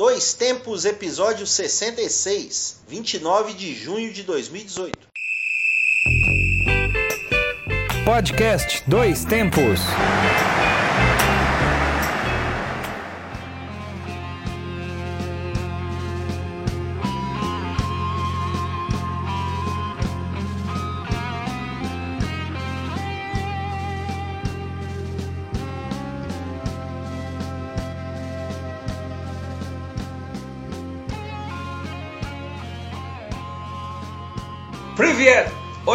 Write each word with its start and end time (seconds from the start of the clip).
Dois 0.00 0.32
Tempos, 0.32 0.86
episódio 0.86 1.46
66, 1.46 2.84
29 2.88 3.52
de 3.52 3.74
junho 3.74 4.10
de 4.10 4.22
2018. 4.22 4.96
Podcast 8.02 8.82
Dois 8.88 9.26
Tempos. 9.26 9.78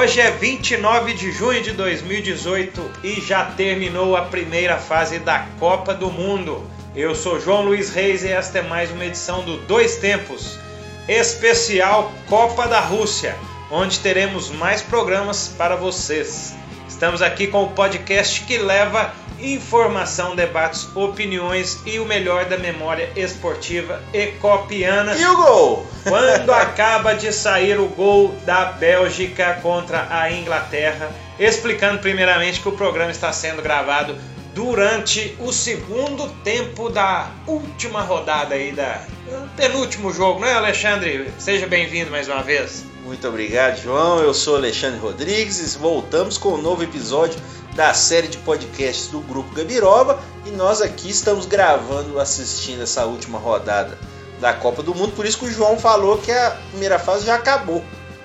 Hoje 0.05 0.21
é 0.21 0.29
29 0.29 1.15
de 1.15 1.31
junho 1.31 1.63
de 1.63 1.71
2018 1.71 2.91
e 3.03 3.19
já 3.19 3.43
terminou 3.43 4.15
a 4.15 4.21
primeira 4.21 4.77
fase 4.77 5.17
da 5.17 5.47
Copa 5.59 5.95
do 5.95 6.11
Mundo. 6.11 6.63
Eu 6.95 7.15
sou 7.15 7.41
João 7.41 7.63
Luiz 7.63 7.89
Reis 7.89 8.23
e 8.23 8.27
esta 8.27 8.59
é 8.59 8.61
mais 8.61 8.91
uma 8.91 9.03
edição 9.03 9.43
do 9.43 9.57
Dois 9.61 9.95
Tempos, 9.95 10.59
especial 11.07 12.13
Copa 12.29 12.67
da 12.67 12.79
Rússia, 12.81 13.35
onde 13.71 13.99
teremos 13.99 14.51
mais 14.51 14.79
programas 14.79 15.47
para 15.47 15.75
vocês. 15.75 16.55
Estamos 16.87 17.23
aqui 17.23 17.47
com 17.47 17.63
o 17.63 17.71
podcast 17.71 18.41
que 18.41 18.59
leva 18.59 19.11
informação, 19.53 20.35
debates, 20.35 20.87
opiniões 20.95 21.79
e 21.85 21.99
o 21.99 22.05
melhor 22.05 22.45
da 22.45 22.57
memória 22.57 23.09
esportiva 23.15 24.01
ecopiana. 24.13 25.15
E 25.15 25.25
o 25.25 25.35
gol? 25.35 25.87
Quando 26.03 26.49
acaba 26.53 27.13
de 27.13 27.31
sair 27.31 27.79
o 27.79 27.87
gol 27.87 28.35
da 28.45 28.65
Bélgica 28.65 29.59
contra 29.61 30.07
a 30.09 30.31
Inglaterra, 30.31 31.11
explicando 31.39 31.99
primeiramente 31.99 32.59
que 32.59 32.69
o 32.69 32.73
programa 32.73 33.11
está 33.11 33.31
sendo 33.31 33.61
gravado 33.61 34.15
durante 34.53 35.35
o 35.39 35.51
segundo 35.51 36.29
tempo 36.43 36.89
da 36.89 37.29
última 37.45 38.01
rodada 38.01 38.55
aí 38.55 38.71
da 38.71 39.01
penúltimo 39.57 40.13
jogo, 40.13 40.39
não 40.39 40.47
é, 40.47 40.53
Alexandre? 40.53 41.29
Seja 41.37 41.67
bem-vindo 41.67 42.11
mais 42.11 42.27
uma 42.27 42.41
vez. 42.41 42.85
Muito 43.03 43.27
obrigado, 43.27 43.81
João. 43.81 44.19
Eu 44.19 44.33
sou 44.33 44.55
Alexandre 44.55 44.99
Rodrigues 44.99 45.59
e 45.59 45.77
voltamos 45.77 46.37
com 46.37 46.53
um 46.53 46.61
novo 46.61 46.83
episódio 46.83 47.39
da 47.75 47.93
série 47.93 48.29
de 48.29 48.37
podcasts 48.37 49.07
do 49.07 49.19
Grupo 49.19 49.53
Gabiroba 49.53 50.19
e 50.45 50.51
nós 50.51 50.81
aqui 50.81 51.09
estamos 51.09 51.45
gravando, 51.45 52.19
assistindo 52.19 52.81
essa 52.81 53.05
última 53.05 53.37
rodada 53.37 53.97
da 54.39 54.53
Copa 54.53 54.81
do 54.81 54.95
Mundo. 54.95 55.11
Por 55.11 55.25
isso 55.25 55.37
que 55.37 55.45
o 55.45 55.51
João 55.51 55.77
falou 55.77 56.17
que 56.17 56.31
a 56.31 56.51
primeira 56.71 56.97
fase 56.97 57.25
já 57.25 57.35
acabou, 57.35 57.83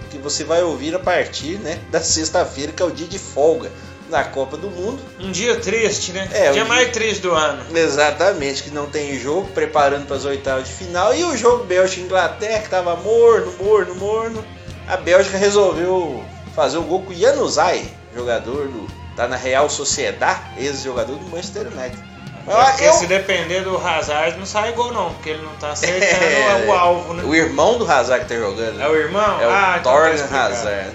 que 0.08 0.18
você 0.18 0.44
vai 0.44 0.62
ouvir 0.62 0.94
a 0.94 1.00
partir 1.00 1.58
né, 1.58 1.80
da 1.90 2.00
sexta-feira, 2.00 2.72
que 2.72 2.80
é 2.80 2.86
o 2.86 2.92
dia 2.92 3.08
de 3.08 3.18
folga 3.18 3.70
da 4.08 4.22
Copa 4.22 4.56
do 4.56 4.70
Mundo. 4.70 5.00
Um 5.18 5.32
dia 5.32 5.56
triste, 5.56 6.12
né? 6.12 6.28
É, 6.32 6.50
o 6.50 6.52
dia 6.52 6.64
um 6.64 6.68
mais 6.68 6.90
triste 6.90 7.20
do 7.20 7.32
ano. 7.32 7.76
Exatamente, 7.76 8.62
que 8.62 8.70
não 8.70 8.86
tem 8.86 9.18
jogo, 9.18 9.48
preparando 9.48 10.06
para 10.06 10.16
as 10.16 10.24
oitavas 10.24 10.68
de 10.68 10.74
final. 10.74 11.14
E 11.14 11.24
o 11.24 11.36
jogo 11.36 11.64
Bélgica-Inglaterra, 11.64 12.58
que 12.58 12.64
estava 12.66 12.94
morno, 12.96 13.52
morno, 13.60 13.94
morno. 13.96 14.44
A 14.86 14.96
Bélgica 14.96 15.38
resolveu 15.38 16.24
fazer 16.54 16.78
o 16.78 16.82
gol 16.82 17.02
com 17.02 17.12
o 17.12 17.14
Januzaj, 17.14 17.84
jogador 18.14 18.66
do 18.66 18.99
tá 19.16 19.26
na 19.28 19.36
Real 19.36 19.68
Sociedade, 19.70 20.40
ex-jogador 20.58 21.16
do 21.16 21.26
Manchester 21.28 21.66
United. 21.66 22.10
Porque 22.42 22.84
Eu- 22.84 22.94
se 22.94 23.06
depender 23.06 23.60
do 23.60 23.76
Hazard 23.76 24.36
não 24.38 24.46
sai 24.46 24.72
gol 24.72 24.92
não, 24.92 25.12
porque 25.12 25.28
ele 25.30 25.42
não 25.42 25.54
tá 25.56 25.72
acertando 25.72 26.02
É, 26.64 26.64
o 26.66 26.72
alvo, 26.72 27.12
né? 27.14 27.22
O 27.24 27.34
irmão 27.34 27.78
do 27.78 27.88
Hazard 27.88 28.24
que 28.24 28.32
tá 28.34 28.40
jogando. 28.40 28.80
É 28.80 28.88
o 28.88 28.96
irmão? 28.96 29.40
É 29.40 29.46
o 29.46 29.50
ah, 29.50 29.76
então 29.78 29.92
tá 29.92 29.98
Torgan. 30.00 30.24
Hazard. 30.36 30.90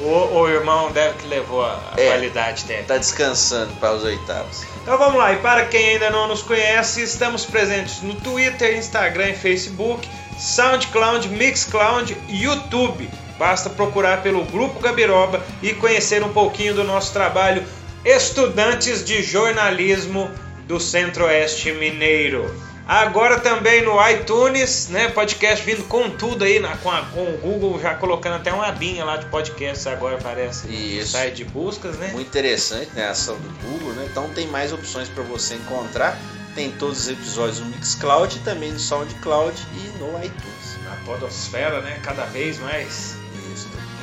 O, 0.00 0.38
o 0.38 0.48
irmão 0.48 0.92
deve 0.92 1.14
que 1.18 1.26
levou 1.26 1.64
a 1.64 1.80
É. 1.96 2.06
qualidade 2.06 2.64
técnica. 2.64 2.94
tá 2.94 2.98
descansando 2.98 3.72
para 3.74 3.92
os 3.94 4.04
oitavos. 4.04 4.62
Então 4.80 4.96
vamos 4.96 5.18
lá, 5.18 5.32
e 5.32 5.36
para 5.36 5.66
quem 5.66 5.88
ainda 5.90 6.08
não 6.08 6.28
nos 6.28 6.40
conhece, 6.42 7.02
estamos 7.02 7.44
presentes 7.44 8.00
no 8.02 8.14
Twitter, 8.14 8.76
Instagram 8.76 9.30
e 9.30 9.34
Facebook, 9.34 10.08
SoundCloud, 10.38 11.28
Mixcloud 11.28 12.16
e 12.28 12.44
YouTube. 12.44 13.10
Basta 13.38 13.68
procurar 13.70 14.22
pelo 14.22 14.44
Grupo 14.44 14.80
Gabiroba 14.80 15.42
e 15.62 15.74
conhecer 15.74 16.22
um 16.22 16.32
pouquinho 16.32 16.74
do 16.74 16.84
nosso 16.84 17.12
trabalho 17.12 17.62
Estudantes 18.04 19.04
de 19.04 19.22
Jornalismo 19.22 20.30
do 20.66 20.80
Centro-Oeste 20.80 21.72
Mineiro. 21.72 22.54
Agora 22.88 23.40
também 23.40 23.82
no 23.82 23.96
iTunes, 24.08 24.88
né? 24.90 25.08
Podcast 25.08 25.64
vindo 25.64 25.82
com 25.88 26.08
tudo 26.08 26.44
aí, 26.44 26.60
na- 26.60 26.76
com, 26.76 26.88
a- 26.90 27.02
com 27.12 27.20
o 27.24 27.36
Google 27.38 27.80
já 27.80 27.94
colocando 27.94 28.36
até 28.36 28.52
uma 28.52 28.66
abinha 28.68 29.04
lá 29.04 29.16
de 29.16 29.26
podcasts 29.26 29.86
agora, 29.88 30.18
parece. 30.22 30.68
No 30.68 30.72
Isso. 30.72 31.10
site 31.12 31.34
de 31.34 31.44
buscas, 31.44 31.96
né? 31.96 32.10
Muito 32.12 32.28
interessante, 32.28 32.88
né? 32.94 33.06
A 33.06 33.10
ação 33.10 33.36
do 33.36 33.48
Google, 33.68 33.92
né? 33.94 34.06
Então 34.08 34.28
tem 34.30 34.46
mais 34.46 34.72
opções 34.72 35.08
para 35.08 35.24
você 35.24 35.54
encontrar. 35.56 36.16
Tem 36.54 36.70
todos 36.70 37.00
os 37.00 37.08
episódios 37.08 37.58
no 37.58 37.66
Mixcloud 37.66 38.38
também 38.44 38.70
no 38.72 38.78
SoundCloud 38.78 39.60
e 39.74 39.98
no 39.98 40.08
iTunes. 40.24 40.76
na 40.84 40.94
podosfera, 41.04 41.80
né? 41.80 41.98
Cada 42.04 42.24
vez 42.26 42.60
mais 42.60 43.16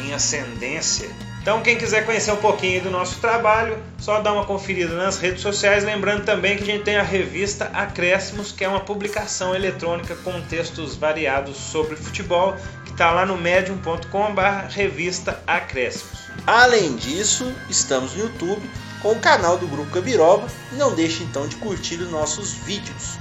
em 0.03 0.14
ascendência. 0.14 1.09
Então, 1.41 1.62
quem 1.62 1.78
quiser 1.78 2.06
conhecer 2.06 2.31
um 2.31 2.38
pouquinho 2.38 2.84
do 2.84 2.90
nosso 2.90 3.19
trabalho, 3.19 3.78
só 4.00 4.22
dá 4.22 4.31
uma 4.31 4.46
conferida 4.46 4.96
nas 4.96 5.19
redes 5.19 5.41
sociais. 5.41 5.84
Lembrando 5.84 6.24
também 6.24 6.56
que 6.56 6.64
a 6.64 6.66
gente 6.68 6.86
tem 6.86 6.96
a 6.96 7.03
revista 7.03 7.66
Acréscimos, 7.74 8.53
que 8.53 8.63
é 8.63 8.68
uma 8.68 8.80
publicação 8.80 9.53
eletrônica 9.53 10.16
com 10.24 10.40
textos 10.44 10.96
variados 10.96 11.58
sobre 11.58 11.97
futebol, 11.97 12.56
que 12.86 12.92
está 12.92 13.12
lá 13.12 13.25
no 13.25 13.38
medium.com/barra 13.38 14.69
revista 14.69 15.44
Acréscimos. 15.46 16.18
Além 16.47 16.96
disso, 16.96 17.53
estamos 17.69 18.13
no 18.13 18.24
YouTube 18.24 18.69
com 19.02 19.12
o 19.12 19.19
canal 19.19 19.58
do 19.58 19.68
Grupo 19.68 19.94
Gabiroba. 19.94 20.47
Não 20.72 20.96
deixe 20.96 21.24
então 21.24 21.46
de 21.46 21.58
curtir 21.58 21.96
os 21.96 22.09
nossos 22.09 22.53
vídeos. 22.53 23.18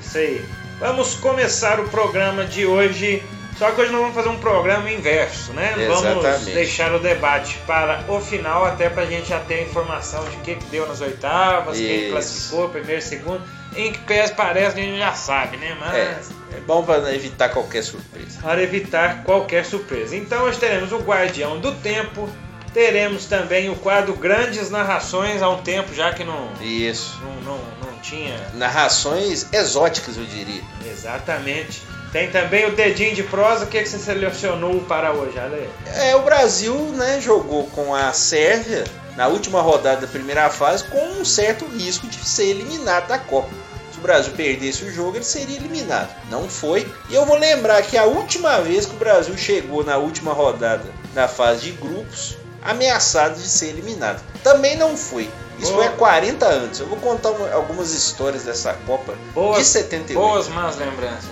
Isso 0.00 0.16
aí. 0.16 0.44
Vamos 0.78 1.16
começar 1.16 1.80
o 1.80 1.88
programa 1.88 2.44
de 2.44 2.64
hoje. 2.64 3.20
Só 3.58 3.72
que 3.72 3.80
hoje 3.80 3.90
nós 3.90 4.00
vamos 4.00 4.14
fazer 4.14 4.28
um 4.28 4.38
programa 4.38 4.88
inverso, 4.88 5.52
né? 5.52 5.74
Vamos 5.88 6.04
Exatamente. 6.04 6.52
deixar 6.52 6.94
o 6.94 7.00
debate 7.00 7.58
para 7.66 8.04
o 8.06 8.20
final, 8.20 8.64
até 8.64 8.88
para 8.88 9.02
a 9.02 9.06
gente 9.06 9.28
já 9.30 9.40
ter 9.40 9.54
a 9.54 9.62
informação 9.62 10.22
de 10.28 10.36
o 10.36 10.40
que, 10.40 10.54
que 10.54 10.64
deu 10.66 10.86
nas 10.86 11.00
oitavas, 11.00 11.76
quem 11.76 12.02
Isso. 12.02 12.10
classificou, 12.12 12.68
primeiro, 12.68 13.02
segundo. 13.02 13.42
Em 13.74 13.92
que 13.92 13.98
pés 14.00 14.30
parece 14.30 14.76
que 14.76 14.80
a 14.80 14.84
gente 14.84 14.98
já 14.98 15.12
sabe, 15.12 15.56
né? 15.56 15.76
Mas 15.78 15.94
É, 15.94 16.18
é 16.56 16.60
bom 16.66 16.84
para 16.84 17.12
evitar 17.12 17.48
qualquer 17.48 17.82
surpresa. 17.82 18.40
para 18.40 18.62
evitar 18.62 19.24
qualquer 19.24 19.64
surpresa. 19.64 20.14
Então 20.16 20.44
hoje 20.44 20.58
teremos 20.58 20.92
o 20.92 20.98
Guardião 20.98 21.58
do 21.58 21.72
Tempo, 21.72 22.28
teremos 22.72 23.26
também 23.26 23.68
o 23.70 23.74
quadro 23.74 24.14
Grandes 24.14 24.70
Narrações 24.70 25.42
há 25.42 25.48
um 25.48 25.62
tempo 25.62 25.92
já 25.92 26.12
que 26.12 26.22
não, 26.22 26.52
Isso. 26.60 27.20
não, 27.22 27.56
não, 27.56 27.58
não 27.82 27.98
tinha 28.00 28.38
Narrações 28.54 29.52
exóticas, 29.52 30.16
eu 30.16 30.24
diria. 30.24 30.62
Exatamente. 30.88 31.82
Tem 32.12 32.30
também 32.30 32.66
o 32.66 32.74
dedinho 32.74 33.14
de 33.14 33.22
prosa. 33.22 33.64
O 33.64 33.68
que, 33.68 33.82
que 33.82 33.88
você 33.88 33.98
selecionou 33.98 34.80
para 34.82 35.12
hoje, 35.12 35.38
Ale? 35.38 35.68
É, 35.94 36.16
o 36.16 36.22
Brasil 36.22 36.74
né, 36.94 37.20
jogou 37.20 37.66
com 37.68 37.94
a 37.94 38.12
Sérvia 38.12 38.84
na 39.16 39.28
última 39.28 39.60
rodada 39.60 40.02
da 40.02 40.06
primeira 40.06 40.48
fase 40.48 40.84
com 40.84 40.98
um 41.20 41.24
certo 41.24 41.66
risco 41.66 42.06
de 42.06 42.16
ser 42.18 42.44
eliminado 42.46 43.08
da 43.08 43.18
Copa. 43.18 43.50
Se 43.92 43.98
o 43.98 44.00
Brasil 44.00 44.32
perdesse 44.36 44.84
o 44.84 44.92
jogo, 44.92 45.16
ele 45.16 45.24
seria 45.24 45.56
eliminado. 45.56 46.08
Não 46.30 46.48
foi. 46.48 46.86
E 47.10 47.14
eu 47.14 47.26
vou 47.26 47.36
lembrar 47.36 47.82
que 47.82 47.98
a 47.98 48.04
última 48.04 48.60
vez 48.60 48.86
que 48.86 48.94
o 48.94 48.98
Brasil 48.98 49.36
chegou 49.36 49.84
na 49.84 49.96
última 49.98 50.32
rodada 50.32 50.84
da 51.14 51.26
fase 51.28 51.62
de 51.62 51.72
grupos, 51.72 52.38
ameaçado 52.62 53.34
de 53.40 53.48
ser 53.48 53.66
eliminado. 53.70 54.22
Também 54.42 54.76
não 54.76 54.96
foi. 54.96 55.28
Isso 55.58 55.72
Boa. 55.72 55.84
foi 55.84 55.92
há 55.92 55.96
40 55.96 56.46
anos. 56.46 56.78
Eu 56.78 56.86
vou 56.86 56.98
contar 56.98 57.30
uma- 57.30 57.52
algumas 57.52 57.92
histórias 57.92 58.44
dessa 58.44 58.72
Copa 58.86 59.14
de 59.14 59.32
Boas, 59.32 59.66
78. 59.66 60.14
boas 60.20 60.48
más 60.48 60.76
lembranças. 60.76 61.30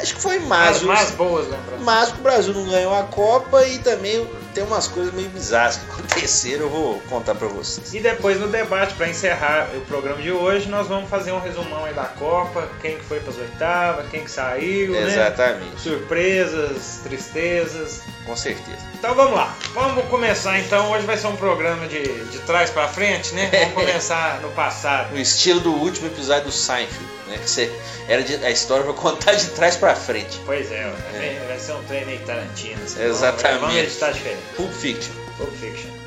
Acho 0.00 0.14
que 0.14 0.20
foi 0.20 0.36
As 0.36 0.44
mais. 0.44 0.82
mais 0.82 1.10
boas 1.12 1.44
lembranças. 1.48 1.80
Mas 1.80 2.08
o 2.10 2.16
Brasil 2.16 2.54
não 2.54 2.64
ganhou 2.68 2.94
a 2.94 3.04
Copa 3.04 3.64
e 3.66 3.78
também 3.78 4.26
tem 4.54 4.64
umas 4.64 4.86
coisas 4.86 5.12
meio 5.12 5.28
bizarras 5.28 5.76
que 5.76 5.90
aconteceram, 5.90 6.62
eu 6.62 6.70
vou 6.70 7.00
contar 7.10 7.34
pra 7.34 7.48
vocês. 7.48 7.92
E 7.92 8.00
depois 8.00 8.38
no 8.40 8.46
debate, 8.48 8.94
para 8.94 9.08
encerrar 9.08 9.68
o 9.76 9.80
programa 9.82 10.22
de 10.22 10.30
hoje, 10.32 10.68
nós 10.68 10.86
vamos 10.86 11.10
fazer 11.10 11.32
um 11.32 11.40
resumão 11.40 11.84
aí 11.84 11.92
da 11.92 12.04
Copa, 12.04 12.68
quem 12.80 12.96
que 12.96 13.04
foi 13.04 13.20
para 13.20 13.30
as 13.30 13.38
oitavas, 13.38 14.06
quem 14.10 14.24
que 14.24 14.30
saiu, 14.30 14.92
né? 14.92 15.02
Exatamente, 15.02 15.80
Surpresas, 15.80 17.00
tristezas. 17.02 18.02
com 18.24 18.36
certeza. 18.36 18.78
Então 18.94 19.14
vamos 19.14 19.34
lá, 19.34 19.54
vamos 19.74 20.04
começar 20.06 20.58
então. 20.58 20.90
Hoje 20.92 21.04
vai 21.04 21.16
ser 21.18 21.26
um 21.26 21.36
programa 21.36 21.86
de, 21.86 22.02
de 22.30 22.38
trás 22.40 22.70
para 22.70 22.88
frente, 22.88 23.34
né? 23.34 23.50
Vamos 23.52 23.74
começar 23.86 24.40
no 24.40 24.50
passado. 24.52 25.12
No 25.12 25.20
estilo 25.20 25.60
do 25.60 25.72
último 25.72 26.06
episódio 26.06 26.44
do 26.44 26.52
Seinfeld, 26.52 27.04
né? 27.28 27.38
Que 27.38 27.50
você, 27.50 27.70
era 28.08 28.22
de- 28.22 28.36
a 28.44 28.50
história 28.50 28.84
pra 28.84 28.94
contar 28.94 29.34
de 29.34 29.46
trás 29.48 29.76
pra 29.76 29.94
frente. 29.94 30.40
Pois 30.46 30.70
é, 30.72 30.90
vai- 31.12 31.46
vai 31.48 31.58
ser 31.58 31.72
um 31.72 31.82
treino 31.84 32.10
aí 32.10 32.18
Tarantino. 32.20 32.82
assim. 32.84 33.02
Exatamente. 33.02 33.60
Vamos 33.60 33.76
editar 33.76 34.10
diferente. 34.12 34.42
Pulp 34.56 34.70
Fiction. 34.70 35.14
Pulp 35.36 35.50
Fiction. 35.50 36.03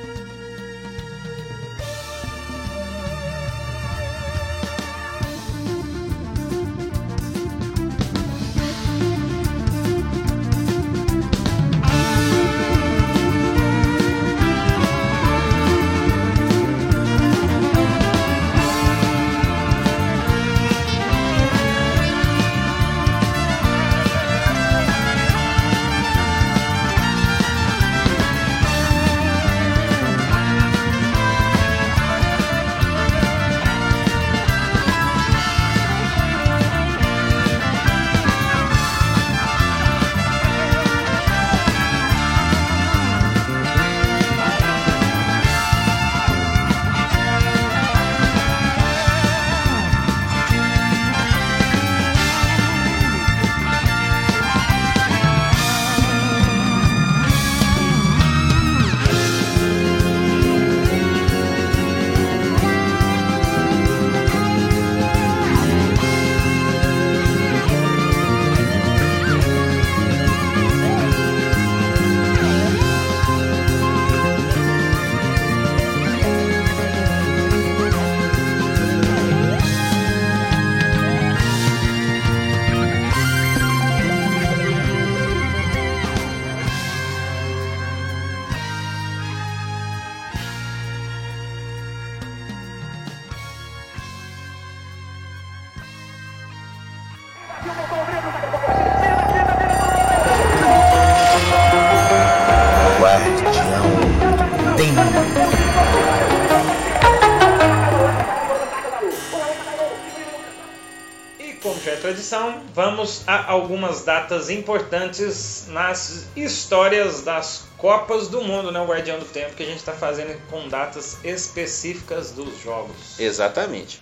Vamos 112.97 113.21
a 113.27 113.51
algumas 113.51 114.03
datas 114.03 114.49
importantes 114.49 115.65
nas 115.67 116.25
histórias 116.35 117.21
das 117.21 117.65
Copas 117.77 118.27
do 118.27 118.41
Mundo, 118.41 118.71
né? 118.71 118.79
O 118.79 118.87
Guardião 118.87 119.19
do 119.19 119.25
Tempo, 119.25 119.53
que 119.53 119.61
a 119.61 119.65
gente 119.67 119.77
está 119.77 119.93
fazendo 119.93 120.35
com 120.49 120.67
datas 120.67 121.15
específicas 121.23 122.31
dos 122.31 122.59
jogos. 122.59 123.19
Exatamente. 123.19 124.01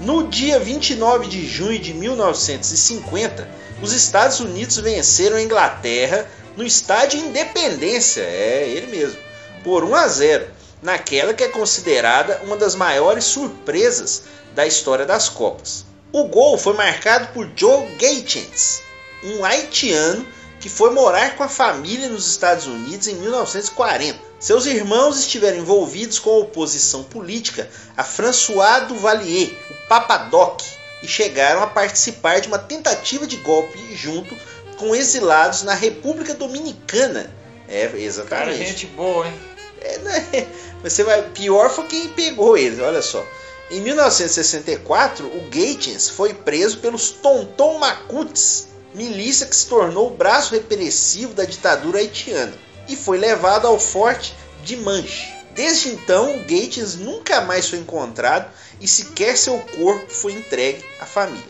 No 0.00 0.28
dia 0.28 0.58
29 0.58 1.26
de 1.26 1.46
junho 1.46 1.78
de 1.78 1.92
1950, 1.92 3.50
os 3.82 3.92
Estados 3.92 4.40
Unidos 4.40 4.78
venceram 4.78 5.36
a 5.36 5.42
Inglaterra 5.42 6.26
no 6.56 6.64
estádio 6.64 7.20
Independência, 7.20 8.22
é 8.22 8.66
ele 8.66 8.86
mesmo, 8.86 9.18
por 9.64 9.82
1 9.82 9.94
a 9.94 10.06
0, 10.06 10.46
naquela 10.84 11.32
que 11.32 11.42
é 11.42 11.48
considerada 11.48 12.42
uma 12.44 12.56
das 12.56 12.74
maiores 12.74 13.24
surpresas 13.24 14.24
da 14.54 14.66
história 14.66 15.06
das 15.06 15.30
Copas. 15.30 15.86
O 16.12 16.24
gol 16.24 16.58
foi 16.58 16.74
marcado 16.74 17.32
por 17.32 17.50
Joe 17.56 17.86
Gaetens, 17.96 18.82
um 19.24 19.44
haitiano 19.44 20.24
que 20.60 20.68
foi 20.68 20.90
morar 20.90 21.36
com 21.36 21.42
a 21.42 21.48
família 21.48 22.08
nos 22.08 22.28
Estados 22.28 22.66
Unidos 22.66 23.08
em 23.08 23.14
1940. 23.14 24.18
Seus 24.38 24.66
irmãos 24.66 25.18
estiveram 25.18 25.58
envolvidos 25.58 26.18
com 26.18 26.30
a 26.30 26.38
oposição 26.40 27.02
política 27.02 27.68
a 27.96 28.04
François 28.04 28.86
Duvalier, 28.86 29.50
o 29.70 29.88
Papadoc, 29.88 30.60
e 31.02 31.08
chegaram 31.08 31.62
a 31.62 31.66
participar 31.66 32.40
de 32.40 32.48
uma 32.48 32.58
tentativa 32.58 33.26
de 33.26 33.36
golpe 33.36 33.78
junto 33.96 34.36
com 34.76 34.94
exilados 34.94 35.62
na 35.62 35.74
República 35.74 36.34
Dominicana. 36.34 37.30
É, 37.68 37.90
exatamente. 37.96 38.28
Cara, 38.28 38.54
gente 38.54 38.86
boa, 38.88 39.26
hein? 39.26 39.34
É, 39.80 39.98
né? 39.98 40.46
Você 40.84 41.02
vai. 41.02 41.22
Pior 41.30 41.70
foi 41.70 41.86
quem 41.86 42.08
pegou 42.08 42.58
eles, 42.58 42.78
olha 42.78 43.00
só. 43.00 43.26
Em 43.70 43.80
1964, 43.80 45.26
o 45.26 45.40
Gatens 45.48 46.10
foi 46.10 46.34
preso 46.34 46.78
pelos 46.78 47.10
Tonton 47.10 47.78
Macuts, 47.78 48.68
milícia 48.92 49.46
que 49.46 49.56
se 49.56 49.66
tornou 49.66 50.08
o 50.08 50.14
braço 50.14 50.54
repressivo 50.54 51.32
da 51.32 51.46
ditadura 51.46 51.98
haitiana, 51.98 52.52
e 52.86 52.94
foi 52.94 53.16
levado 53.16 53.66
ao 53.66 53.80
forte 53.80 54.34
de 54.62 54.76
Manche. 54.76 55.32
Desde 55.54 55.88
então, 55.88 56.36
o 56.36 56.40
Gatens 56.40 56.96
nunca 56.96 57.40
mais 57.40 57.66
foi 57.66 57.78
encontrado 57.78 58.52
e 58.78 58.86
sequer 58.86 59.38
seu 59.38 59.58
corpo 59.78 60.12
foi 60.12 60.32
entregue 60.32 60.84
à 61.00 61.06
família. 61.06 61.42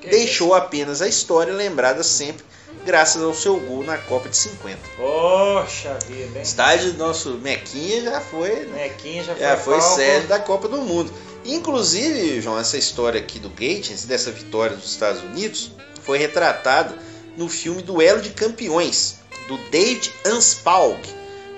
Que 0.00 0.08
Deixou 0.08 0.54
apenas 0.54 1.02
a 1.02 1.08
história 1.08 1.52
lembrada 1.52 2.04
sempre 2.04 2.44
graças 2.84 3.22
ao 3.22 3.34
seu 3.34 3.58
gol 3.58 3.82
na 3.84 3.98
Copa 3.98 4.28
de 4.28 4.36
50. 4.36 4.78
Poxa 4.96 5.98
vida, 6.06 6.36
hein? 6.38 6.42
Estádio 6.42 6.92
do 6.92 6.98
nosso 6.98 7.30
Mequinha 7.38 8.02
já 8.02 8.20
foi, 8.20 8.50
né? 8.66 8.88
Nequinha 8.88 9.24
já 9.24 9.34
foi, 9.34 9.42
Já 9.42 9.56
foi 9.56 9.78
palco. 9.78 9.94
sede 9.96 10.26
da 10.26 10.38
Copa 10.38 10.68
do 10.68 10.78
Mundo. 10.78 11.12
Inclusive, 11.44 12.40
João, 12.40 12.58
essa 12.58 12.76
história 12.76 13.20
aqui 13.20 13.38
do 13.38 13.48
Gatens, 13.50 14.04
dessa 14.04 14.30
vitória 14.30 14.76
dos 14.76 14.90
Estados 14.90 15.22
Unidos, 15.22 15.70
foi 16.02 16.18
retratada 16.18 16.94
no 17.36 17.48
filme 17.48 17.82
Duelo 17.82 18.20
de 18.20 18.30
Campeões, 18.30 19.16
do 19.48 19.56
David 19.70 20.12
Anspalg, 20.26 20.98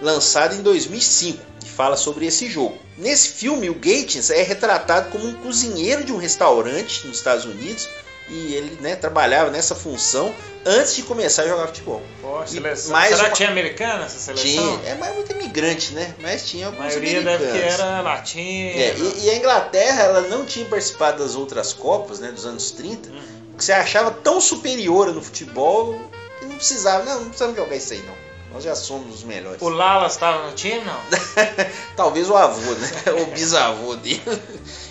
lançado 0.03 0.55
em 0.55 0.63
2005, 0.63 1.39
que 1.61 1.69
fala 1.71 1.97
sobre 1.97 2.27
esse 2.27 2.49
jogo. 2.51 2.77
Nesse 2.99 3.29
filme, 3.29 3.71
o 3.71 3.75
Gatens 3.75 4.31
é 4.31 4.43
retratado 4.43 5.11
como 5.11 5.27
um 5.27 5.35
cozinheiro 5.35 6.05
de 6.05 6.12
um 6.12 6.17
restaurante 6.19 7.07
nos 7.07 7.17
Estados 7.19 7.45
Unidos 7.45 7.88
e 8.28 8.54
ele 8.54 8.78
né, 8.80 8.94
trabalhava 8.97 9.50
nessa 9.50 9.75
função 9.75 10.35
antes 10.66 10.97
de 10.97 11.02
começar 11.02 11.42
a 11.42 11.49
jogar 11.49 11.66
futebol. 11.68 12.02
Pô, 12.20 12.47
seleção. 12.47 12.92
mais 12.92 13.14
Será 13.14 13.28
uma- 13.28 13.35
tinha 13.35 13.49
americana 13.49 14.04
essa 14.04 14.18
seleção? 14.18 14.78
Tinha, 14.78 14.90
é 14.90 14.94
mais 14.97 15.14
muito 15.14 15.32
imigrante, 15.32 15.92
né? 15.94 16.14
Mas 16.20 16.47
tinha 16.47 16.66
A 16.66 16.68
alguns 16.68 16.85
maioria 16.87 17.23
deve 17.23 17.38
que 17.44 17.50
americanos. 17.50 17.80
era 17.80 18.00
latina. 18.02 18.70
É, 18.80 18.94
e, 18.99 19.25
e 19.25 19.30
a 19.30 19.37
Inglaterra 19.37 20.02
ela 20.02 20.20
não 20.23 20.44
tinha 20.44 20.66
participado 20.66 21.23
das 21.23 21.35
outras 21.35 21.73
Copas, 21.73 22.18
né, 22.18 22.30
dos 22.30 22.44
anos 22.44 22.70
30, 22.73 23.08
Uhum. 23.08 23.20
que 23.56 23.64
você 23.64 23.73
achava 23.73 24.11
tão 24.11 24.40
superior 24.40 25.12
no 25.14 25.23
futebol 25.23 25.99
que 26.38 26.44
não 26.44 26.56
precisava, 26.56 27.04
não, 27.04 27.14
não 27.20 27.25
precisamos 27.28 27.56
jogar 27.56 27.76
isso 27.76 27.92
aí 27.94 28.02
não. 28.02 28.28
Nós 28.52 28.64
já 28.64 28.75
somos 28.75 29.14
os 29.16 29.25
melhores. 29.25 29.61
O 29.61 29.68
Lalas 29.68 30.12
estava 30.12 30.47
no 30.47 30.52
time, 30.54 30.80
não? 30.82 30.99
Talvez 31.97 32.28
o 32.30 32.37
avô, 32.37 32.73
né? 32.73 32.90
o 33.23 33.26
bisavô 33.26 33.94
dele. 33.97 34.23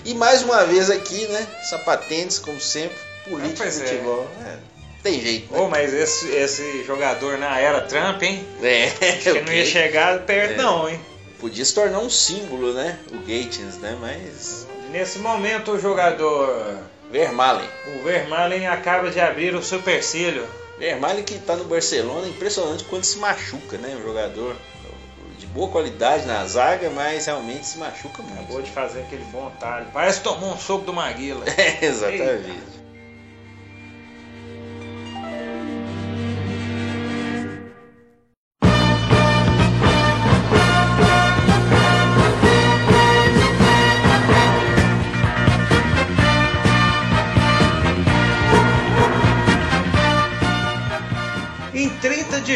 E 0.06 0.14
mais 0.14 0.44
uma 0.44 0.64
vez 0.64 0.90
aqui, 0.92 1.28
né? 1.28 1.48
Sapatentes, 1.64 2.38
como 2.40 2.60
sempre, 2.62 2.98
política 3.30 3.64
pois 3.64 3.76
de 3.76 3.84
é. 3.84 3.88
futebol. 3.88 4.28
É, 4.46 4.58
tem 5.04 5.22
jeito, 5.22 5.54
né? 5.54 5.60
Ô, 5.60 5.68
mas 5.68 5.94
esse, 5.94 6.28
esse 6.30 6.84
jogador 6.84 7.38
na 7.38 7.60
era 7.60 7.82
Trump, 7.82 8.22
hein? 8.24 8.46
É, 8.62 8.86
Acho 8.86 9.34
que 9.34 9.42
não 9.42 9.54
ia 9.54 9.66
chegar 9.66 10.20
perto, 10.22 10.54
É. 10.54 10.58
não, 10.58 10.90
hein? 10.90 11.00
Podia 11.40 11.64
se 11.64 11.74
tornar 11.74 12.00
um 12.00 12.10
símbolo, 12.10 12.74
né? 12.74 12.98
O 13.12 13.18
Gatens, 13.20 13.78
né? 13.78 13.96
Mas. 14.02 14.66
Nesse 14.92 15.20
momento, 15.20 15.72
o 15.74 15.80
jogador, 15.80 16.80
Vermaelen. 17.12 17.70
o 17.96 18.04
Vermaelen, 18.04 18.68
acaba 18.68 19.10
de 19.12 19.20
abrir 19.20 19.54
o 19.54 19.62
supercílio. 19.62 20.48
Vermaelen 20.80 21.24
que 21.24 21.38
tá 21.40 21.56
no 21.56 21.66
Barcelona, 21.66 22.28
impressionante 22.28 22.84
quando 22.86 23.04
se 23.04 23.18
machuca, 23.20 23.78
né? 23.78 23.96
Um 24.00 24.04
jogador 24.04 24.56
de 25.38 25.46
boa 25.48 25.70
qualidade 25.70 26.26
na 26.26 26.44
zaga, 26.48 26.90
mas 26.90 27.26
realmente 27.28 27.66
se 27.68 27.78
machuca 27.78 28.24
muito. 28.24 28.40
Acabou 28.40 28.62
de 28.62 28.72
fazer 28.72 29.02
aquele 29.02 29.24
bom 29.26 29.52
talho. 29.60 29.86
Parece 29.94 30.18
que 30.20 30.24
tomou 30.24 30.54
um 30.54 30.58
soco 30.58 30.86
do 30.86 30.94
Maguila. 30.94 31.46
É, 31.58 31.86
exatamente. 31.86 32.50
Em 32.50 32.77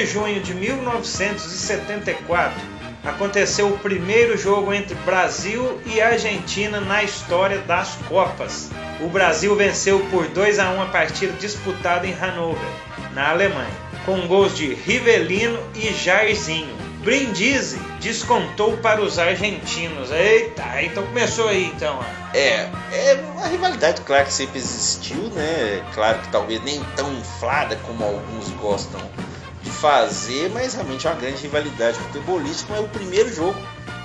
de 0.01 0.07
junho 0.07 0.41
de 0.41 0.55
1974, 0.55 2.59
aconteceu 3.03 3.67
o 3.67 3.77
primeiro 3.77 4.35
jogo 4.35 4.73
entre 4.73 4.95
Brasil 4.95 5.79
e 5.85 6.01
Argentina 6.01 6.81
na 6.81 7.03
história 7.03 7.59
das 7.59 7.99
Copas. 8.09 8.71
O 8.99 9.07
Brasil 9.07 9.55
venceu 9.55 9.99
por 10.09 10.27
2 10.27 10.57
a 10.57 10.71
1 10.71 10.81
a 10.81 10.85
partida 10.87 11.33
disputada 11.33 12.07
em 12.07 12.13
Hannover, 12.13 12.67
na 13.13 13.29
Alemanha, 13.29 13.69
com 14.03 14.27
gols 14.27 14.57
de 14.57 14.73
Rivelino 14.73 15.59
e 15.75 15.93
Jairzinho. 15.93 16.75
Brindisi 17.03 17.79
descontou 17.99 18.77
para 18.77 19.01
os 19.01 19.19
argentinos. 19.19 20.09
Eita, 20.11 20.81
então 20.81 21.05
começou 21.05 21.47
aí 21.47 21.65
então. 21.65 21.99
É, 22.33 22.67
é 22.91 23.23
uma 23.35 23.47
rivalidade, 23.47 24.01
claro 24.01 24.25
que 24.25 24.33
sempre 24.33 24.57
existiu, 24.57 25.21
né? 25.35 25.85
Claro 25.93 26.17
que 26.19 26.29
talvez 26.29 26.63
nem 26.63 26.81
tão 26.95 27.13
inflada 27.13 27.75
como 27.85 28.03
alguns 28.03 28.49
gostam 28.59 28.99
fazer, 29.81 30.49
mas 30.51 30.75
realmente 30.75 31.07
é 31.07 31.09
uma 31.09 31.19
grande 31.19 31.41
rivalidade 31.41 31.97
futebolística. 31.97 32.71
Mas 32.71 32.85
o 32.85 32.89
primeiro 32.89 33.33
jogo 33.33 33.59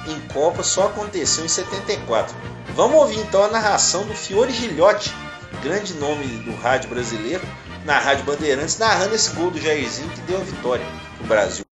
em 0.08 0.18
Copa 0.32 0.62
só 0.62 0.86
aconteceu 0.86 1.44
em 1.44 1.48
74. 1.48 2.34
Vamos 2.70 2.96
ouvir 2.96 3.18
então 3.18 3.44
a 3.44 3.48
narração 3.48 4.04
do 4.06 4.14
Fiore 4.14 4.52
Gilhote, 4.52 5.14
grande 5.62 5.94
nome 5.94 6.26
do 6.38 6.56
rádio 6.56 6.88
brasileiro, 6.88 7.42
na 7.84 7.98
Rádio 7.98 8.24
Bandeirantes, 8.24 8.78
narrando 8.78 9.14
esse 9.14 9.30
gol 9.34 9.50
do 9.50 9.60
Jairzinho 9.60 10.08
que 10.10 10.20
deu 10.22 10.38
a 10.38 10.44
vitória 10.44 10.84
pro 11.18 11.26
Brasil. 11.26 11.64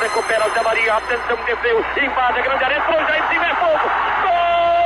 Recupera 0.00 0.48
o 0.48 0.54
Zé 0.54 0.62
Maria. 0.62 0.94
Atenção, 0.94 1.36
desceu, 1.44 1.78
invade 1.78 2.38
a 2.38 2.42
grande 2.42 2.64
área, 2.64 2.78
entrou 2.78 2.98
cima, 3.28 3.46
é 3.46 3.54
fogo. 3.54 3.88
Jairzinho! 4.22 4.77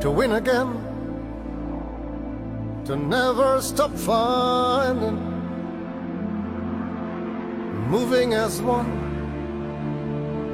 To 0.00 0.10
win 0.10 0.32
again, 0.32 0.72
to 2.84 2.96
never 2.96 3.60
stop 3.60 3.92
finding, 3.92 5.18
moving 7.88 8.34
as 8.34 8.60
one 8.60 8.90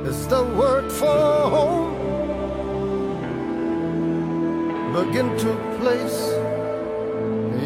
is 0.07 0.27
the 0.29 0.43
word 0.59 0.91
for 0.91 1.51
home. 1.57 1.93
Begin 4.93 5.37
to 5.39 5.53
place 5.81 6.21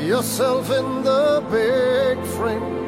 yourself 0.07 0.71
in 0.71 1.03
the 1.03 1.43
big 1.51 2.25
frame 2.37 2.87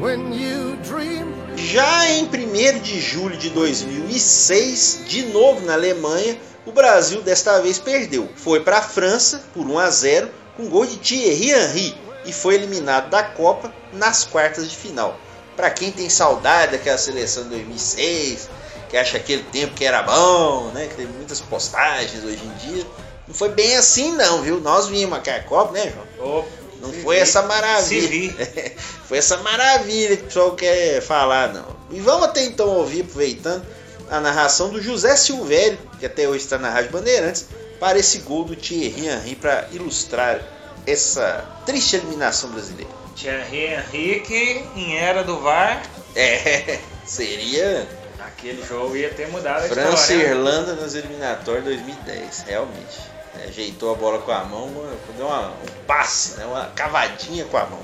when 0.00 0.32
you 0.32 0.76
dream. 0.82 1.32
Já 1.56 2.08
em 2.08 2.24
1 2.24 2.80
de 2.82 3.00
julho 3.00 3.36
de 3.36 3.48
2006, 3.50 5.04
de 5.08 5.26
novo 5.26 5.64
na 5.64 5.74
Alemanha, 5.74 6.36
o 6.66 6.72
Brasil 6.72 7.20
desta 7.22 7.60
vez 7.60 7.78
perdeu. 7.78 8.28
Foi 8.36 8.60
para 8.60 8.78
a 8.78 8.82
França 8.82 9.42
por 9.52 9.66
1 9.66 9.78
a 9.78 9.90
0 9.90 10.30
com 10.56 10.68
gol 10.68 10.86
de 10.86 10.96
Thierry 10.96 11.50
Henry 11.50 11.98
e 12.24 12.32
foi 12.32 12.54
eliminado 12.54 13.10
da 13.10 13.22
Copa 13.22 13.72
nas 13.92 14.24
quartas 14.24 14.68
de 14.70 14.76
final. 14.76 15.18
Para 15.56 15.70
quem 15.70 15.92
tem 15.92 16.08
saudade 16.08 16.72
daquela 16.72 16.98
seleção 16.98 17.44
de 17.44 17.50
2006, 17.50 18.48
que 18.88 18.96
acha 18.96 19.16
aquele 19.16 19.42
tempo 19.44 19.74
que 19.74 19.84
era 19.84 20.02
bom, 20.02 20.70
né, 20.72 20.86
que 20.86 20.94
teve 20.94 21.12
muitas 21.12 21.40
postagens 21.40 22.24
hoje 22.24 22.40
em 22.44 22.68
dia, 22.68 22.86
não 23.26 23.34
foi 23.34 23.48
bem 23.50 23.76
assim 23.76 24.12
não, 24.12 24.42
viu? 24.42 24.60
Nós 24.60 24.86
vimos 24.88 25.16
aquela 25.18 25.40
Copa, 25.40 25.72
né, 25.72 25.92
João? 26.18 26.40
Ô, 26.40 26.44
Não 26.80 26.92
foi 26.92 27.16
vi. 27.16 27.22
essa 27.22 27.42
maravilha. 27.42 28.08
vi. 28.08 28.36
foi 29.06 29.18
essa 29.18 29.36
maravilha 29.38 30.16
que 30.16 30.22
o 30.24 30.26
pessoal 30.26 30.52
quer 30.52 31.00
falar, 31.00 31.52
não. 31.52 31.66
E 31.90 32.00
vamos 32.00 32.24
até 32.24 32.44
então 32.44 32.68
ouvir, 32.68 33.02
aproveitando, 33.02 33.64
a 34.10 34.20
narração 34.20 34.68
do 34.70 34.80
José 34.82 35.16
Silvério, 35.16 35.78
que 35.98 36.06
até 36.06 36.28
hoje 36.28 36.44
está 36.44 36.58
na 36.58 36.70
Rádio 36.70 36.90
Bandeirantes, 36.90 37.46
para 37.80 37.98
esse 37.98 38.18
gol 38.18 38.44
do 38.44 38.54
Thierry 38.56 39.06
Henry 39.08 39.34
para 39.36 39.66
ilustrar 39.72 40.40
essa 40.86 41.44
triste 41.66 41.96
eliminação 41.96 42.50
brasileira. 42.50 42.90
Thierry 43.16 43.64
Henry 43.74 44.20
que 44.20 44.64
em 44.76 44.96
era 44.96 45.22
do 45.24 45.40
VAR, 45.40 45.82
É, 46.16 46.78
seria 47.04 47.86
aquele 48.20 48.64
jogo 48.64 48.96
ia 48.96 49.10
ter 49.12 49.28
mudado 49.28 49.64
a 49.64 49.68
França 49.68 49.90
e 49.90 49.94
história. 49.94 50.16
né? 50.18 50.30
Irlanda 50.30 50.74
nas 50.74 50.94
eliminatórias 50.94 51.64
2010, 51.64 52.44
realmente. 52.46 53.14
Ajeitou 53.48 53.92
a 53.92 53.96
bola 53.96 54.20
com 54.20 54.30
a 54.30 54.44
mão, 54.44 54.70
deu 55.16 55.26
uma- 55.26 55.48
um 55.50 55.84
passe, 55.86 56.36
né, 56.38 56.44
uma 56.46 56.66
cavadinha 56.74 57.44
com 57.46 57.56
a 57.56 57.66
mão. 57.66 57.80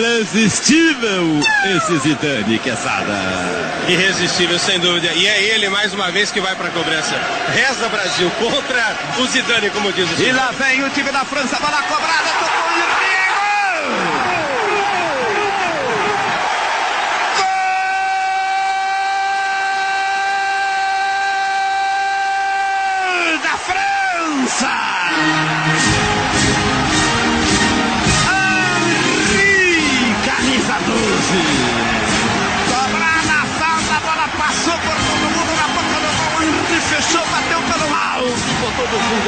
Irresistível 0.00 1.40
esse 1.76 1.98
Zidane, 1.98 2.58
Quesada. 2.60 3.18
Irresistível, 3.86 4.58
sem 4.58 4.80
dúvida. 4.80 5.12
E 5.12 5.26
é 5.26 5.42
ele, 5.54 5.68
mais 5.68 5.92
uma 5.92 6.10
vez, 6.10 6.32
que 6.32 6.40
vai 6.40 6.56
para 6.56 6.68
a 6.68 6.70
cobrança. 6.70 7.14
Reza 7.52 7.86
Brasil 7.86 8.30
contra 8.38 8.96
o 9.18 9.26
Zidane, 9.26 9.68
como 9.68 9.92
diz 9.92 10.08
o 10.08 10.22
E 10.22 10.32
lá 10.32 10.52
vem 10.52 10.82
o 10.84 10.88
time 10.88 11.12
da 11.12 11.22
França, 11.26 11.58
bola 11.60 11.82
cobrada, 11.82 12.49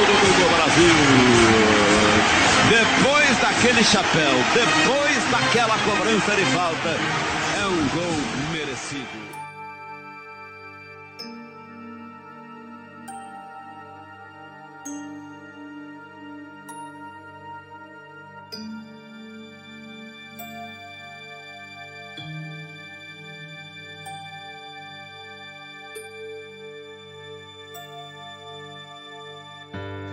do 0.06 0.56
Brasil. 0.56 0.94
Depois 2.68 3.38
daquele 3.38 3.84
chapéu, 3.84 4.32
depois 4.54 5.24
daquela 5.30 5.78
cobrança 5.78 6.34
de 6.34 6.44
falta, 6.46 6.96
é 7.60 7.66
um 7.66 7.88
gol 7.88 8.18
merecido. 8.52 9.41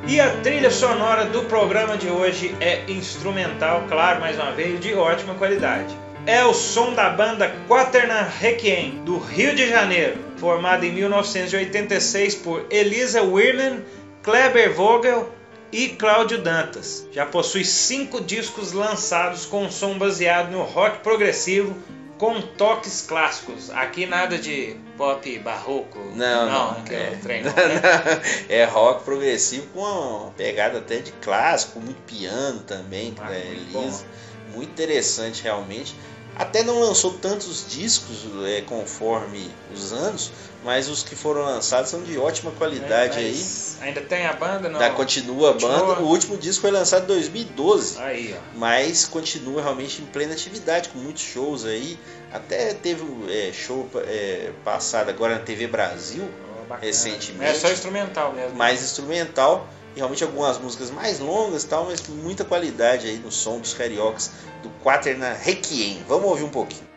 E 0.10 0.20
a 0.20 0.32
trilha 0.42 0.72
sonora 0.72 1.26
do 1.26 1.44
programa 1.44 1.96
de 1.96 2.10
hoje 2.10 2.56
é 2.60 2.82
instrumental, 2.88 3.86
claro, 3.88 4.20
mais 4.20 4.38
uma 4.38 4.52
vez, 4.52 4.80
de 4.80 4.92
ótima 4.96 5.36
qualidade. 5.36 5.96
É 6.26 6.44
o 6.44 6.52
som 6.52 6.96
da 6.96 7.12
banda 7.12 7.54
Quaterna 7.68 8.24
Requiem, 8.24 9.04
do 9.06 9.20
Rio 9.20 9.54
de 9.54 9.70
Janeiro, 9.70 10.18
formada 10.38 10.84
em 10.84 10.92
1986 10.92 12.34
por 12.34 12.66
Elisa 12.72 13.22
Wirman, 13.22 13.86
Kleber 14.24 14.74
Vogel 14.74 15.32
e 15.72 15.90
Cláudio 15.90 16.40
Dantas. 16.40 17.08
Já 17.12 17.28
possui 17.28 17.64
cinco 17.64 18.20
discos 18.20 18.72
lançados 18.72 19.46
com 19.46 19.70
som 19.70 19.96
baseado 19.96 20.50
no 20.50 20.64
rock 20.64 21.04
progressivo 21.04 21.78
com 22.20 22.40
toques 22.42 23.02
clássicos. 23.08 23.72
Aqui 23.72 24.06
nada 24.06 24.38
de 24.38 24.76
pop 24.98 25.40
barroco. 25.40 25.98
Não, 26.14 26.46
não. 26.76 26.84
que 26.84 26.94
é, 26.94 27.14
eu 27.14 27.20
treino, 27.22 27.50
né? 27.50 28.22
é 28.50 28.66
rock 28.66 29.04
progressivo 29.06 29.66
com 29.74 29.80
uma 29.80 30.30
pegada 30.32 30.78
até 30.80 30.98
de 31.00 31.12
clássico, 31.14 31.80
muito 31.80 32.02
piano 32.02 32.60
também, 32.60 33.16
Ah, 33.18 33.24
da 33.24 33.34
muito. 33.34 33.78
Elisa. 33.78 34.06
Muito 34.54 34.70
interessante 34.70 35.42
realmente. 35.42 35.96
Até 36.36 36.62
não 36.64 36.80
lançou 36.80 37.14
tantos 37.14 37.66
discos 37.70 38.26
é, 38.46 38.62
conforme 38.62 39.50
os 39.74 39.92
anos, 39.94 40.32
mas 40.64 40.90
os 40.90 41.04
que 41.04 41.16
foram 41.16 41.42
lançados 41.42 41.90
são 41.90 42.04
de 42.04 42.18
ótima 42.18 42.52
qualidade 42.52 43.18
aí. 43.18 43.32
Mas 43.32 43.78
Ainda 43.82 44.02
tem 44.02 44.26
a 44.26 44.34
banda? 44.34 44.68
Não. 44.68 44.80
Da 44.80 44.90
continua 44.90 45.52
a 45.52 45.54
Continua. 45.54 45.86
banda. 45.86 46.02
O 46.02 46.08
último 46.08 46.38
disco 46.38 46.62
foi 46.62 46.72
lançado 46.72 47.04
em 47.04 47.08
2012. 47.08 48.00
Aí, 48.02 48.36
ó. 48.38 48.58
mas 48.58 49.06
continua 49.06 49.62
realmente 49.62 50.02
em 50.02 50.06
plena 50.06 50.34
atividade, 50.34 50.90
com 50.90 51.00
muitos 51.00 51.24
shows 51.24 51.66
aí. 51.66 51.98
Até 52.32 52.74
teve 52.74 53.04
é, 53.30 53.52
show 53.54 53.90
é, 54.06 54.52
passado 54.64 55.10
agora 55.10 55.36
na 55.36 55.42
TV 55.42 55.68
Brasil, 55.68 56.30
bacana. 56.70 56.86
Recentemente. 56.86 57.52
É 57.52 57.54
só 57.54 57.72
instrumental 57.72 58.34
mesmo. 58.34 58.56
mais 58.56 58.84
instrumental. 58.84 59.68
E 59.96 59.98
realmente 59.98 60.24
algumas 60.24 60.60
músicas 60.60 60.92
mais 60.92 61.20
longas 61.20 61.64
e 61.64 61.68
tal, 61.68 61.86
mas 61.86 62.00
com 62.00 62.12
muita 62.12 62.46
qualidade 62.46 63.08
aí 63.08 63.18
no 63.18 63.32
som 63.32 63.60
dos 63.60 63.74
cariocas 63.74 64.30
do 64.62 64.70
Quaterna 64.84 65.34
Requiem. 65.34 66.04
Vamos 66.08 66.30
ouvir 66.30 66.44
um 66.44 66.50
pouquinho. 66.50 66.89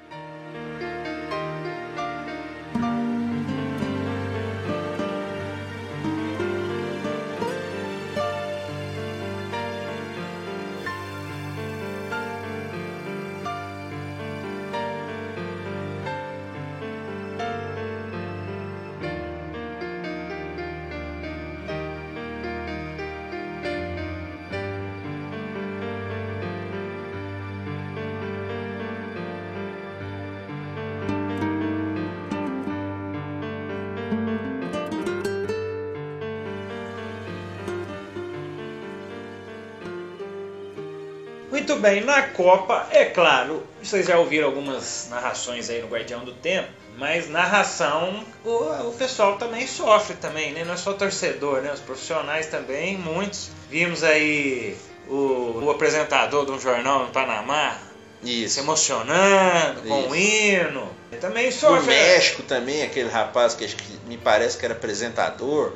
Muito 41.62 41.76
bem, 41.76 42.00
na 42.00 42.22
Copa, 42.22 42.88
é 42.90 43.04
claro, 43.04 43.62
vocês 43.80 44.04
já 44.04 44.18
ouviram 44.18 44.48
algumas 44.48 45.06
narrações 45.08 45.70
aí 45.70 45.80
no 45.80 45.86
Guardião 45.86 46.24
do 46.24 46.32
Tempo, 46.32 46.68
mas 46.98 47.30
narração 47.30 48.24
o, 48.44 48.88
o 48.88 48.94
pessoal 48.98 49.36
também 49.36 49.64
sofre 49.68 50.16
também, 50.16 50.50
né? 50.50 50.64
Não 50.64 50.74
é 50.74 50.76
só 50.76 50.92
torcedor, 50.92 51.62
né? 51.62 51.72
Os 51.72 51.78
profissionais 51.78 52.48
também, 52.48 52.98
muitos. 52.98 53.48
Vimos 53.70 54.02
aí 54.02 54.76
o, 55.08 55.60
o 55.62 55.70
apresentador 55.70 56.44
de 56.44 56.50
um 56.50 56.58
jornal 56.58 57.04
no 57.04 57.12
Panamá 57.12 57.78
se 58.20 58.44
Isso. 58.44 58.58
emocionando 58.58 59.82
com 59.82 60.08
o 60.08 60.16
hino. 60.16 60.88
Ele 61.12 61.20
também 61.20 61.52
sofre. 61.52 61.86
México 61.86 62.42
também, 62.42 62.82
aquele 62.82 63.08
rapaz 63.08 63.54
que, 63.54 63.72
me 64.08 64.18
parece 64.18 64.58
que 64.58 64.64
era 64.64 64.74
apresentador, 64.74 65.74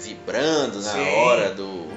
vibrando 0.00 0.82
na 0.82 0.92
Sim. 0.94 1.14
hora 1.14 1.50
do 1.50 1.87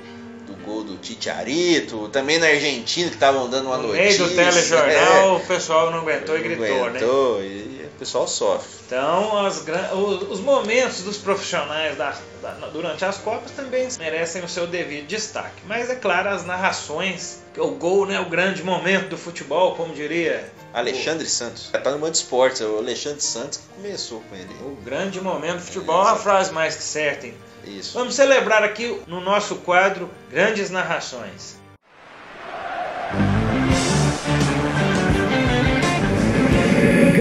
gol 0.65 0.83
do 0.83 0.97
Titiarito, 0.97 2.07
também 2.09 2.37
na 2.39 2.47
Argentina 2.47 3.09
que 3.09 3.15
estavam 3.15 3.49
dando 3.49 3.67
uma 3.67 3.77
No 3.77 3.89
notícia. 3.89 4.25
meio 4.25 4.29
do 4.29 4.35
telejornal, 4.35 4.89
é, 4.89 5.31
o 5.35 5.39
pessoal 5.41 5.91
não 5.91 5.99
aguentou 5.99 6.37
e 6.37 6.41
gritou, 6.41 6.65
né? 6.67 6.75
aguentou, 6.99 7.43
e 7.43 7.81
o 7.95 7.99
pessoal 7.99 8.27
sofre. 8.27 8.67
Então, 8.87 9.45
as 9.45 9.63
os, 9.93 10.29
os 10.31 10.39
momentos 10.39 11.01
dos 11.03 11.17
profissionais 11.17 11.97
da- 11.97 12.15
da- 12.41 12.51
durante 12.73 13.05
as 13.05 13.17
Copas 13.17 13.51
também 13.51 13.87
merecem 13.99 14.43
o 14.43 14.47
seu 14.49 14.65
devido 14.67 15.05
destaque. 15.07 15.61
Mas, 15.67 15.89
é 15.89 15.95
claro, 15.95 16.29
as 16.29 16.43
narrações, 16.45 17.39
que 17.53 17.61
o 17.61 17.69
gol, 17.71 18.05
né, 18.05 18.19
o 18.19 18.25
grande 18.29 18.63
momento 18.63 19.09
do 19.09 19.17
futebol, 19.17 19.75
como 19.75 19.93
diria 19.93 20.51
Alexandre 20.73 21.27
Santos. 21.27 21.69
Tá 21.71 21.91
no 21.91 21.99
Mundo 21.99 22.15
Esportes, 22.15 22.61
é 22.61 22.65
o 22.65 22.77
Alexandre 22.77 23.21
Santos 23.21 23.57
que 23.59 23.81
começou 23.81 24.21
com 24.29 24.35
ele. 24.35 24.49
o 24.63 24.75
grande 24.83 25.19
momento 25.21 25.57
do 25.57 25.61
futebol, 25.63 26.01
é 26.01 26.05
uma 26.11 26.15
frase 26.15 26.51
mais 26.53 26.75
que 26.75 26.83
certa. 26.83 27.27
hein? 27.27 27.33
Isso. 27.65 27.97
Vamos 27.97 28.15
celebrar 28.15 28.63
aqui 28.63 28.99
no 29.07 29.21
nosso 29.21 29.55
quadro 29.57 30.09
Grandes 30.29 30.69
Narrações. 30.69 31.59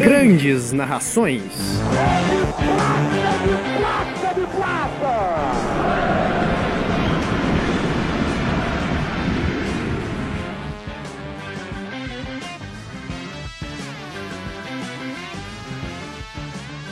Grandes 0.03 0.72
narrações. 0.72 1.42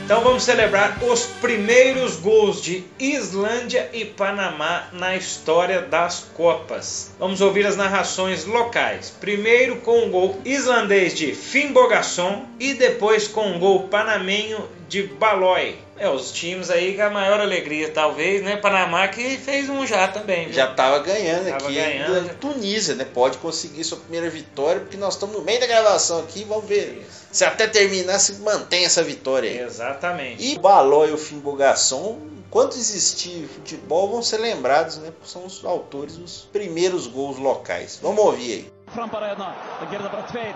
Então 0.08 0.22
vamos 0.22 0.44
celebrar 0.44 1.04
os 1.04 1.26
primeiros 1.26 2.16
gols 2.16 2.62
de 2.62 2.82
Islândia 2.98 3.90
e 3.92 4.06
Panamá 4.06 4.88
na 4.90 5.14
história 5.14 5.82
das 5.82 6.20
Copas. 6.32 7.12
Vamos 7.18 7.42
ouvir 7.42 7.66
as 7.66 7.76
narrações 7.76 8.46
locais. 8.46 9.10
Primeiro 9.20 9.76
com 9.82 10.06
o 10.06 10.08
gol 10.08 10.40
islandês 10.46 11.14
de 11.14 11.34
Finnbogason 11.34 12.46
e 12.58 12.72
depois 12.72 13.28
com 13.28 13.54
o 13.54 13.58
gol 13.58 13.82
panamenho 13.88 14.66
de 14.88 15.02
Balói. 15.02 15.76
É, 15.98 16.08
os 16.08 16.30
times 16.30 16.70
aí 16.70 16.94
com 16.96 17.02
a 17.02 17.10
maior 17.10 17.40
alegria, 17.40 17.90
talvez, 17.90 18.42
né? 18.42 18.56
Panamá 18.56 19.08
que 19.08 19.36
fez 19.36 19.68
um 19.68 19.84
já 19.86 20.06
também. 20.08 20.46
viu? 20.46 20.54
Já 20.54 20.68
tava 20.68 21.00
ganhando 21.00 21.48
Tava 21.50 21.64
aqui. 21.64 21.74
ganhando. 21.74 22.34
Tunísia, 22.38 22.94
né? 22.94 23.04
Pode 23.04 23.38
conseguir 23.38 23.82
sua 23.84 23.98
primeira 23.98 24.30
vitória, 24.30 24.80
porque 24.80 24.96
nós 24.96 25.14
estamos 25.14 25.34
no 25.36 25.42
meio 25.42 25.58
da 25.60 25.66
gravação 25.66 26.20
aqui. 26.20 26.44
Vamos 26.44 26.66
ver 26.66 27.04
se 27.32 27.44
até 27.44 27.66
terminar 27.66 28.18
se 28.20 28.34
mantém 28.34 28.84
essa 28.84 29.02
vitória 29.02 29.50
aí. 29.50 29.58
Exatamente. 29.58 30.44
E 30.44 30.56
o 30.56 30.60
Baló 30.60 31.04
e 31.04 31.12
o 31.12 31.18
Fimbogação, 31.18 32.18
enquanto 32.46 32.76
existir 32.76 33.48
futebol, 33.48 34.08
vão 34.08 34.22
ser 34.22 34.38
lembrados, 34.38 34.98
né? 34.98 35.12
São 35.24 35.44
os 35.46 35.64
autores 35.64 36.16
dos 36.16 36.48
primeiros 36.52 37.06
gols 37.08 37.38
locais. 37.38 37.98
Vamos 38.00 38.24
ouvir 38.24 38.52
aí. 38.52 38.72
fram 38.94 39.08
tveir. 39.08 40.54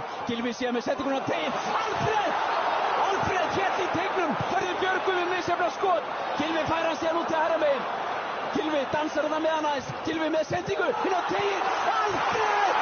Alfred! 1.50 1.52
Alfred 1.82 2.51
Misjafna 5.42 5.70
skot. 5.74 6.10
Gilvi 6.38 6.60
fær 6.68 6.84
hann 6.86 6.98
síðan 7.00 7.16
út 7.18 7.26
til 7.32 7.40
hæra 7.40 7.56
megin. 7.58 7.88
Gilvi 8.54 8.82
dansar 8.92 9.26
hann 9.32 9.42
með 9.42 9.56
hann 9.56 9.68
aðeins. 9.72 9.90
Gilvi 10.06 10.30
með 10.36 10.46
settingu. 10.52 10.86
Hinn 11.02 11.18
á 11.18 11.22
tegin. 11.32 11.66
Alfred! 11.96 12.81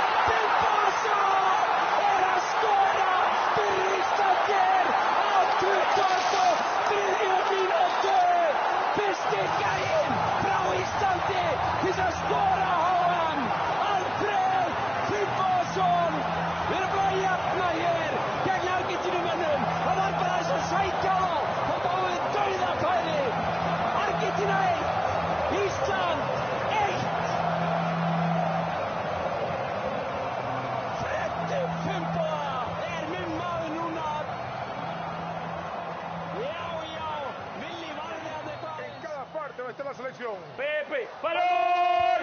Selección. 40.31 40.37
Pepe, 40.57 41.09
paró, 41.23 41.41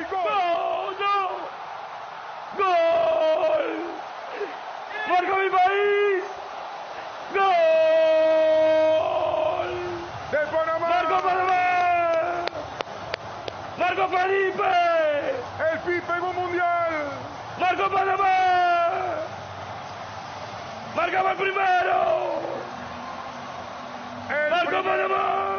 gol, 0.10 0.96
gol, 0.98 1.36
gol, 2.58 3.65
marca 5.10 5.36
mi 5.36 5.50
país, 5.50 6.24
gol, 7.34 7.48
De 10.32 10.38
Panamá. 10.48 10.88
Marco 10.88 11.17
Panamá, 11.22 12.46
Marco 13.78 14.08
Felipe, 14.10 14.72
El 15.72 15.80
Pipe 15.80 16.13
en 16.13 16.24
un 16.24 16.36
mundial. 16.36 16.93
Marco 17.60 17.89
Panamá, 17.89 18.36
marcaba 20.96 21.32
el 21.32 21.38
primero, 21.38 22.41
El, 24.30 24.50
Marco 24.52 24.84
Panamá, 24.84 25.56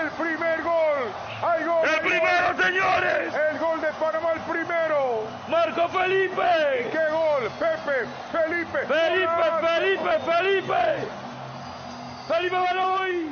el 0.00 0.10
primer 0.10 0.62
gol. 0.62 1.12
Hay 1.42 1.64
gol. 1.64 1.88
el 1.88 2.00
primero 2.00 2.54
señores, 2.62 3.34
El 3.34 3.58
gol 3.58 3.80
de 3.80 3.88
Panamá, 3.94 4.32
el 4.34 4.40
primero. 4.40 5.24
Marco 5.70 5.88
Felipe. 5.88 6.88
¡Qué 6.90 7.10
gol! 7.12 7.48
Pepe, 7.60 8.04
Felipe. 8.32 8.78
Felipe. 8.88 9.30
Felipe, 9.62 10.18
Felipe. 10.26 11.06
Felipe 12.26 12.56
Baloy. 12.56 13.29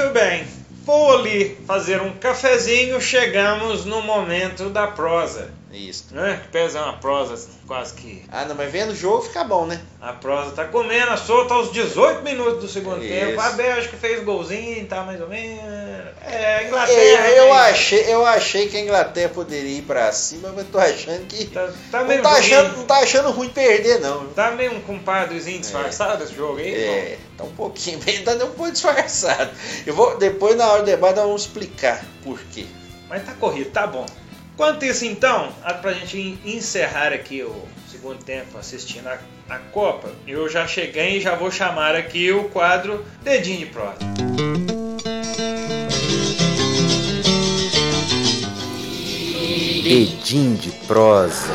Muito 0.00 0.14
bem. 0.14 0.46
Vou 0.86 1.18
ali 1.18 1.58
fazer 1.66 2.00
um 2.00 2.12
cafezinho, 2.12 2.98
chegamos 3.02 3.84
no 3.84 4.00
momento 4.00 4.70
da 4.70 4.86
prosa. 4.86 5.52
Isso. 5.70 6.06
Né? 6.10 6.40
Que 6.42 6.48
pesa 6.48 6.82
uma 6.82 6.96
prosa 6.96 7.48
quase 7.66 7.92
que. 7.94 8.24
Ah, 8.32 8.46
não, 8.46 8.54
mas 8.56 8.72
vendo 8.72 8.90
o 8.90 8.96
jogo 8.96 9.22
fica 9.22 9.44
bom, 9.44 9.66
né? 9.66 9.78
A 10.00 10.14
prosa 10.14 10.52
tá 10.52 10.64
comendo 10.64 11.10
a 11.10 11.18
solta 11.18 11.52
aos 11.52 11.70
18 11.70 12.22
minutos 12.22 12.62
do 12.62 12.68
segundo 12.68 13.04
Isso. 13.04 13.12
tempo. 13.12 13.40
A 13.40 13.50
Bélgica 13.50 13.96
fez 13.98 14.24
golzinho, 14.24 14.86
tá 14.86 15.02
mais 15.02 15.20
ou 15.20 15.28
menos. 15.28 15.79
É, 16.22 16.66
Inglaterra. 16.66 17.28
Eu, 17.30 17.36
eu 17.46 17.54
né? 17.54 17.60
achei, 17.60 18.00
eu 18.14 18.26
achei 18.26 18.68
que 18.68 18.76
a 18.76 18.80
Inglaterra 18.80 19.30
poderia 19.30 19.78
ir 19.78 19.82
pra 19.82 20.12
cima, 20.12 20.52
mas 20.54 20.66
tô 20.68 20.78
achando 20.78 21.26
que. 21.26 21.46
Tá, 21.46 21.68
tá 21.90 22.04
não, 22.04 22.22
tá 22.22 22.28
ruim. 22.30 22.38
achando, 22.40 22.76
não 22.76 22.84
tá 22.84 22.98
achando 22.98 23.30
ruim 23.30 23.48
perder, 23.48 24.00
não. 24.00 24.26
Tá 24.28 24.50
meio 24.50 24.74
um 24.74 24.80
compadrezinho 24.80 25.58
disfarçado 25.60 26.22
esse 26.22 26.34
jogo 26.34 26.58
aí? 26.58 26.74
É, 26.74 27.18
tá 27.38 27.44
um 27.44 27.50
pouquinho, 27.52 27.98
bem, 28.00 28.22
tá 28.22 28.32
um 28.34 28.50
pouco 28.50 28.70
disfarçado. 28.70 29.50
Eu 29.86 29.94
vou, 29.94 30.18
depois 30.18 30.56
na 30.56 30.68
hora 30.68 30.82
do 30.82 30.86
debate 30.86 31.16
nós 31.16 31.24
vamos 31.24 31.42
explicar 31.42 32.04
por 32.22 32.38
quê. 32.52 32.66
Mas 33.08 33.24
tá 33.24 33.32
corrido, 33.32 33.70
tá 33.70 33.86
bom. 33.86 34.04
Quanto 34.56 34.84
isso 34.84 35.06
então, 35.06 35.52
a- 35.64 35.72
pra 35.74 35.92
gente 35.94 36.18
en- 36.18 36.38
encerrar 36.44 37.12
aqui 37.14 37.42
o 37.42 37.66
segundo 37.90 38.22
tempo 38.22 38.58
assistindo 38.58 39.06
a, 39.08 39.18
a 39.48 39.58
Copa, 39.58 40.10
eu 40.28 40.48
já 40.50 40.66
cheguei 40.66 41.16
e 41.16 41.20
já 41.20 41.34
vou 41.34 41.50
chamar 41.50 41.96
aqui 41.96 42.30
o 42.30 42.44
quadro 42.50 43.04
Dedinho 43.22 43.60
de 43.60 43.66
Prosa. 43.66 43.96
Edim 49.90 50.54
de 50.54 50.70
prosa. 50.86 51.50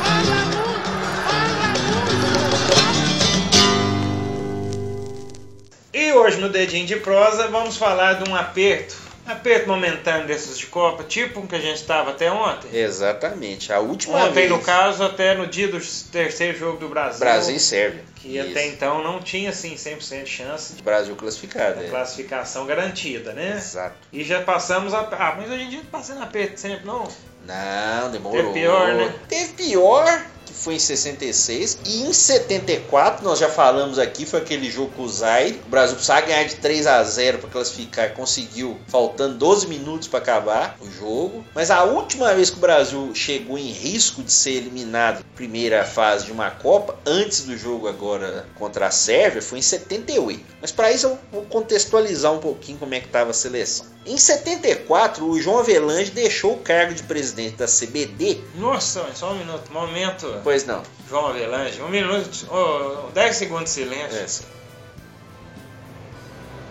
E 5.94 6.12
hoje 6.12 6.38
no 6.42 6.50
Dedinho 6.50 6.86
de 6.86 6.98
Prosa 6.98 7.48
vamos 7.48 7.78
falar 7.78 8.22
de 8.22 8.30
um 8.30 8.36
aperto, 8.36 8.96
aperto 9.26 9.70
momentâneo 9.70 10.28
desses 10.28 10.58
de 10.58 10.66
Copa, 10.66 11.04
tipo 11.04 11.40
um 11.40 11.48
que 11.48 11.56
a 11.56 11.60
gente 11.62 11.78
estava 11.78 12.12
até 12.12 12.30
ontem. 12.30 12.68
Exatamente. 12.78 13.72
A 13.72 13.80
última 13.80 14.18
Ontem, 14.18 14.34
vez. 14.34 14.50
no 14.50 14.60
caso, 14.60 15.04
até 15.04 15.34
no 15.34 15.48
dia 15.48 15.70
do 15.70 15.80
terceiro 16.12 16.58
jogo 16.58 16.78
do 16.78 16.90
Brasil. 16.90 17.20
Brasil 17.22 17.56
e 17.56 17.60
Sérvia. 17.60 18.04
Que 18.18 18.38
Isso. 18.38 18.50
até 18.50 18.68
então 18.68 19.02
não 19.02 19.22
tinha 19.22 19.52
assim 19.52 19.76
100% 19.76 20.24
de 20.24 20.30
chance 20.30 20.74
de 20.74 20.84
Brasil 20.84 21.16
classificado. 21.16 21.82
é. 21.82 21.88
classificação 21.88 22.66
garantida, 22.66 23.32
né? 23.32 23.56
Exato. 23.56 23.96
E 24.12 24.24
já 24.26 24.42
passamos 24.42 24.94
a. 24.94 25.00
Ah, 25.00 25.36
mas 25.38 25.50
hoje 25.50 25.64
em 25.64 25.70
dia 25.70 25.80
não 25.80 25.86
passa 25.86 26.14
na 26.16 26.24
aperto 26.24 26.60
sempre, 26.60 26.86
não. 26.86 27.08
Não, 27.46 28.12
demorou. 28.12 28.42
Teve 28.42 28.54
pior, 28.54 28.94
né? 28.96 29.14
Teve 29.28 29.54
pior, 29.54 30.22
que 30.46 30.54
foi 30.54 30.76
em 30.76 30.80
66. 30.80 31.80
E 31.86 32.04
em 32.04 32.14
74, 32.14 33.24
nós 33.24 33.40
já 33.40 33.50
falamos 33.50 34.00
aqui, 34.00 34.26
foi 34.26 34.40
aquele 34.40 34.70
jogo 34.70 34.92
com 34.96 35.04
o 35.04 35.10
Zaire. 35.10 35.62
O 35.66 35.70
Brasil 35.70 35.96
precisava 35.96 36.22
ganhar 36.22 36.44
de 36.44 36.56
3 36.56 36.88
a 36.88 37.04
0 37.04 37.40
para 37.40 37.50
classificar. 37.50 38.14
Conseguiu, 38.14 38.78
faltando 38.88 39.36
12 39.36 39.68
minutos 39.68 40.08
para 40.08 40.20
acabar 40.20 40.78
o 40.82 40.90
jogo. 40.90 41.46
Mas 41.54 41.72
a 41.72 41.84
última 41.84 42.34
vez 42.34 42.50
que 42.50 42.58
o 42.58 42.62
Brasil 42.62 43.12
chegou 43.14 43.58
em 43.58 43.72
risco 43.72 44.24
de 44.24 44.32
ser 44.32 44.52
eliminado 44.52 45.20
na 45.20 45.36
primeira 45.36 45.84
fase 45.84 46.26
de 46.26 46.32
uma 46.32 46.52
Copa, 46.52 46.98
antes 47.06 47.44
do 47.44 47.58
jogo 47.58 47.88
agora 47.88 48.46
contra 48.56 48.88
a 48.88 48.92
Sérvia, 48.92 49.42
foi 49.42 49.60
em 49.60 49.62
78. 49.62 50.44
Mas 50.62 50.72
para 50.72 50.92
isso 50.92 51.08
eu 51.08 51.20
vou 51.32 51.42
contextualizar 51.44 52.32
um 52.32 52.40
pouquinho 52.40 52.78
como 52.78 52.94
é 52.94 53.00
que 53.00 53.08
estava 53.08 53.32
a 53.32 53.34
seleção. 53.34 53.86
Em 54.06 54.18
74, 54.18 55.26
o 55.28 55.42
João 55.42 55.60
Avelange 55.60 56.12
deixou 56.12 56.54
o 56.54 56.60
cargo 56.60 56.94
de 56.94 57.02
presidente 57.04 57.56
da 57.56 57.66
CBD. 57.66 58.40
Nossa, 58.56 59.04
só 59.16 59.32
um 59.32 59.40
minuto. 59.40 59.72
Momento. 59.72 60.28
Pois 60.44 60.66
não. 60.66 60.84
João 61.10 61.28
Avelange. 61.28 61.82
Um 61.82 61.90
minuto. 61.90 62.48
Oh, 62.52 63.12
10 63.12 63.36
segundos 63.36 63.66
de 63.66 63.70
silêncio. 63.82 64.46
É. 64.52 64.56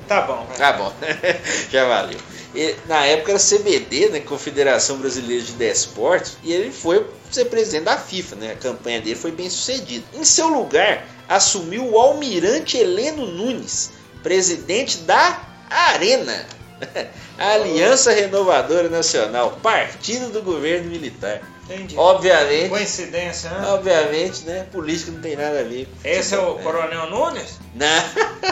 Tá 0.09 0.21
bom. 0.23 0.47
Tá 0.57 0.73
bom, 0.75 0.93
já 1.71 1.87
valeu. 1.87 2.19
E, 2.55 2.77
na 2.87 3.05
época 3.05 3.33
era 3.33 3.41
CBD, 3.41 4.11
né, 4.11 4.21
Confederação 4.21 4.99
Brasileira 4.99 5.43
de 5.43 5.53
Desportos, 5.53 6.37
e 6.43 6.53
ele 6.53 6.71
foi 6.71 7.05
ser 7.31 7.47
presidente 7.47 7.85
da 7.85 7.99
FIFA, 7.99 8.37
né? 8.37 8.53
A 8.53 8.57
campanha 8.57 9.01
dele 9.01 9.17
foi 9.17 9.33
bem 9.33 9.51
sucedida. 9.51 10.05
Em 10.15 10.25
seu 10.25 10.49
lugar, 10.49 11.05
assumiu 11.29 11.91
o 11.91 11.99
almirante 11.99 12.77
Heleno 12.77 13.27
Nunes, 13.27 13.93
presidente 14.23 14.99
da 14.99 15.43
Arena, 15.69 16.47
a 17.39 17.49
Aliança 17.55 18.13
Renovadora 18.13 18.89
Nacional, 18.89 19.59
partido 19.63 20.31
do 20.31 20.43
governo 20.43 20.91
militar. 20.91 21.41
Entendi. 21.65 21.97
Obviamente, 21.97 22.69
Coincidência, 22.69 23.51
né? 23.51 23.69
obviamente, 23.69 24.45
né? 24.45 24.67
Política 24.71 25.13
não 25.13 25.21
tem 25.21 25.35
nada 25.35 25.61
a 25.61 25.63
ver. 25.63 25.87
com 25.87 26.09
Esse 26.09 26.35
é 26.35 26.39
o 26.39 26.57
né? 26.57 26.63
Coronel 26.63 27.11
Nunes? 27.11 27.59
Não. 27.75 28.05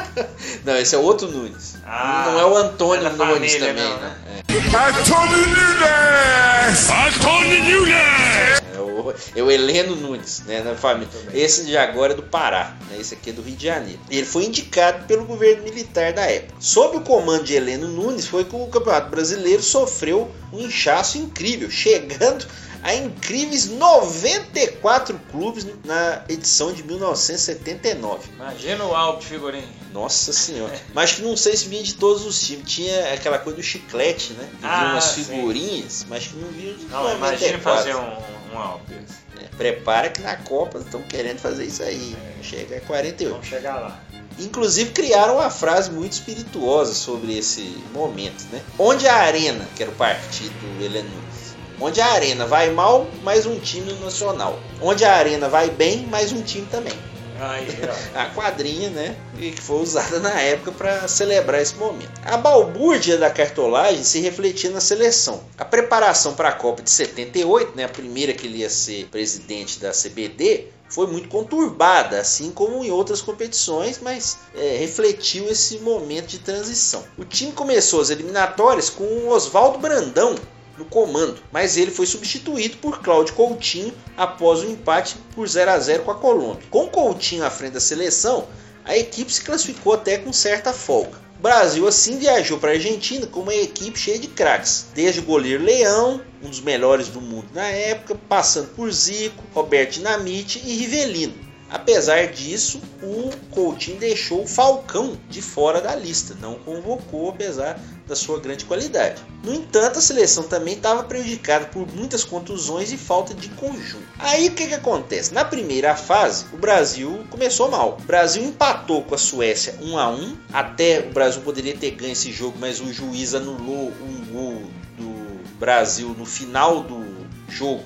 não, 0.64 0.77
esse 0.79 0.94
é 0.94 0.98
outro 0.98 1.29
Nunes. 1.29 1.77
Ah, 1.85 2.31
não 2.31 2.40
é 2.40 2.46
o 2.46 2.57
Antônio 2.57 3.07
é 3.07 3.11
da 3.11 3.25
Nunes 3.25 3.53
família, 3.53 3.68
também, 3.68 3.85
não, 3.85 4.01
né? 4.01 4.16
né? 4.27 4.42
Antônio 4.48 5.46
Nunes! 5.46 6.90
Antônio 6.90 7.64
Nunes! 7.64 8.62
É 8.75 8.79
o, 8.79 9.14
é 9.37 9.42
o 9.42 9.51
Heleno 9.51 9.94
Nunes, 9.94 10.42
né, 10.46 10.62
na 10.62 10.75
família. 10.75 11.11
Esse 11.35 11.66
de 11.66 11.77
agora 11.77 12.14
é 12.14 12.16
do 12.16 12.22
Pará, 12.22 12.75
né, 12.88 12.96
esse 12.98 13.12
aqui 13.12 13.29
é 13.29 13.33
do 13.35 13.42
Rio 13.42 13.57
de 13.57 13.66
Janeiro. 13.66 14.01
Ele 14.11 14.25
foi 14.25 14.44
indicado 14.46 15.05
pelo 15.07 15.27
governo 15.27 15.62
militar 15.62 16.14
da 16.14 16.22
época. 16.22 16.55
Sob 16.59 16.96
o 16.96 17.01
comando 17.03 17.44
de 17.44 17.55
Heleno 17.55 17.88
Nunes, 17.88 18.27
foi 18.27 18.44
que 18.44 18.57
o 18.57 18.66
Campeonato 18.68 19.11
Brasileiro 19.11 19.62
sofreu 19.62 20.31
um 20.51 20.61
inchaço 20.61 21.18
incrível, 21.18 21.70
chegando 21.70 22.46
a 22.83 22.95
incríveis 22.95 23.66
94 23.68 25.18
clubes 25.31 25.66
na 25.85 26.23
edição 26.29 26.73
de 26.73 26.83
1979. 26.83 28.29
Imagina 28.35 28.85
o 28.85 28.95
álbum 28.95 29.21
de 29.21 29.27
figurinha. 29.27 29.68
Nossa 29.92 30.33
senhora. 30.33 30.73
Mas 30.95 31.12
que 31.12 31.23
não 31.23 31.37
sei 31.37 31.57
se 31.57 31.68
vinha 31.68 31.83
de 31.83 31.95
todos 31.95 32.25
os 32.25 32.40
times. 32.40 32.64
Tinha 32.71 33.14
aquela 33.14 33.38
coisa 33.38 33.57
do 33.59 33.62
chiclete, 33.62 34.33
né? 34.33 34.49
Que 34.51 34.57
vinha 34.57 34.73
Ah, 34.73 34.92
umas 34.92 35.05
sim. 35.05 35.25
figurinhas, 35.25 36.07
mas 36.09 36.27
que 36.27 36.37
não 36.37 36.49
vinha 36.49 36.75
de 36.75 36.85
Não, 36.87 37.03
94. 37.03 37.16
imagina 37.16 37.59
fazer 37.61 37.95
um, 37.97 38.16
um 38.55 38.59
álbum 38.59 38.85
desse. 38.88 39.23
É, 39.40 39.45
prepara 39.57 40.11
que 40.11 40.21
na 40.21 40.37
Copa 40.37 40.79
estão 40.79 41.03
querendo 41.03 41.38
fazer 41.38 41.64
isso 41.64 41.83
aí. 41.83 42.16
Chega 42.42 42.79
a 42.79 42.81
48. 42.81 43.31
Vamos 43.33 43.47
chegar 43.47 43.77
lá. 43.81 44.01
Inclusive 44.38 44.90
criaram 44.92 45.35
uma 45.37 45.51
frase 45.51 45.90
muito 45.90 46.12
espirituosa 46.12 46.95
sobre 46.95 47.37
esse 47.37 47.61
momento, 47.92 48.45
né? 48.51 48.62
Onde 48.79 49.07
a 49.07 49.14
arena, 49.16 49.68
que 49.77 49.83
era 49.83 49.92
o 49.92 49.95
partido 49.95 50.53
do 50.79 50.83
Heleno 50.85 51.09
Nunes, 51.11 51.51
onde 51.83 52.01
a 52.01 52.12
arena 52.12 52.47
vai 52.47 52.71
mal, 52.71 53.09
mais 53.25 53.45
um 53.45 53.59
time 53.59 53.92
nacional. 53.95 54.59
Onde 54.81 55.05
a 55.05 55.16
arena 55.16 55.49
vai 55.49 55.68
bem, 55.68 56.07
mais 56.07 56.33
um 56.33 56.40
time 56.40 56.66
também. 56.71 56.95
A 58.14 58.27
quadrinha, 58.27 58.88
né? 58.90 59.16
Que 59.37 59.61
foi 59.61 59.83
usada 59.83 60.21
na 60.21 60.40
época 60.40 60.71
para 60.71 61.09
celebrar 61.09 61.61
esse 61.61 61.75
momento. 61.75 62.12
A 62.25 62.37
balbúrdia 62.37 63.18
da 63.18 63.31
cartolagem 63.31 64.05
se 64.05 64.21
refletia 64.21 64.71
na 64.71 64.81
seleção. 64.81 65.42
A 65.59 65.64
preparação 65.64 66.35
para 66.35 66.51
a 66.51 66.53
Copa 66.53 66.83
de 66.83 66.90
78, 66.90 67.77
né? 67.77 67.85
A 67.85 67.88
primeira 67.88 68.33
que 68.33 68.47
ele 68.47 68.59
ia 68.59 68.71
ser 68.71 69.09
presidente 69.09 69.81
da 69.81 69.90
CBD, 69.90 70.68
foi 70.88 71.07
muito 71.07 71.29
conturbada, 71.29 72.21
assim 72.21 72.51
como 72.51 72.85
em 72.85 72.90
outras 72.90 73.23
competições, 73.23 73.99
mas 74.01 74.38
é, 74.55 74.77
refletiu 74.77 75.49
esse 75.49 75.79
momento 75.79 76.27
de 76.27 76.38
transição. 76.38 77.03
O 77.16 77.25
time 77.25 77.51
começou 77.51 78.03
as 78.03 78.11
eliminatórias 78.11 78.90
com 78.90 79.03
o 79.03 79.31
Oswaldo 79.31 79.79
Brandão 79.79 80.37
no 80.78 80.85
comando, 80.85 81.40
mas 81.50 81.76
ele 81.76 81.90
foi 81.90 82.06
substituído 82.06 82.76
por 82.78 83.00
Cláudio 83.00 83.35
Coutinho 83.35 83.92
após 84.16 84.61
o 84.61 84.70
empate 84.70 85.16
por 85.35 85.46
0 85.46 85.70
a 85.70 85.78
0 85.78 86.02
com 86.04 86.11
a 86.11 86.14
Colômbia. 86.14 86.66
Com 86.70 86.88
Coutinho 86.88 87.44
à 87.44 87.50
frente 87.50 87.72
da 87.72 87.80
seleção, 87.80 88.46
a 88.85 88.96
equipe 88.96 89.32
se 89.32 89.42
classificou 89.42 89.92
até 89.92 90.18
com 90.18 90.32
certa 90.32 90.72
folga. 90.72 91.20
O 91.38 91.42
Brasil 91.42 91.87
assim 91.88 92.18
viajou 92.18 92.58
para 92.58 92.70
a 92.70 92.74
Argentina 92.74 93.26
com 93.26 93.40
uma 93.40 93.54
equipe 93.54 93.98
cheia 93.98 94.18
de 94.18 94.28
craques, 94.28 94.87
desde 94.94 95.20
o 95.20 95.24
goleiro 95.24 95.64
Leão, 95.64 96.20
um 96.42 96.48
dos 96.48 96.61
melhores 96.61 97.08
do 97.08 97.20
mundo 97.20 97.48
na 97.52 97.66
época, 97.66 98.14
passando 98.28 98.68
por 98.74 98.90
Zico, 98.92 99.42
Roberto 99.52 99.94
Dinamite 99.94 100.62
e 100.64 100.76
Rivelino. 100.76 101.51
Apesar 101.72 102.26
disso, 102.26 102.82
o 103.02 103.30
Coutinho 103.50 103.98
deixou 103.98 104.42
o 104.42 104.46
Falcão 104.46 105.16
de 105.30 105.40
fora 105.40 105.80
da 105.80 105.96
lista, 105.96 106.37
não 106.38 106.56
convocou 106.56 107.30
apesar 107.30 107.80
da 108.06 108.14
sua 108.14 108.38
grande 108.38 108.66
qualidade. 108.66 109.22
No 109.42 109.54
entanto, 109.54 109.98
a 109.98 110.02
seleção 110.02 110.44
também 110.44 110.74
estava 110.74 111.02
prejudicada 111.02 111.64
por 111.64 111.90
muitas 111.94 112.24
contusões 112.24 112.92
e 112.92 112.98
falta 112.98 113.32
de 113.32 113.48
conjunto. 113.48 114.06
Aí 114.18 114.48
o 114.48 114.52
que, 114.52 114.66
que 114.66 114.74
acontece? 114.74 115.32
Na 115.32 115.46
primeira 115.46 115.96
fase, 115.96 116.44
o 116.52 116.58
Brasil 116.58 117.24
começou 117.30 117.70
mal. 117.70 117.96
O 117.98 118.04
Brasil 118.04 118.44
empatou 118.44 119.02
com 119.02 119.14
a 119.14 119.18
Suécia 119.18 119.74
1 119.80 119.98
a 119.98 120.11
1 120.11 120.37
Até 120.52 121.00
o 121.00 121.12
Brasil 121.12 121.40
poderia 121.40 121.74
ter 121.74 121.92
ganho 121.92 122.12
esse 122.12 122.30
jogo, 122.30 122.58
mas 122.61 122.82
o 122.82 122.92
juiz 122.92 123.35
anulou 123.35 123.90
um 124.02 124.24
gol 124.30 124.62
do 124.98 125.58
Brasil 125.58 126.14
no 126.18 126.26
final 126.26 126.82
do 126.82 127.02
jogo, 127.48 127.85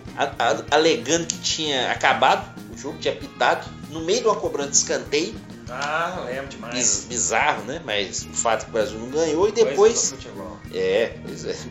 alegando 0.70 1.26
que 1.26 1.38
tinha 1.38 1.90
acabado 1.92 2.65
o 2.76 2.78
jogo, 2.78 2.98
tinha 2.98 3.14
pitado, 3.14 3.66
no 3.90 4.00
meio 4.00 4.20
de 4.20 4.26
uma 4.26 4.36
cobrança 4.36 4.70
de 4.70 4.76
escanteio. 4.76 5.34
Ah, 5.68 6.22
lembro 6.26 6.48
demais. 6.48 6.74
Biz- 6.74 7.06
bizarro, 7.08 7.64
né? 7.64 7.82
Mas 7.84 8.22
o 8.24 8.34
fato 8.34 8.64
que 8.64 8.70
o 8.70 8.72
Brasil 8.72 8.98
não 8.98 9.08
ganhou 9.08 9.48
e 9.48 9.52
depois. 9.52 10.14
É, 10.72 11.16
pois 11.24 11.44
é. 11.44 11.56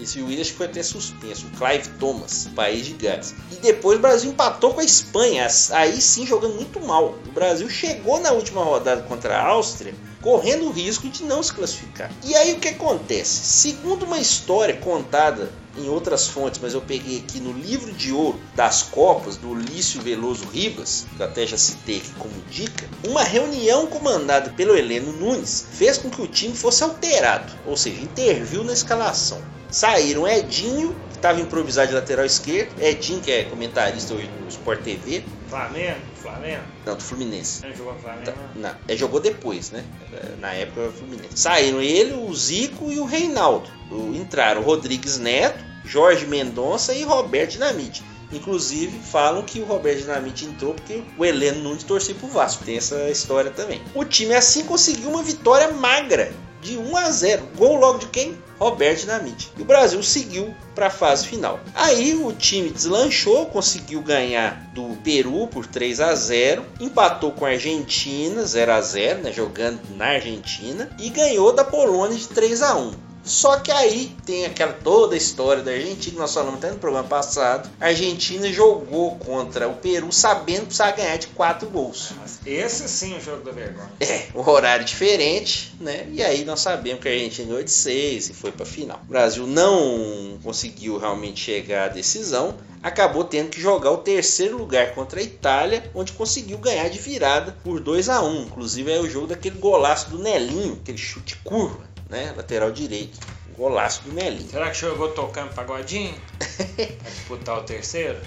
Esse 0.00 0.20
Williams 0.20 0.48
foi 0.48 0.66
até 0.66 0.82
suspenso, 0.82 1.46
o 1.46 1.50
Clive 1.50 1.88
Thomas, 2.00 2.48
país 2.56 2.86
de 2.86 2.92
Gales. 2.94 3.34
E 3.52 3.56
depois 3.56 3.98
o 3.98 4.00
Brasil 4.02 4.30
empatou 4.32 4.74
com 4.74 4.80
a 4.80 4.84
Espanha, 4.84 5.46
aí 5.70 6.00
sim 6.00 6.26
jogando 6.26 6.54
muito 6.56 6.80
mal. 6.80 7.14
O 7.26 7.30
Brasil 7.30 7.68
chegou 7.70 8.18
na 8.18 8.32
última 8.32 8.64
rodada 8.64 9.02
contra 9.02 9.36
a 9.38 9.46
Áustria, 9.46 9.94
correndo 10.20 10.66
o 10.66 10.72
risco 10.72 11.08
de 11.08 11.22
não 11.22 11.40
se 11.40 11.52
classificar. 11.52 12.10
E 12.24 12.34
aí 12.34 12.52
o 12.52 12.58
que 12.58 12.68
acontece? 12.68 13.44
Segundo 13.44 14.04
uma 14.04 14.18
história 14.18 14.76
contada 14.76 15.52
em 15.76 15.88
outras 15.88 16.26
fontes, 16.26 16.60
mas 16.62 16.74
eu 16.74 16.80
peguei 16.80 17.18
aqui 17.18 17.40
no 17.40 17.52
livro 17.52 17.92
de 17.92 18.12
ouro 18.12 18.40
das 18.54 18.82
Copas, 18.82 19.36
do 19.36 19.54
Lício 19.54 20.00
Veloso 20.00 20.44
Ribas, 20.46 21.06
que 21.16 21.22
eu 21.22 21.26
até 21.26 21.46
já 21.46 21.56
citei 21.56 21.98
aqui 21.98 22.12
como 22.18 22.34
dica, 22.50 22.88
uma 23.06 23.22
reunião 23.22 23.86
comandada 23.86 24.50
pelo 24.50 24.76
Heleno 24.76 25.12
Nunes 25.12 25.66
fez 25.72 25.98
com 25.98 26.10
que 26.10 26.22
o 26.22 26.26
time 26.26 26.54
fosse 26.54 26.82
alterado, 26.82 27.52
ou 27.66 27.76
seja, 27.76 28.00
interviu 28.00 28.64
na 28.64 28.72
escalação. 28.72 29.40
Saíram 29.72 30.28
Edinho, 30.28 30.94
que 31.08 31.16
estava 31.16 31.40
improvisado 31.40 31.88
de 31.88 31.94
lateral 31.94 32.26
esquerdo, 32.26 32.78
Edinho, 32.78 33.22
que 33.22 33.32
é 33.32 33.44
comentarista 33.44 34.12
hoje 34.12 34.30
no 34.42 34.48
Sport 34.48 34.82
TV, 34.82 35.24
Flamengo? 35.48 36.00
Flamengo? 36.14 36.62
não, 36.84 36.94
do 36.94 37.02
Fluminense. 37.02 37.64
Ele 37.64 37.74
jogou 37.74 37.94
no 37.94 38.00
Flamengo? 38.00 38.24
Tá, 38.24 38.34
não, 38.54 38.74
é, 38.86 38.96
jogou 38.96 39.18
depois, 39.18 39.70
né? 39.70 39.82
É, 40.12 40.36
Na 40.38 40.52
época 40.52 40.80
era 40.82 40.90
o 40.90 40.92
Fluminense. 40.92 41.28
Saíram 41.34 41.80
ele, 41.80 42.12
o 42.12 42.34
Zico 42.34 42.92
e 42.92 43.00
o 43.00 43.04
Reinaldo. 43.06 43.70
Entraram 44.14 44.60
Rodrigues 44.60 45.18
Neto, 45.18 45.64
Jorge 45.86 46.26
Mendonça 46.26 46.94
e 46.94 47.02
Roberto 47.02 47.52
Dinamite. 47.52 48.04
Inclusive 48.30 48.98
falam 48.98 49.42
que 49.42 49.60
o 49.60 49.64
Roberto 49.64 50.00
Dinamite 50.00 50.44
entrou 50.44 50.74
porque 50.74 51.02
o 51.18 51.24
Heleno 51.24 51.62
Nunes 51.62 51.82
torcia 51.82 52.14
pro 52.14 52.28
Vasco. 52.28 52.64
Tem 52.64 52.76
essa 52.76 53.10
história 53.10 53.50
também. 53.50 53.80
O 53.94 54.04
time 54.04 54.34
assim 54.34 54.64
conseguiu 54.64 55.10
uma 55.10 55.22
vitória 55.22 55.70
magra 55.72 56.30
de 56.62 56.78
1 56.78 56.96
a 56.96 57.10
0. 57.10 57.48
Gol 57.56 57.76
logo 57.76 57.98
de 57.98 58.06
quem? 58.06 58.38
Roberto 58.58 59.00
Dinamite. 59.00 59.52
E 59.58 59.62
o 59.62 59.64
Brasil 59.64 60.02
seguiu 60.02 60.54
para 60.74 60.86
a 60.86 60.90
fase 60.90 61.26
final. 61.26 61.60
Aí 61.74 62.14
o 62.14 62.32
time 62.32 62.70
deslanchou, 62.70 63.46
conseguiu 63.46 64.00
ganhar 64.00 64.70
do 64.72 64.96
Peru 65.02 65.48
por 65.48 65.66
3 65.66 66.00
a 66.00 66.14
0, 66.14 66.64
empatou 66.80 67.32
com 67.32 67.44
a 67.44 67.50
Argentina 67.50 68.46
0 68.46 68.72
a 68.72 68.80
0, 68.80 69.22
né, 69.22 69.32
jogando 69.32 69.80
na 69.96 70.06
Argentina 70.06 70.88
e 70.98 71.10
ganhou 71.10 71.52
da 71.52 71.64
Polônia 71.64 72.16
de 72.16 72.28
3 72.28 72.62
a 72.62 72.76
1. 72.76 73.11
Só 73.24 73.58
que 73.58 73.70
aí 73.70 74.14
tem 74.26 74.44
aquela 74.44 74.72
toda 74.72 75.14
a 75.14 75.18
história 75.18 75.62
da 75.62 75.70
Argentina, 75.70 76.18
nós 76.18 76.34
falamos 76.34 76.58
até 76.58 76.70
no 76.70 76.78
programa 76.78 77.08
passado. 77.08 77.70
A 77.80 77.86
Argentina 77.86 78.52
jogou 78.52 79.16
contra 79.16 79.68
o 79.68 79.74
Peru 79.74 80.10
sabendo 80.10 80.60
que 80.60 80.66
precisava 80.66 80.96
ganhar 80.96 81.16
de 81.16 81.28
4 81.28 81.68
gols. 81.68 82.12
Esse 82.44 82.88
sim 82.88 83.14
é 83.14 83.18
o 83.18 83.20
jogo 83.20 83.44
da 83.44 83.52
vergonha. 83.52 83.90
É, 84.00 84.26
o 84.34 84.48
horário 84.48 84.84
diferente, 84.84 85.72
né? 85.80 86.08
E 86.12 86.22
aí 86.22 86.44
nós 86.44 86.60
sabemos 86.60 87.00
que 87.00 87.08
a 87.08 87.12
Argentina 87.12 87.48
ganhou 87.48 87.62
de 87.62 87.70
6 87.70 88.30
e 88.30 88.34
foi 88.34 88.50
para 88.50 88.66
final. 88.66 89.00
O 89.04 89.08
Brasil 89.08 89.46
não 89.46 90.38
conseguiu 90.42 90.98
realmente 90.98 91.40
chegar 91.40 91.84
à 91.84 91.88
decisão, 91.88 92.56
acabou 92.82 93.22
tendo 93.22 93.50
que 93.50 93.60
jogar 93.60 93.92
o 93.92 93.98
terceiro 93.98 94.58
lugar 94.58 94.94
contra 94.94 95.20
a 95.20 95.22
Itália, 95.22 95.88
onde 95.94 96.12
conseguiu 96.12 96.58
ganhar 96.58 96.88
de 96.88 96.98
virada 96.98 97.56
por 97.62 97.78
2 97.78 98.08
a 98.08 98.22
1 98.22 98.42
Inclusive 98.42 98.92
é 98.92 99.00
o 99.00 99.08
jogo 99.08 99.28
daquele 99.28 99.58
golaço 99.58 100.10
do 100.10 100.18
Nelinho, 100.18 100.78
aquele 100.82 100.98
chute 100.98 101.36
curva 101.44 101.91
né? 102.12 102.32
Lateral 102.36 102.70
direito. 102.70 103.18
Golaço 103.56 104.02
do 104.02 104.12
Nelinho. 104.12 104.48
Será 104.48 104.70
que 104.70 104.78
jogou 104.78 105.08
tocando 105.08 105.52
pagodinho? 105.52 106.14
pra 106.38 107.10
disputar 107.10 107.58
o 107.58 107.62
terceiro? 107.62 108.18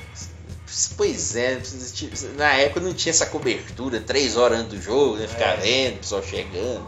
Pois 0.97 1.35
é, 1.35 1.61
na 2.35 2.53
época 2.55 2.81
não 2.81 2.93
tinha 2.93 3.11
essa 3.11 3.27
cobertura, 3.27 4.01
três 4.01 4.35
horas 4.35 4.59
antes 4.59 4.79
do 4.79 4.81
jogo, 4.81 5.15
né? 5.15 5.27
Ficar 5.27 5.53
é. 5.53 5.57
vendo, 5.57 5.95
o 5.95 5.99
pessoal 5.99 6.23
chegando 6.23 6.85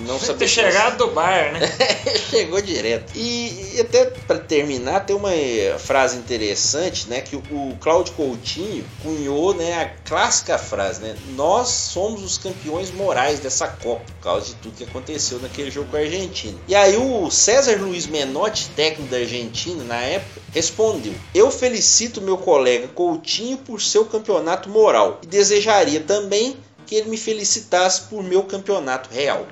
não 0.00 0.18
sabia 0.18 0.36
ter 0.36 0.48
chegado 0.48 0.98
do 0.98 1.08
bar, 1.08 1.52
né? 1.52 1.60
Chegou 2.30 2.60
direto. 2.60 3.12
E, 3.14 3.74
e 3.74 3.80
até 3.80 4.04
para 4.06 4.38
terminar, 4.38 5.00
tem 5.06 5.16
uma 5.16 5.34
eh, 5.34 5.76
frase 5.78 6.16
interessante, 6.16 7.08
né? 7.08 7.20
Que 7.20 7.36
o, 7.36 7.40
o 7.40 7.76
Cláudio 7.80 8.14
Coutinho 8.14 8.84
cunhou, 9.02 9.54
né? 9.54 9.82
A 9.82 10.08
clássica 10.08 10.58
frase, 10.58 11.00
né? 11.00 11.16
Nós 11.34 11.68
somos 11.68 12.22
os 12.22 12.38
campeões 12.38 12.90
morais 12.92 13.40
dessa 13.40 13.68
Copa, 13.68 14.04
por 14.04 14.22
causa 14.22 14.46
de 14.46 14.54
tudo 14.56 14.76
que 14.76 14.84
aconteceu 14.84 15.38
naquele 15.40 15.70
jogo 15.70 15.90
com 15.90 15.96
a 15.96 16.00
Argentina. 16.00 16.58
E 16.68 16.74
aí 16.74 16.96
o 16.96 17.30
César 17.30 17.78
Luiz 17.80 18.06
Menotti, 18.06 18.70
técnico 18.76 19.10
da 19.10 19.18
Argentina 19.18 19.82
na 19.84 20.00
época, 20.00 20.40
respondeu: 20.52 21.14
Eu 21.34 21.50
felicito 21.50 22.20
meu 22.20 22.38
colega 22.38 22.88
Coutinho 22.88 23.58
por 23.58 23.80
seu 23.80 24.04
campeonato 24.04 24.68
moral 24.68 25.20
e 25.22 25.26
desejaria 25.26 26.00
também 26.00 26.56
que 26.86 26.96
ele 26.96 27.08
me 27.08 27.16
felicitasse 27.16 28.02
por 28.02 28.22
meu 28.22 28.42
campeonato 28.42 29.08
real. 29.12 29.46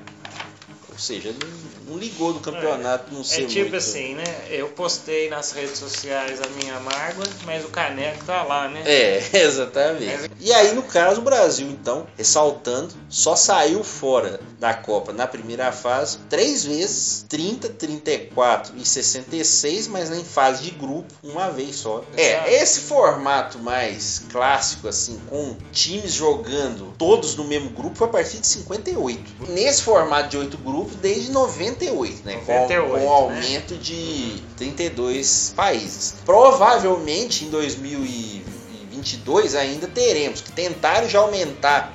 Seja, 0.99 1.33
não, 1.33 1.68
não 1.89 1.97
ligou 1.97 2.33
do 2.33 2.39
campeonato 2.39 3.11
é, 3.11 3.15
não 3.15 3.23
ser 3.23 3.43
É 3.43 3.45
tipo 3.47 3.61
muito... 3.61 3.75
assim, 3.75 4.13
né? 4.13 4.23
Eu 4.49 4.69
postei 4.69 5.29
nas 5.29 5.51
redes 5.51 5.77
sociais 5.77 6.39
a 6.41 6.47
minha 6.61 6.79
mágoa, 6.79 7.25
mas 7.45 7.65
o 7.65 7.69
caneco 7.69 8.23
tá 8.25 8.43
lá, 8.43 8.67
né? 8.67 8.83
É, 8.85 9.29
exatamente. 9.41 10.29
Mas... 10.29 10.31
E 10.39 10.53
aí, 10.53 10.73
no 10.73 10.83
caso, 10.83 11.21
o 11.21 11.23
Brasil, 11.23 11.67
então, 11.67 12.07
ressaltando, 12.17 12.93
só 13.09 13.35
saiu 13.35 13.83
fora 13.83 14.39
da 14.59 14.73
Copa 14.73 15.11
na 15.11 15.27
primeira 15.27 15.71
fase 15.71 16.19
três 16.29 16.63
vezes, 16.63 17.25
30, 17.27 17.69
34 17.69 18.73
e 18.77 18.85
66, 18.85 19.87
mas 19.87 20.11
em 20.11 20.23
fase 20.23 20.63
de 20.63 20.71
grupo, 20.71 21.13
uma 21.23 21.49
vez 21.49 21.77
só. 21.77 22.03
É, 22.15 22.53
esse 22.61 22.81
formato 22.81 23.59
mais 23.59 24.23
clássico, 24.31 24.87
assim, 24.87 25.19
com 25.27 25.55
times 25.71 26.13
jogando 26.13 26.93
todos 26.97 27.35
no 27.35 27.43
mesmo 27.43 27.69
grupo, 27.69 27.95
foi 27.95 28.07
a 28.07 28.11
partir 28.11 28.39
de 28.39 28.47
58. 28.47 29.49
Nesse 29.49 29.81
formato 29.81 30.29
de 30.29 30.37
oito 30.37 30.57
grupos, 30.57 30.95
desde 30.95 31.31
98, 31.79 32.25
né? 32.25 32.35
98, 32.35 32.81
com, 32.81 32.89
com 32.89 33.05
um 33.05 33.09
aumento 33.09 33.73
né? 33.73 33.79
de 33.81 34.43
32 34.57 35.53
países. 35.55 36.15
Provavelmente 36.25 37.45
em 37.45 37.49
2022 37.49 39.55
ainda 39.55 39.87
teremos 39.87 40.41
que 40.41 40.51
tentar 40.51 41.05
já 41.05 41.19
aumentar 41.19 41.93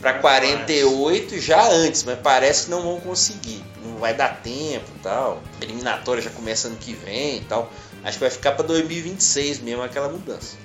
para 0.00 0.14
48 0.14 1.40
já 1.40 1.68
antes, 1.68 2.04
mas 2.04 2.16
parece 2.20 2.66
que 2.66 2.70
não 2.70 2.82
vão 2.82 3.00
conseguir. 3.00 3.64
Não 3.84 3.96
vai 3.98 4.14
dar 4.14 4.40
tempo, 4.42 4.88
tal. 5.02 5.42
A 5.60 5.64
eliminatória 5.64 6.22
já 6.22 6.30
começa 6.30 6.68
ano 6.68 6.76
que 6.76 6.94
vem, 6.94 7.38
e 7.38 7.40
tal. 7.42 7.68
Acho 8.02 8.16
que 8.18 8.24
vai 8.24 8.30
ficar 8.30 8.52
para 8.52 8.64
2026 8.66 9.60
mesmo 9.60 9.82
aquela 9.82 10.08
mudança. 10.08 10.56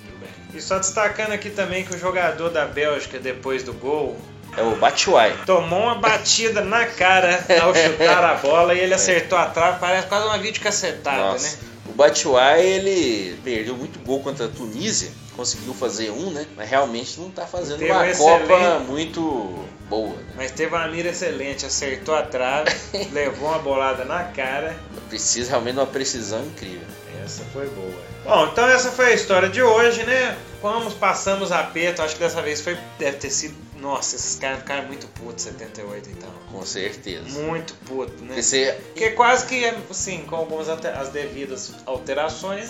E 0.53 0.62
só 0.62 0.77
destacando 0.79 1.32
aqui 1.32 1.49
também 1.49 1.86
que 1.86 1.95
o 1.95 1.97
jogador 1.97 2.49
da 2.49 2.65
Bélgica 2.65 3.17
depois 3.19 3.63
do 3.63 3.73
gol 3.73 4.17
é 4.57 4.62
o 4.62 4.75
Batshuayi. 4.75 5.33
Tomou 5.45 5.83
uma 5.83 5.95
batida 5.95 6.62
na 6.62 6.85
cara 6.85 7.45
ao 7.62 7.73
chutar 7.73 8.23
a 8.23 8.35
bola 8.35 8.73
e 8.73 8.79
ele 8.79 8.93
acertou 8.93 9.38
a 9.38 9.45
trave, 9.45 9.79
parece 9.79 10.07
quase 10.07 10.25
uma 10.25 10.38
vídeo 10.38 10.62
cacetada, 10.62 11.38
né? 11.38 11.53
O 11.88 11.93
Batshuayi, 11.93 12.65
ele 12.65 13.39
perdeu 13.43 13.75
muito 13.75 13.99
gol 13.99 14.21
contra 14.21 14.45
a 14.45 14.49
Tunísia, 14.49 15.12
conseguiu 15.35 15.73
fazer 15.73 16.12
um, 16.12 16.29
né? 16.31 16.45
Mas 16.55 16.69
realmente 16.69 17.19
não 17.19 17.31
tá 17.31 17.47
fazendo 17.47 17.79
teve 17.79 17.91
uma 17.91 18.03
um 18.03 18.15
Copa 18.15 18.79
muito 18.79 19.65
boa. 19.89 20.15
Né? 20.15 20.33
Mas 20.35 20.51
teve 20.51 20.75
uma 20.75 20.88
mira 20.88 21.09
excelente, 21.09 21.65
acertou 21.65 22.13
a 22.15 22.21
trave, 22.21 22.71
levou 23.12 23.49
uma 23.49 23.59
bolada 23.59 24.05
na 24.05 24.25
cara. 24.25 24.77
Precisa 25.09 25.51
realmente 25.51 25.75
de 25.75 25.79
uma 25.79 25.88
precisão 25.88 26.45
incrível. 26.45 26.88
Essa 27.23 27.43
foi 27.53 27.67
boa. 27.69 28.09
Bom, 28.23 28.47
então 28.51 28.67
essa 28.67 28.91
foi 28.91 29.07
a 29.07 29.13
história 29.13 29.49
de 29.49 29.62
hoje, 29.62 30.03
né? 30.03 30.38
Vamos, 30.62 30.93
passamos 30.93 31.51
aperto, 31.51 32.01
acho 32.01 32.15
que 32.15 32.19
dessa 32.19 32.41
vez 32.41 32.62
foi, 32.62 32.77
deve 32.97 33.17
ter 33.17 33.29
sido 33.29 33.55
nossa, 33.79 34.15
esses 34.15 34.35
caras 34.35 34.59
ficaram 34.59 34.87
muito 34.87 35.07
putos 35.07 35.43
78 35.43 36.09
então. 36.09 36.29
Com 36.51 36.65
certeza. 36.65 37.41
Muito 37.41 37.73
puto, 37.85 38.23
né? 38.23 38.27
Porque, 38.27 38.43
você... 38.43 38.81
Porque 38.87 39.09
quase 39.11 39.45
que, 39.45 39.65
assim, 39.89 40.25
com 40.25 40.35
algumas 40.35 40.67
as 40.69 41.09
devidas 41.09 41.71
alterações, 41.85 42.69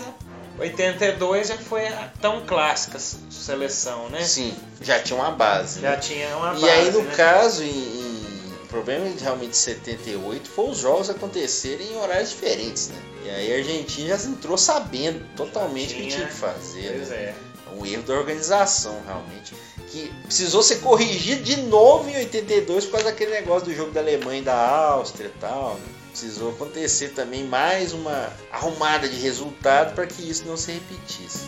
82 0.60 1.48
já 1.48 1.58
foi 1.58 1.88
a 1.88 2.12
tão 2.22 2.46
clássica 2.46 3.00
seleção, 3.00 4.10
né? 4.10 4.24
Sim, 4.24 4.54
já 4.82 5.00
tinha 5.00 5.18
uma 5.18 5.32
base. 5.32 5.82
Já 5.82 5.92
né? 5.92 5.98
tinha 5.98 6.38
uma 6.38 6.50
base. 6.50 6.66
E 6.66 6.70
aí, 6.70 6.92
no 6.92 7.04
né? 7.04 7.16
caso, 7.16 7.64
em, 7.64 7.70
em, 7.70 8.24
o 8.64 8.68
problema 8.68 9.10
de 9.10 9.24
realmente 9.24 9.56
78 9.56 10.50
foi 10.50 10.70
os 10.70 10.78
jogos 10.78 11.10
acontecerem 11.10 11.94
em 11.94 11.98
horários 11.98 12.32
diferentes, 12.32 12.90
né? 12.90 13.02
E 13.26 13.30
aí 13.30 13.54
a 13.54 13.58
Argentina 13.58 14.18
já 14.18 14.30
entrou 14.30 14.58
sabendo 14.58 15.26
totalmente 15.36 15.94
o 15.94 15.98
que 15.98 16.08
tinha 16.08 16.28
que 16.28 16.34
fazer. 16.34 16.94
Pois 16.94 17.10
né? 17.10 17.16
é. 17.16 17.36
Um 17.78 17.86
erro 17.86 18.04
da 18.04 18.14
organização, 18.14 19.02
realmente 19.06 19.54
que 19.90 20.12
precisou 20.24 20.62
ser 20.62 20.78
corrigido 20.78 21.44
de 21.44 21.58
novo 21.64 22.10
em 22.10 22.18
82 22.18 22.86
por 22.86 22.92
causa 22.94 23.08
daquele 23.08 23.32
negócio 23.32 23.68
do 23.68 23.76
jogo 23.76 23.92
da 23.92 24.00
Alemanha 24.00 24.40
e 24.40 24.44
da 24.44 24.56
Áustria 24.56 25.28
e 25.28 25.40
tal. 25.40 25.76
Né? 25.76 25.82
Precisou 26.12 26.52
acontecer 26.52 27.10
também 27.10 27.44
mais 27.46 27.94
uma 27.94 28.32
arrumada 28.52 29.08
de 29.08 29.16
resultado 29.16 29.94
para 29.96 30.08
que 30.08 30.28
isso 30.28 30.46
não 30.46 30.58
se 30.58 30.72
repetisse. 30.72 31.48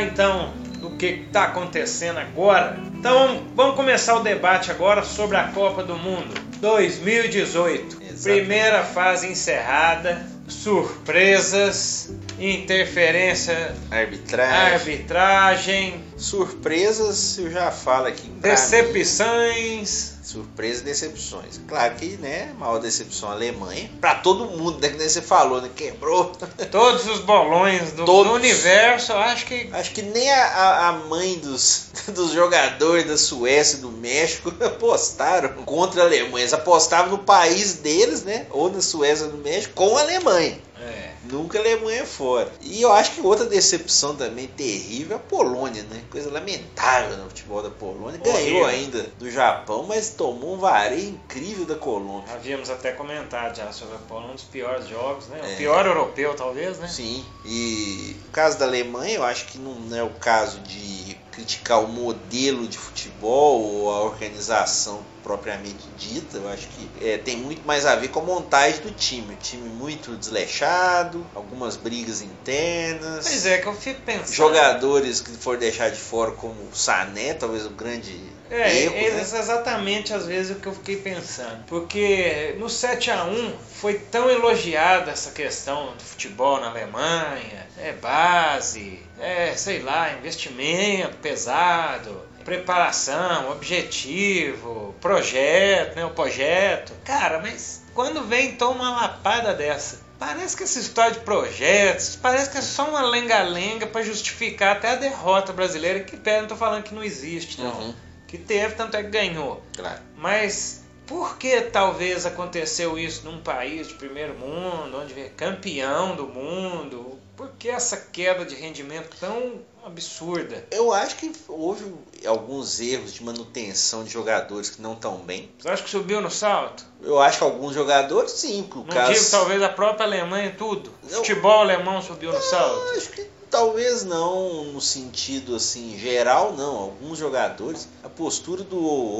Falar 0.00 0.02
então 0.02 0.52
do 0.80 0.90
que 0.90 1.06
está 1.26 1.44
acontecendo 1.44 2.18
agora. 2.18 2.78
Então 2.94 3.42
vamos 3.54 3.76
começar 3.76 4.16
o 4.16 4.20
debate 4.20 4.70
agora 4.70 5.02
sobre 5.02 5.36
a 5.36 5.44
Copa 5.44 5.82
do 5.82 5.96
Mundo 5.96 6.32
2018. 6.60 7.84
Exatamente. 7.84 8.22
Primeira 8.22 8.82
fase 8.82 9.28
encerrada, 9.28 10.26
surpresas, 10.48 12.10
interferência, 12.40 13.74
arbitragem, 13.90 14.74
arbitragem 14.74 16.04
surpresas, 16.20 17.38
eu 17.38 17.50
já 17.50 17.70
falo 17.70 18.06
aqui. 18.06 18.28
Decepções. 18.28 20.18
Surpresas 20.22 20.82
e 20.82 20.84
decepções. 20.84 21.60
Claro 21.66 21.94
que, 21.96 22.16
né, 22.18 22.54
maior 22.56 22.78
decepção 22.78 23.30
a 23.30 23.32
Alemanha. 23.32 23.90
Pra 24.00 24.14
todo 24.14 24.44
mundo, 24.44 24.78
né, 24.80 24.90
que 24.90 24.96
nem 24.96 25.08
você 25.08 25.20
falou, 25.20 25.60
né, 25.60 25.68
quebrou. 25.74 26.30
Todos 26.70 27.06
os 27.08 27.20
bolões 27.20 27.92
do, 27.92 28.04
do 28.04 28.32
universo, 28.34 29.12
acho 29.12 29.46
que... 29.46 29.68
Acho 29.72 29.90
que 29.90 30.02
nem 30.02 30.30
a, 30.30 30.88
a 30.88 30.92
mãe 30.92 31.38
dos, 31.38 31.88
dos 32.14 32.32
jogadores 32.32 33.08
da 33.08 33.16
Suécia 33.16 33.78
e 33.78 33.80
do 33.80 33.90
México 33.90 34.54
apostaram 34.64 35.64
contra 35.64 36.02
a 36.02 36.04
Alemanha. 36.04 36.44
Eles 36.44 36.52
apostavam 36.52 37.10
no 37.10 37.18
país 37.18 37.74
deles, 37.74 38.22
né, 38.22 38.46
ou 38.50 38.70
na 38.70 38.80
Suécia 38.80 39.26
ou 39.26 39.32
no 39.32 39.38
México, 39.38 39.74
com 39.74 39.96
a 39.96 40.02
Alemanha. 40.02 40.58
É. 40.80 40.99
Nunca 41.30 41.58
a 41.58 41.60
Alemanha 41.60 42.04
fora. 42.04 42.50
E 42.60 42.82
eu 42.82 42.92
acho 42.92 43.12
que 43.12 43.20
outra 43.20 43.46
decepção 43.46 44.16
também 44.16 44.46
terrível 44.48 45.16
é 45.16 45.20
a 45.20 45.22
Polônia, 45.22 45.82
né? 45.84 46.02
Coisa 46.10 46.30
lamentável 46.30 47.16
no 47.16 47.28
futebol 47.28 47.62
da 47.62 47.70
Polônia. 47.70 48.20
Ganhou 48.20 48.64
ainda 48.64 49.02
do 49.18 49.30
Japão, 49.30 49.84
mas 49.84 50.10
tomou 50.10 50.54
um 50.54 50.58
vareio 50.58 51.10
incrível 51.10 51.64
da 51.64 51.76
Colômbia. 51.76 52.34
Havíamos 52.34 52.70
até 52.70 52.92
comentado 52.92 53.56
já 53.56 53.70
sobre 53.72 53.96
a 53.96 53.98
Polônia, 53.98 54.32
um 54.32 54.34
dos 54.34 54.44
piores 54.44 54.88
jogos, 54.88 55.28
né? 55.28 55.40
É. 55.42 55.54
O 55.54 55.56
pior 55.56 55.86
europeu, 55.86 56.34
talvez, 56.34 56.78
né? 56.78 56.88
Sim, 56.88 57.24
e 57.44 58.16
o 58.28 58.30
caso 58.30 58.58
da 58.58 58.64
Alemanha, 58.64 59.14
eu 59.14 59.24
acho 59.24 59.46
que 59.46 59.58
não 59.58 59.96
é 59.96 60.02
o 60.02 60.10
caso 60.10 60.60
de 60.60 61.16
criticar 61.30 61.82
o 61.82 61.88
modelo 61.88 62.66
de 62.66 62.76
futebol 62.76 63.62
ou 63.62 63.90
a 63.90 64.00
organização 64.02 65.00
propriamente 65.22 65.86
dita. 65.96 66.38
Eu 66.38 66.48
acho 66.48 66.66
que 66.68 66.90
é, 67.06 67.18
tem 67.18 67.36
muito 67.36 67.66
mais 67.66 67.86
a 67.86 67.96
ver 67.96 68.08
com 68.08 68.20
a 68.20 68.24
montagem 68.24 68.80
do 68.80 68.90
time. 68.90 69.34
O 69.34 69.36
time 69.36 69.68
muito 69.68 70.16
desleixado, 70.16 71.26
algumas 71.34 71.76
brigas 71.76 72.22
internas. 72.22 73.26
Pois 73.28 73.46
é, 73.46 73.58
que 73.58 73.66
eu 73.66 73.74
fico 73.74 74.00
pensando. 74.02 74.34
Jogadores 74.34 75.20
que 75.20 75.30
foram 75.32 75.58
deixar 75.58 75.90
de 75.90 75.98
fora, 75.98 76.32
como 76.32 76.54
o 76.54 76.70
Sané, 76.72 77.34
talvez 77.34 77.66
o 77.66 77.70
grande 77.70 78.18
É, 78.50 78.82
erro. 78.82 78.96
é 78.96 79.10
né? 79.10 79.20
exatamente 79.20 80.12
às 80.12 80.26
vezes 80.26 80.56
o 80.56 80.60
que 80.60 80.66
eu 80.66 80.74
fiquei 80.74 80.96
pensando. 80.96 81.64
Porque 81.66 82.56
no 82.58 82.68
7 82.68 83.10
a 83.10 83.24
1 83.24 83.52
foi 83.80 83.94
tão 83.94 84.28
elogiada 84.30 85.10
essa 85.10 85.30
questão 85.30 85.94
do 85.96 86.02
futebol 86.02 86.60
na 86.60 86.68
Alemanha, 86.68 87.66
é 87.78 87.92
base, 87.92 88.98
é, 89.18 89.54
sei 89.54 89.80
lá, 89.80 90.12
investimento 90.14 91.16
pesado, 91.18 92.29
preparação, 92.44 93.50
objetivo, 93.50 94.94
projeto, 95.00 95.96
né, 95.96 96.04
o 96.04 96.10
projeto. 96.10 96.92
Cara, 97.04 97.38
mas 97.40 97.82
quando 97.94 98.24
vem 98.26 98.56
toma 98.56 98.90
uma 98.90 99.00
lapada 99.02 99.54
dessa, 99.54 100.08
Parece 100.20 100.54
que 100.54 100.64
essa 100.64 100.78
história 100.78 101.12
de 101.12 101.20
projetos, 101.20 102.14
parece 102.14 102.50
que 102.50 102.58
é 102.58 102.60
só 102.60 102.86
uma 102.90 103.00
lenga-lenga 103.00 103.86
para 103.86 104.02
justificar 104.02 104.76
até 104.76 104.90
a 104.90 104.96
derrota 104.96 105.50
brasileira, 105.50 106.00
que 106.00 106.14
pera, 106.14 106.42
não 106.42 106.48
tô 106.48 106.56
falando 106.56 106.82
que 106.82 106.94
não 106.94 107.02
existe, 107.02 107.58
não. 107.58 107.72
Uhum, 107.72 107.94
Que 108.28 108.36
teve, 108.36 108.74
tanto 108.74 108.98
é 108.98 109.02
que 109.02 109.08
ganhou. 109.08 109.62
claro. 109.74 109.98
Mas 110.18 110.82
por 111.06 111.38
que 111.38 111.62
talvez 111.62 112.26
aconteceu 112.26 112.98
isso 112.98 113.24
num 113.24 113.40
país 113.40 113.88
de 113.88 113.94
primeiro 113.94 114.34
mundo, 114.34 114.98
onde 115.00 115.18
é 115.18 115.30
campeão 115.30 116.14
do 116.14 116.26
mundo? 116.26 117.18
Por 117.34 117.52
que 117.58 117.70
essa 117.70 117.96
queda 117.96 118.44
de 118.44 118.54
rendimento 118.54 119.16
tão 119.18 119.62
absurda? 119.84 120.64
Eu 120.70 120.92
acho 120.92 121.16
que 121.16 121.32
houve 121.48 121.92
alguns 122.26 122.80
erros 122.80 123.12
de 123.12 123.22
manutenção 123.24 124.04
de 124.04 124.10
jogadores 124.10 124.70
que 124.70 124.80
não 124.82 124.92
estão 124.94 125.16
bem. 125.18 125.50
Você 125.58 125.68
acha 125.68 125.82
que 125.82 125.90
subiu 125.90 126.20
no 126.20 126.30
salto? 126.30 126.84
Eu 127.02 127.20
acho 127.20 127.38
que 127.38 127.44
alguns 127.44 127.74
jogadores, 127.74 128.32
sim. 128.32 128.68
Não 128.74 128.84
caso... 128.84 129.12
digo 129.12 129.30
talvez 129.30 129.62
a 129.62 129.68
própria 129.68 130.04
Alemanha 130.06 130.54
tudo. 130.56 130.90
Não. 131.04 131.18
Futebol 131.18 131.60
alemão 131.60 132.00
subiu 132.02 132.32
no 132.32 132.40
salto. 132.42 132.88
Eu 132.88 132.96
acho 132.98 133.10
que 133.10 133.26
talvez 133.50 134.04
não 134.04 134.64
no 134.64 134.80
sentido 134.80 135.56
assim 135.56 135.98
geral, 135.98 136.52
não. 136.52 136.76
Alguns 136.76 137.18
jogadores, 137.18 137.88
a 138.04 138.08
postura 138.08 138.62
do 138.62 138.78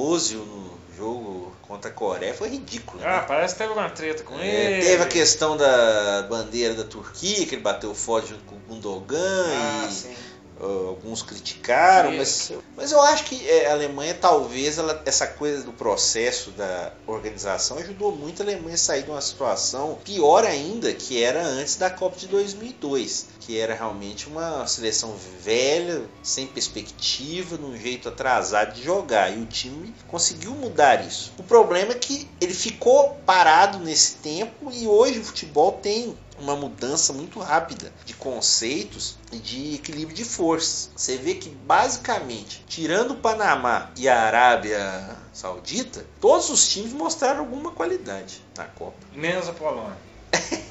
Ozil 0.09 0.41
no 0.45 0.71
jogo 0.97 1.53
contra 1.63 1.89
a 1.91 1.95
Coreia 1.95 2.35
foi 2.35 2.49
ridícula. 2.51 3.03
Ah, 3.05 3.21
né? 3.21 3.25
parece 3.27 3.55
que 3.55 3.61
teve 3.63 3.73
uma 3.73 3.89
treta 3.89 4.23
com 4.25 4.39
É, 4.39 4.73
ele. 4.73 4.85
teve 4.85 5.03
a 5.03 5.07
questão 5.07 5.57
da 5.57 6.27
bandeira 6.29 6.75
da 6.75 6.85
Turquia, 6.85 7.47
que 7.47 7.55
ele 7.55 7.63
bateu 7.63 7.95
forte 7.95 8.29
junto 8.31 8.45
com 8.45 8.57
o 8.57 8.59
Gundogan 8.69 9.19
Ah, 9.49 9.87
e 9.89 9.93
sim. 9.93 10.15
Uh, 10.63 10.89
alguns 10.89 11.23
criticaram, 11.23 12.11
mas, 12.19 12.53
mas 12.77 12.93
eu 12.93 13.01
acho 13.01 13.25
que 13.25 13.49
é, 13.49 13.69
a 13.69 13.73
Alemanha, 13.73 14.13
talvez, 14.13 14.77
ela- 14.77 15.01
essa 15.07 15.27
coisa 15.27 15.63
do 15.63 15.73
processo 15.73 16.51
da 16.51 16.93
organização 17.07 17.79
ajudou 17.79 18.15
muito 18.15 18.43
a 18.43 18.45
Alemanha 18.45 18.75
a 18.75 18.79
sair 18.79 19.03
de 19.05 19.11
uma 19.11 19.23
situação 19.23 19.99
pior 20.05 20.45
ainda 20.45 20.93
que 20.93 21.23
era 21.23 21.43
antes 21.43 21.77
da 21.77 21.89
Copa 21.89 22.19
de 22.19 22.27
2002, 22.27 23.27
que 23.41 23.59
era 23.59 23.73
realmente 23.75 24.29
uma 24.29 24.67
seleção 24.67 25.15
velha, 25.43 26.03
sem 26.23 26.47
perspectiva, 26.47 27.57
num 27.57 27.75
jeito 27.77 28.09
atrasado 28.09 28.75
de 28.75 28.83
jogar, 28.83 29.31
e 29.35 29.41
o 29.41 29.47
time 29.47 29.95
conseguiu 30.09 30.53
mudar 30.53 31.07
isso. 31.07 31.33
O 31.39 31.43
problema 31.43 31.93
é 31.93 31.99
que 31.99 32.29
ele 32.41 32.53
ficou 32.55 33.17
parado 33.25 33.79
nesse 33.79 34.17
tempo 34.17 34.71
e 34.71 34.87
hoje 34.87 35.21
o 35.21 35.25
futebol 35.25 35.73
tem 35.73 36.17
uma 36.41 36.57
mudança 36.57 37.13
muito 37.13 37.39
rápida 37.39 37.93
de 38.05 38.15
conceitos 38.15 39.19
e 39.33 39.37
de 39.39 39.75
equilíbrio 39.75 40.17
de 40.17 40.25
forças. 40.25 40.91
Você 40.97 41.17
vê 41.17 41.35
que 41.35 41.49
basicamente, 41.49 42.65
tirando 42.67 43.13
o 43.13 43.17
Panamá 43.17 43.91
e 43.97 44.09
a 44.09 44.23
Arábia 44.23 45.17
Saudita, 45.33 46.05
todos 46.21 46.51
os 46.51 46.69
times 46.69 46.93
mostraram 46.93 47.41
alguma 47.41 47.71
qualidade 47.73 48.43
na 48.57 48.65
Copa. 48.65 48.99
Menos 49.13 49.49
a 49.49 49.53
Polônia. 49.53 50.10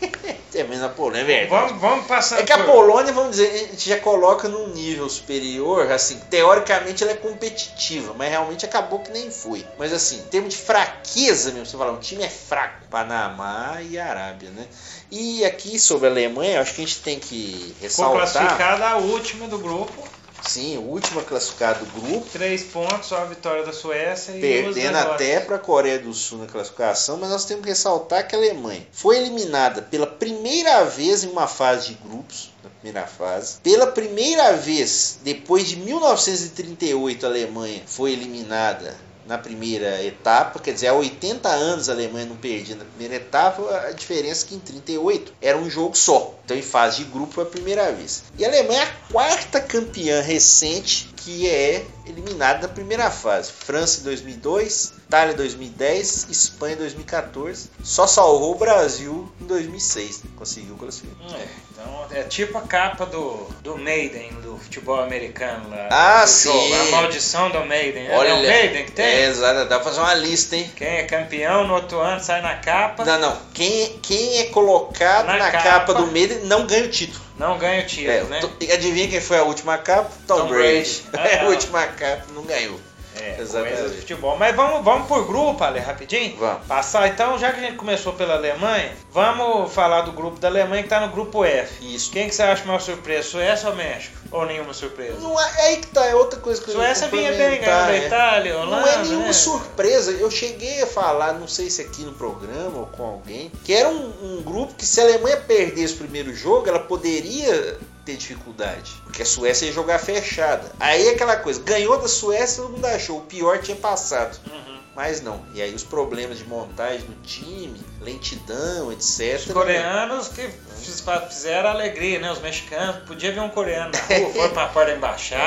Menos 0.68 0.84
a 0.84 0.90
Polônia, 0.90 1.22
é 1.22 1.24
verdade. 1.24 1.50
Vamos, 1.50 1.82
vamos 1.82 2.06
passar 2.06 2.40
É 2.40 2.44
que 2.44 2.52
a 2.52 2.66
Polônia, 2.66 3.14
vamos 3.14 3.32
dizer, 3.32 3.50
a 3.50 3.58
gente 3.58 3.90
já 3.90 3.98
coloca 3.98 4.50
num 4.50 4.68
nível 4.68 5.08
superior, 5.10 5.90
assim, 5.92 6.20
teoricamente 6.30 7.02
ela 7.02 7.14
é 7.14 7.16
competitiva, 7.16 8.14
mas 8.14 8.30
realmente 8.30 8.66
acabou 8.66 9.00
que 9.00 9.10
nem 9.12 9.32
foi. 9.32 9.66
Mas 9.78 9.94
assim, 9.94 10.18
em 10.18 10.24
termos 10.24 10.54
de 10.54 10.60
fraqueza 10.60 11.52
mesmo, 11.52 11.66
você 11.66 11.78
fala, 11.78 11.94
um 11.94 12.00
time 12.00 12.24
é 12.24 12.30
fraco, 12.30 12.86
Panamá 12.90 13.78
e 13.90 13.98
Arábia, 13.98 14.50
né? 14.50 14.68
E 15.10 15.46
aqui 15.46 15.80
sobre 15.80 16.08
a 16.08 16.12
Alemanha, 16.12 16.60
acho 16.60 16.74
que 16.74 16.82
a 16.82 16.86
gente 16.86 17.00
tem 17.00 17.20
que 17.20 17.76
ressaltar, 17.80 18.30
classificada 18.30 18.88
a 18.90 18.98
última 18.98 19.48
do 19.48 19.58
grupo. 19.58 20.19
Sim, 20.42 20.78
o 20.78 20.82
último 20.82 21.22
classificado 21.24 21.86
do 21.86 22.02
grupo, 22.02 22.28
Três 22.32 22.64
pontos, 22.64 23.08
só 23.08 23.18
a 23.18 23.26
vitória 23.26 23.64
da 23.64 23.74
Suécia 23.74 24.32
e 24.34 24.40
perdendo 24.40 24.98
até 24.98 25.40
para 25.40 25.56
a 25.56 25.60
Coreia 25.60 26.00
do 26.00 26.14
Sul 26.14 26.40
na 26.40 26.46
classificação, 26.46 27.18
mas 27.18 27.30
nós 27.30 27.46
temos 27.46 27.64
que 27.64 27.70
ressaltar 27.70 28.28
que 28.28 28.36
a 28.36 28.38
Alemanha 28.38 28.88
foi 28.92 29.18
eliminada 29.18 29.82
pela 29.82 30.08
primeira 30.08 30.84
vez 30.86 31.24
em 31.24 31.30
uma 31.30 31.48
fase 31.48 31.90
de 31.90 31.94
grupos, 31.96 32.52
na 32.64 32.70
primeira 32.70 33.08
fase. 33.08 33.58
Pela 33.62 33.88
primeira 33.88 34.54
vez, 34.54 35.20
depois 35.24 35.68
de 35.68 35.78
1938, 35.78 37.26
a 37.26 37.30
Alemanha 37.30 37.84
foi 37.86 38.14
eliminada 38.14 39.09
na 39.30 39.38
primeira 39.38 40.04
etapa, 40.04 40.60
quer 40.60 40.74
dizer, 40.74 40.88
há 40.88 40.94
80 40.94 41.48
anos 41.48 41.88
a 41.88 41.94
Alemanha 41.94 42.26
não 42.26 42.36
perdia 42.36 42.76
na 42.76 42.84
primeira 42.84 43.16
etapa, 43.16 43.62
a 43.88 43.92
diferença 43.92 44.44
é 44.44 44.50
que 44.50 44.56
em 44.56 44.60
38 44.60 45.34
era 45.40 45.56
um 45.56 45.70
jogo 45.70 45.96
só. 45.96 46.34
Então 46.44 46.58
em 46.58 46.64
fase 46.64 47.04
de 47.04 47.12
grupo 47.12 47.34
foi 47.34 47.44
a 47.44 47.48
primeira 47.48 47.92
vez. 47.92 48.24
E 48.40 48.44
a 48.44 48.48
Alemanha 48.48 48.82
é 48.82 48.84
a 48.84 49.12
quarta 49.12 49.62
campeã 49.62 50.20
recente 50.20 51.14
que 51.16 51.48
é 51.48 51.86
eliminada 52.08 52.68
na 52.68 52.74
primeira 52.74 53.12
fase. 53.12 53.52
França 53.52 54.02
em 54.02 54.04
2002, 54.04 54.94
Itália 55.10 55.34
em 55.34 55.38
2010, 55.38 56.28
Espanha 56.30 56.76
em 56.76 56.78
2014. 56.78 57.72
Só 57.84 58.06
salvou 58.06 58.52
o 58.52 58.60
Brasil 58.60 59.28
em 59.42 59.46
2006, 59.48 60.22
né? 60.24 60.30
conseguiu 60.38 60.76
classificar. 60.76 61.16
É, 61.36 61.46
então 61.72 62.06
é 62.12 62.22
tipo 62.26 62.56
a 62.60 62.62
capa 62.62 63.08
do, 63.08 63.48
do 63.64 63.76
Maiden, 63.76 64.30
do 64.44 64.56
futebol 64.60 65.02
americano 65.02 65.68
lá. 65.68 65.88
Ah, 65.90 66.28
sim. 66.28 66.52
jogo, 66.52 66.76
a 66.76 66.92
maldição 66.92 67.50
do 67.50 67.66
Maiden. 67.66 68.06
é 68.08 68.34
o 68.36 68.40
Maiden 68.44 68.86
que 68.86 68.92
tem? 68.92 69.04
É, 69.04 69.26
exato, 69.26 69.68
dá 69.68 69.80
pra 69.80 69.86
fazer 69.86 70.00
uma 70.00 70.14
lista, 70.14 70.56
hein? 70.56 70.72
Quem 70.76 70.88
é 70.88 71.04
campeão 71.06 71.66
no 71.68 71.74
outro 71.74 72.00
ano 72.00 72.22
sai 72.24 72.44
na 72.44 72.58
capa, 72.58 73.04
Não, 73.04 73.18
não. 73.20 73.38
Quem, 73.52 73.98
quem 74.04 74.38
é 74.38 74.44
colocado 74.50 75.26
Na 75.26 75.38
na, 75.38 75.50
capa. 75.50 75.64
capa, 75.64 75.94
do 75.96 76.06
Maiden 76.06 76.42
não 76.44 76.68
ganha 76.68 76.86
o 76.86 76.90
título. 76.90 77.26
não 77.36 77.58
ganha 77.58 77.82
o 77.82 77.88
título, 77.88 78.12
É, 78.12 78.24
né? 78.26 78.42
Adivinha 78.72 79.08
quem 79.08 79.20
foi 79.22 79.40
a 79.40 79.44
última 79.44 79.76
capa? 79.80 80.12
Tom, 80.28 80.42
Tom 80.42 80.48
Brady. 80.50 81.02
Brady. 81.12 81.28
É, 81.34 81.40
Ah. 81.40 81.46
a 81.46 81.48
última 81.48 81.88
capa 81.88 82.26
não 82.36 82.44
ganhou. 82.44 82.80
É, 83.22 83.38
Exatamente. 83.40 83.74
coisas 83.76 83.92
de 83.94 84.02
futebol. 84.02 84.38
Mas 84.38 84.56
vamos, 84.56 84.84
vamos 84.84 85.08
por 85.08 85.26
grupo, 85.28 85.64
Ale, 85.64 85.80
rapidinho? 85.80 86.36
Vamos. 86.38 86.66
Passar, 86.68 87.08
então, 87.08 87.38
já 87.38 87.52
que 87.52 87.60
a 87.60 87.64
gente 87.64 87.76
começou 87.76 88.14
pela 88.14 88.36
Alemanha, 88.36 88.92
vamos 89.12 89.74
falar 89.74 90.02
do 90.02 90.12
grupo 90.12 90.40
da 90.40 90.48
Alemanha 90.48 90.84
que 90.84 90.90
tá 90.90 91.00
no 91.00 91.10
grupo 91.10 91.44
F. 91.44 91.96
Isso. 91.96 92.12
Quem 92.12 92.28
que 92.30 92.36
você 92.36 92.44
acha 92.44 92.66
maior 92.66 92.80
surpresa, 92.80 93.28
Suécia 93.30 93.70
ou 93.70 93.76
México? 93.76 94.19
Ou 94.32 94.46
nenhuma 94.46 94.74
surpresa? 94.74 95.20
Não 95.20 95.40
é, 95.40 95.44
é 95.44 95.62
aí 95.68 95.78
que 95.78 95.88
tá, 95.88 96.06
é 96.06 96.16
outra 96.16 96.40
coisa 96.40 96.62
que 96.62 96.70
eu 96.70 96.76
ia 96.76 96.80
Suécia 96.80 97.08
vinha 97.08 97.32
bem, 97.32 97.62
da 97.62 97.92
é. 97.92 98.06
Itália, 98.06 98.58
Holanda, 98.58 98.82
Não 98.82 98.88
é 98.88 98.98
nenhuma 99.04 99.28
né? 99.28 99.34
surpresa. 99.34 100.12
Eu 100.12 100.30
cheguei 100.30 100.82
a 100.84 100.88
falar, 100.88 101.34
não 101.34 101.48
sei 101.48 101.70
se 101.70 101.82
aqui 101.82 102.04
no 102.04 102.14
programa 102.14 102.80
ou 102.80 102.86
com 102.86 103.04
alguém, 103.04 103.52
que 103.64 103.74
era 103.74 103.90
um, 103.90 104.14
um 104.22 104.42
grupo 104.44 104.76
que 104.76 104.86
se 104.86 105.02
a 105.02 105.04
Alemanha 105.04 105.38
perdesse 105.38 105.96
o 105.96 105.98
primeiro 105.98 106.34
jogo, 106.36 106.70
ela 106.70 106.80
poderia 106.80 107.78
ter 108.06 108.16
dificuldade. 108.18 108.92
Porque 109.04 109.24
a 109.24 109.26
Suécia 109.26 109.66
ia 109.66 109.72
jogar 109.72 110.00
fechada. 110.00 110.72
Aí 110.80 111.08
é 111.08 111.12
aquela 111.12 111.36
coisa, 111.36 111.62
ganhou 111.62 112.00
da 112.00 112.08
Suécia, 112.08 112.64
todo 112.64 112.74
mundo 112.74 112.86
achou. 112.86 113.18
O 113.18 113.22
pior 113.22 113.60
tinha 113.60 113.78
passado. 113.78 114.40
Uhum. 114.48 114.79
Mas 115.00 115.22
não. 115.22 115.42
E 115.54 115.62
aí 115.62 115.74
os 115.74 115.82
problemas 115.86 116.40
de 116.40 116.44
montagem 116.44 117.00
do 117.08 117.14
time, 117.26 117.80
lentidão, 118.02 118.92
etc. 118.92 119.38
Os 119.48 119.54
coreanos 119.54 120.28
que 120.28 120.46
fiz- 120.82 121.02
fizeram 121.30 121.70
alegria, 121.70 122.20
né? 122.20 122.30
Os 122.30 122.40
mexicanos. 122.42 122.98
Podia 123.08 123.32
ver 123.32 123.40
um 123.40 123.48
coreano 123.48 123.94
na 123.94 124.16
rua, 124.18 124.34
foi 124.34 124.50
pra 124.50 124.66
porta 124.68 124.92
da 124.92 124.98
embaixada, 124.98 125.42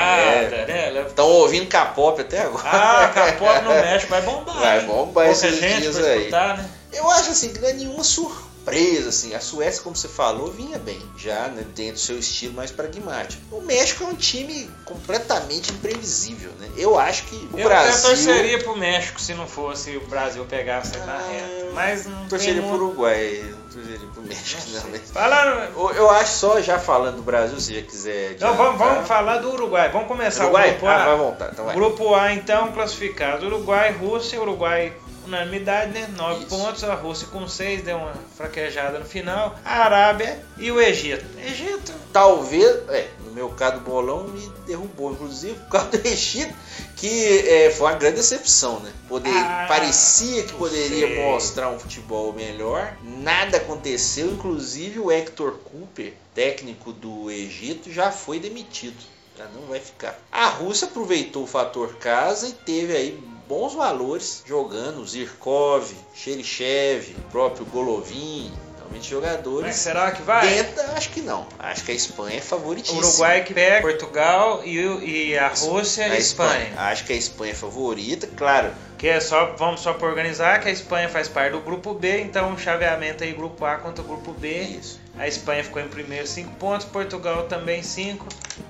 É. 0.55 0.65
né? 0.93 1.01
Estão 1.07 1.27
ouvindo 1.27 1.67
K-pop 1.67 2.19
até 2.19 2.41
agora. 2.41 2.67
Ah, 2.67 3.07
K-pop 3.13 3.61
no 3.61 3.69
México 3.69 4.09
vai 4.09 4.21
bombar. 4.23 4.55
Vai 4.59 4.81
bombar 4.87 5.27
esses 5.29 5.59
gente 5.59 5.81
dias 5.81 5.97
aí. 6.03 6.17
escutar, 6.21 6.57
né? 6.57 6.67
Eu 6.91 7.07
acho 7.11 7.29
assim 7.29 7.53
que 7.53 7.59
não 7.59 7.69
é 7.69 7.73
nenhuma 7.73 8.03
surpresa 8.03 8.52
surpresa, 8.63 9.09
assim. 9.09 9.33
A 9.35 9.39
Suécia, 9.39 9.83
como 9.83 9.95
você 9.95 10.07
falou, 10.07 10.51
vinha 10.51 10.77
bem, 10.79 11.01
já 11.17 11.47
né, 11.49 11.63
dentro 11.75 11.93
do 11.93 11.99
seu 11.99 12.17
estilo 12.17 12.53
mais 12.53 12.71
pragmático. 12.71 13.41
O 13.55 13.61
México 13.61 14.03
é 14.03 14.07
um 14.07 14.15
time 14.15 14.69
completamente 14.85 15.71
imprevisível, 15.71 16.51
né? 16.59 16.69
Eu 16.77 16.97
acho 16.97 17.23
que 17.25 17.35
o 17.53 17.59
eu, 17.59 17.67
Brasil... 17.67 18.09
eu 18.09 18.15
torceria 18.15 18.59
pro 18.59 18.77
México 18.77 19.19
se 19.21 19.33
não 19.33 19.45
fosse 19.47 19.95
o 19.97 20.07
Brasil 20.07 20.45
pegasse 20.45 20.97
na 20.99 21.13
Ah, 21.13 21.27
reta. 21.29 21.71
Mas 21.73 22.05
não 22.05 22.27
torceria 22.27 22.61
tem 22.61 22.69
pro 22.71 22.85
Uruguai, 22.85 23.43
não 23.51 23.69
torceria 23.69 24.07
pro 24.13 24.21
México, 24.23 24.61
Não 24.71 24.81
não. 24.81 24.89
mas- 24.91 25.97
Eu- 25.97 26.09
acho 26.09 26.33
só, 26.37 26.61
já 26.61 26.79
falando 26.79 27.17
do 27.17 27.21
Brasil, 27.23 27.59
se 27.59 27.73
já 27.75 27.81
quiser... 27.81 28.33
Então 28.33 28.55
vamos, 28.55 28.77
vamos 28.79 29.07
falar 29.07 29.37
do 29.39 29.51
Uruguai. 29.51 29.89
Vamos 29.89 30.07
começar 30.07 30.43
Uruguai? 30.43 30.69
o 30.69 30.71
grupo 30.73 30.87
Ah, 30.87 30.95
A. 31.03 31.05
vai 31.07 31.17
voltar, 31.17 31.49
então 31.51 31.65
vai. 31.65 31.75
Grupo 31.75 32.15
A, 32.15 32.33
então, 32.33 32.71
classificado. 32.71 33.45
Uruguai, 33.47 33.91
Rússia. 33.93 34.39
Uruguai, 34.39 34.93
unanimidade, 35.25 35.91
né? 35.93 36.07
Nove 36.15 36.39
Isso. 36.45 36.49
pontos. 36.49 36.83
A 36.83 36.93
Rússia 36.95 37.27
com 37.27 37.47
seis, 37.47 37.81
deu 37.83 37.97
uma 37.97 38.13
fraquejada 38.35 38.99
no 38.99 39.05
final. 39.05 39.57
A 39.63 39.83
Arábia 39.83 40.43
e 40.57 40.71
o 40.71 40.79
Egito. 40.81 41.25
Egito, 41.39 41.93
talvez, 42.11 42.65
é, 42.89 43.07
no 43.25 43.31
meu 43.31 43.49
caso 43.49 43.79
do 43.79 43.81
bolão 43.89 44.27
me 44.27 44.47
derrubou, 44.67 45.11
inclusive 45.11 45.53
por 45.59 45.69
causa 45.69 45.89
do 45.97 46.07
Egito, 46.07 46.53
que 46.95 47.39
é, 47.47 47.71
foi 47.71 47.87
uma 47.87 47.97
grande 47.97 48.17
decepção, 48.17 48.79
né? 48.79 48.91
Poder, 49.07 49.29
Ah, 49.29 49.65
parecia 49.67 50.43
que 50.43 50.53
poderia 50.53 51.07
sei. 51.07 51.23
mostrar 51.23 51.69
um 51.69 51.79
futebol 51.79 52.33
melhor, 52.33 52.95
nada 53.03 53.57
aconteceu, 53.57 54.27
inclusive 54.31 54.99
o 54.99 55.11
Hector 55.11 55.53
Cooper, 55.63 56.13
técnico 56.33 56.91
do 56.91 57.29
Egito, 57.29 57.91
já 57.91 58.11
foi 58.11 58.39
demitido. 58.39 58.95
Já 59.35 59.45
não 59.45 59.63
vai 59.67 59.79
ficar. 59.79 60.19
A 60.31 60.45
Rússia 60.47 60.87
aproveitou 60.87 61.43
o 61.43 61.47
fator 61.47 61.95
casa 61.95 62.47
e 62.47 62.51
teve 62.51 62.95
aí 62.95 63.19
bons 63.47 63.73
valores 63.73 64.43
jogando 64.45 65.05
Zirkov, 65.05 65.91
Xerichev, 66.13 67.15
o 67.17 67.31
próprio 67.31 67.65
Golovin, 67.65 68.51
realmente 68.77 69.09
jogadores 69.09 69.67
mas 69.67 69.75
será 69.75 70.11
que 70.11 70.21
vai? 70.21 70.47
Dentro, 70.47 70.81
acho 70.95 71.09
que 71.09 71.21
não. 71.21 71.45
Acho 71.59 71.83
que 71.83 71.91
a 71.91 71.95
Espanha 71.95 72.37
é 72.37 72.41
favoritíssima. 72.41 72.99
Uruguai 72.99 73.43
que 73.43 73.53
pega 73.53 73.81
Portugal 73.81 74.61
e, 74.63 74.77
e 74.77 75.37
a 75.37 75.47
Rússia 75.47 76.07
e 76.07 76.11
a 76.11 76.17
Espanha. 76.17 76.73
Acho 76.77 77.05
que 77.05 77.13
a 77.13 77.15
Espanha 77.15 77.51
é 77.51 77.55
favorita, 77.55 78.27
claro. 78.35 78.71
Que 78.97 79.09
é 79.09 79.19
só, 79.19 79.53
vamos 79.57 79.81
só 79.81 79.93
para 79.93 80.07
organizar 80.07 80.61
que 80.61 80.69
a 80.69 80.71
Espanha 80.71 81.09
faz 81.09 81.27
parte 81.27 81.51
do 81.51 81.59
grupo 81.59 81.93
B, 81.93 82.21
então 82.21 82.53
o 82.53 82.57
chaveamento 82.57 83.23
aí 83.23 83.33
grupo 83.33 83.65
A 83.65 83.75
contra 83.75 84.01
o 84.01 84.07
grupo 84.07 84.31
B. 84.31 84.61
Isso. 84.61 85.01
A 85.17 85.27
Espanha 85.27 85.63
ficou 85.63 85.81
em 85.81 85.87
primeiro 85.87 86.25
5 86.25 86.55
pontos, 86.55 86.85
Portugal 86.87 87.43
também 87.43 87.83
5, 87.83 88.25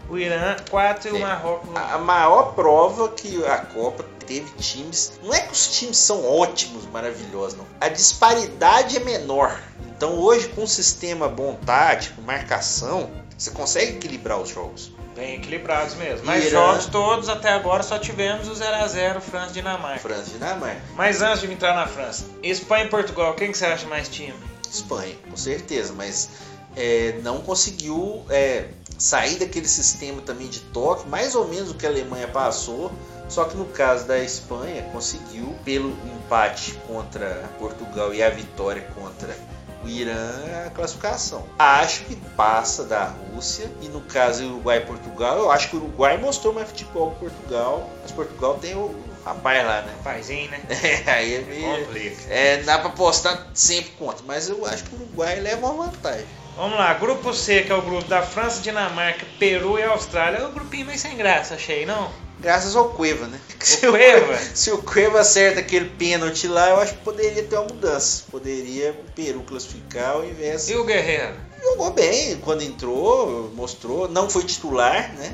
o 0.09 0.17
Irã 0.17 0.55
4 0.69 1.09
e 1.09 1.11
o 1.11 1.17
É. 1.17 1.19
Marrocos 1.19 1.69
a 1.76 1.97
maior 1.99 2.53
prova 2.53 3.09
que 3.09 3.45
a 3.45 3.59
Copa 3.59 4.03
teve 4.24 4.49
times. 4.57 5.13
Não 5.24 5.34
é 5.34 5.41
que 5.41 5.53
os 5.53 5.67
times 5.78 5.97
são 5.97 6.26
ótimos, 6.26 6.86
maravilhosos, 6.88 7.57
não. 7.57 7.65
A 7.80 7.89
disparidade 7.89 8.97
é 8.97 8.99
menor. 8.99 9.61
Então 9.95 10.19
hoje, 10.19 10.47
com 10.49 10.63
um 10.63 10.67
sistema 10.67 11.28
bom 11.30 11.55
tático, 11.65 12.21
marcação, 12.21 13.09
você 13.38 13.51
consegue 13.51 13.93
equilibrar 13.93 14.39
os 14.39 14.49
jogos. 14.49 14.91
bem 15.15 15.36
equilibrados 15.36 15.95
mesmo. 15.95 16.26
Mas 16.26 16.45
Irã. 16.45 16.51
jogos 16.51 16.86
todos 16.88 17.30
até 17.30 17.49
agora 17.51 17.84
só 17.84 17.99
tivemos 17.99 18.47
o 18.47 18.53
0x0 18.53 19.21
França 19.21 19.51
e 19.51 19.53
Dinamarca. 19.53 19.99
França 19.99 20.30
e 20.30 20.34
Dinamarca. 20.34 20.82
Mas 20.95 21.21
antes 21.21 21.41
de 21.41 21.51
entrar 21.51 21.76
na 21.76 21.88
França, 21.88 22.26
Espanha 22.41 22.86
e 22.86 22.89
Portugal, 22.89 23.34
quem 23.36 23.51
que 23.51 23.57
você 23.57 23.65
acha 23.65 23.88
mais 23.88 24.09
time? 24.09 24.34
Espanha, 24.69 25.15
com 25.30 25.38
certeza, 25.38 25.93
mas 25.93 26.30
é, 26.76 27.19
não 27.24 27.41
conseguiu 27.41 28.26
é, 28.30 28.65
sair 28.97 29.38
daquele 29.38 29.67
sistema 29.67 30.21
também 30.21 30.47
de 30.47 30.59
toque, 30.59 31.07
mais 31.07 31.36
ou 31.36 31.47
menos 31.47 31.71
o 31.71 31.76
que 31.76 31.86
a 31.86 31.89
Alemanha 31.89 32.28
passou. 32.28 32.91
Só 33.30 33.45
que 33.45 33.55
no 33.55 33.65
caso 33.65 34.05
da 34.05 34.19
Espanha, 34.19 34.84
conseguiu, 34.91 35.55
pelo 35.63 35.89
empate 36.05 36.74
contra 36.86 37.49
Portugal 37.57 38.13
e 38.13 38.21
a 38.21 38.30
vitória 38.30 38.86
contra 38.93 39.36
o 39.84 39.88
Irã, 39.88 40.30
a 40.67 40.69
classificação. 40.69 41.43
Acho 41.57 42.03
que 42.03 42.15
passa 42.38 42.84
da 42.84 43.05
Rússia, 43.05 43.69
e 43.82 43.88
no 43.88 44.01
caso 44.01 44.45
Uruguai 44.45 44.78
e 44.78 44.82
Portugal, 44.86 45.38
eu 45.39 45.51
acho 45.51 45.69
que 45.69 45.76
o 45.76 45.80
Uruguai 45.80 46.17
mostrou 46.17 46.53
mais 46.53 46.67
futebol 46.69 47.11
que 47.11 47.19
Portugal, 47.21 47.89
mas 48.01 48.11
Portugal 48.11 48.57
tem 48.59 48.76
o 48.76 48.93
rapaz 49.26 49.65
lá, 49.65 49.82
né? 49.82 49.93
Paizinho, 50.03 50.51
né? 50.51 50.61
É, 50.69 51.03
aí 51.11 51.36
é 51.36 51.41
meio- 51.41 51.86
Complica. 51.86 52.34
é, 52.34 52.57
dá 52.63 52.78
pra 52.80 52.89
apostar 52.89 53.47
sempre 53.53 53.91
contra, 53.91 54.24
mas 54.26 54.47
eu 54.49 54.65
acho 54.65 54.84
que 54.84 54.95
o 54.95 54.99
Uruguai 54.99 55.39
leva 55.39 55.65
uma 55.67 55.86
vantagem. 55.88 56.28
Vamos 56.55 56.77
lá, 56.77 56.93
grupo 56.93 57.33
C, 57.33 57.63
que 57.63 57.71
é 57.71 57.75
o 57.75 57.81
grupo 57.81 58.07
da 58.07 58.21
França, 58.21 58.61
Dinamarca, 58.61 59.25
Peru 59.39 59.79
e 59.79 59.83
Austrália. 59.83 60.37
É 60.37 60.45
um 60.45 60.51
grupinho 60.51 60.85
meio 60.85 60.99
sem 60.99 61.17
graça, 61.17 61.55
achei, 61.55 61.83
não? 61.83 62.11
Graças 62.39 62.75
ao 62.75 62.89
Cueva, 62.89 63.25
né? 63.25 63.39
Se 63.59 63.87
Cueva? 63.87 64.37
se 64.53 64.71
o 64.71 64.77
Cueva 64.83 65.21
acerta 65.21 65.61
aquele 65.61 65.89
pênalti 65.89 66.47
lá, 66.47 66.69
eu 66.69 66.79
acho 66.79 66.93
que 66.93 67.03
poderia 67.03 67.41
ter 67.43 67.55
uma 67.55 67.65
mudança. 67.65 68.25
Poderia 68.29 68.91
o 68.91 69.11
Peru 69.13 69.41
classificar 69.41 70.11
ao 70.11 70.25
invés. 70.25 70.69
E 70.69 70.75
o 70.75 70.83
Guerreiro? 70.83 71.33
Jogou 71.63 71.91
bem 71.91 72.37
quando 72.37 72.61
entrou, 72.61 73.49
mostrou. 73.55 74.07
Não 74.07 74.29
foi 74.29 74.43
titular, 74.43 75.11
né? 75.15 75.33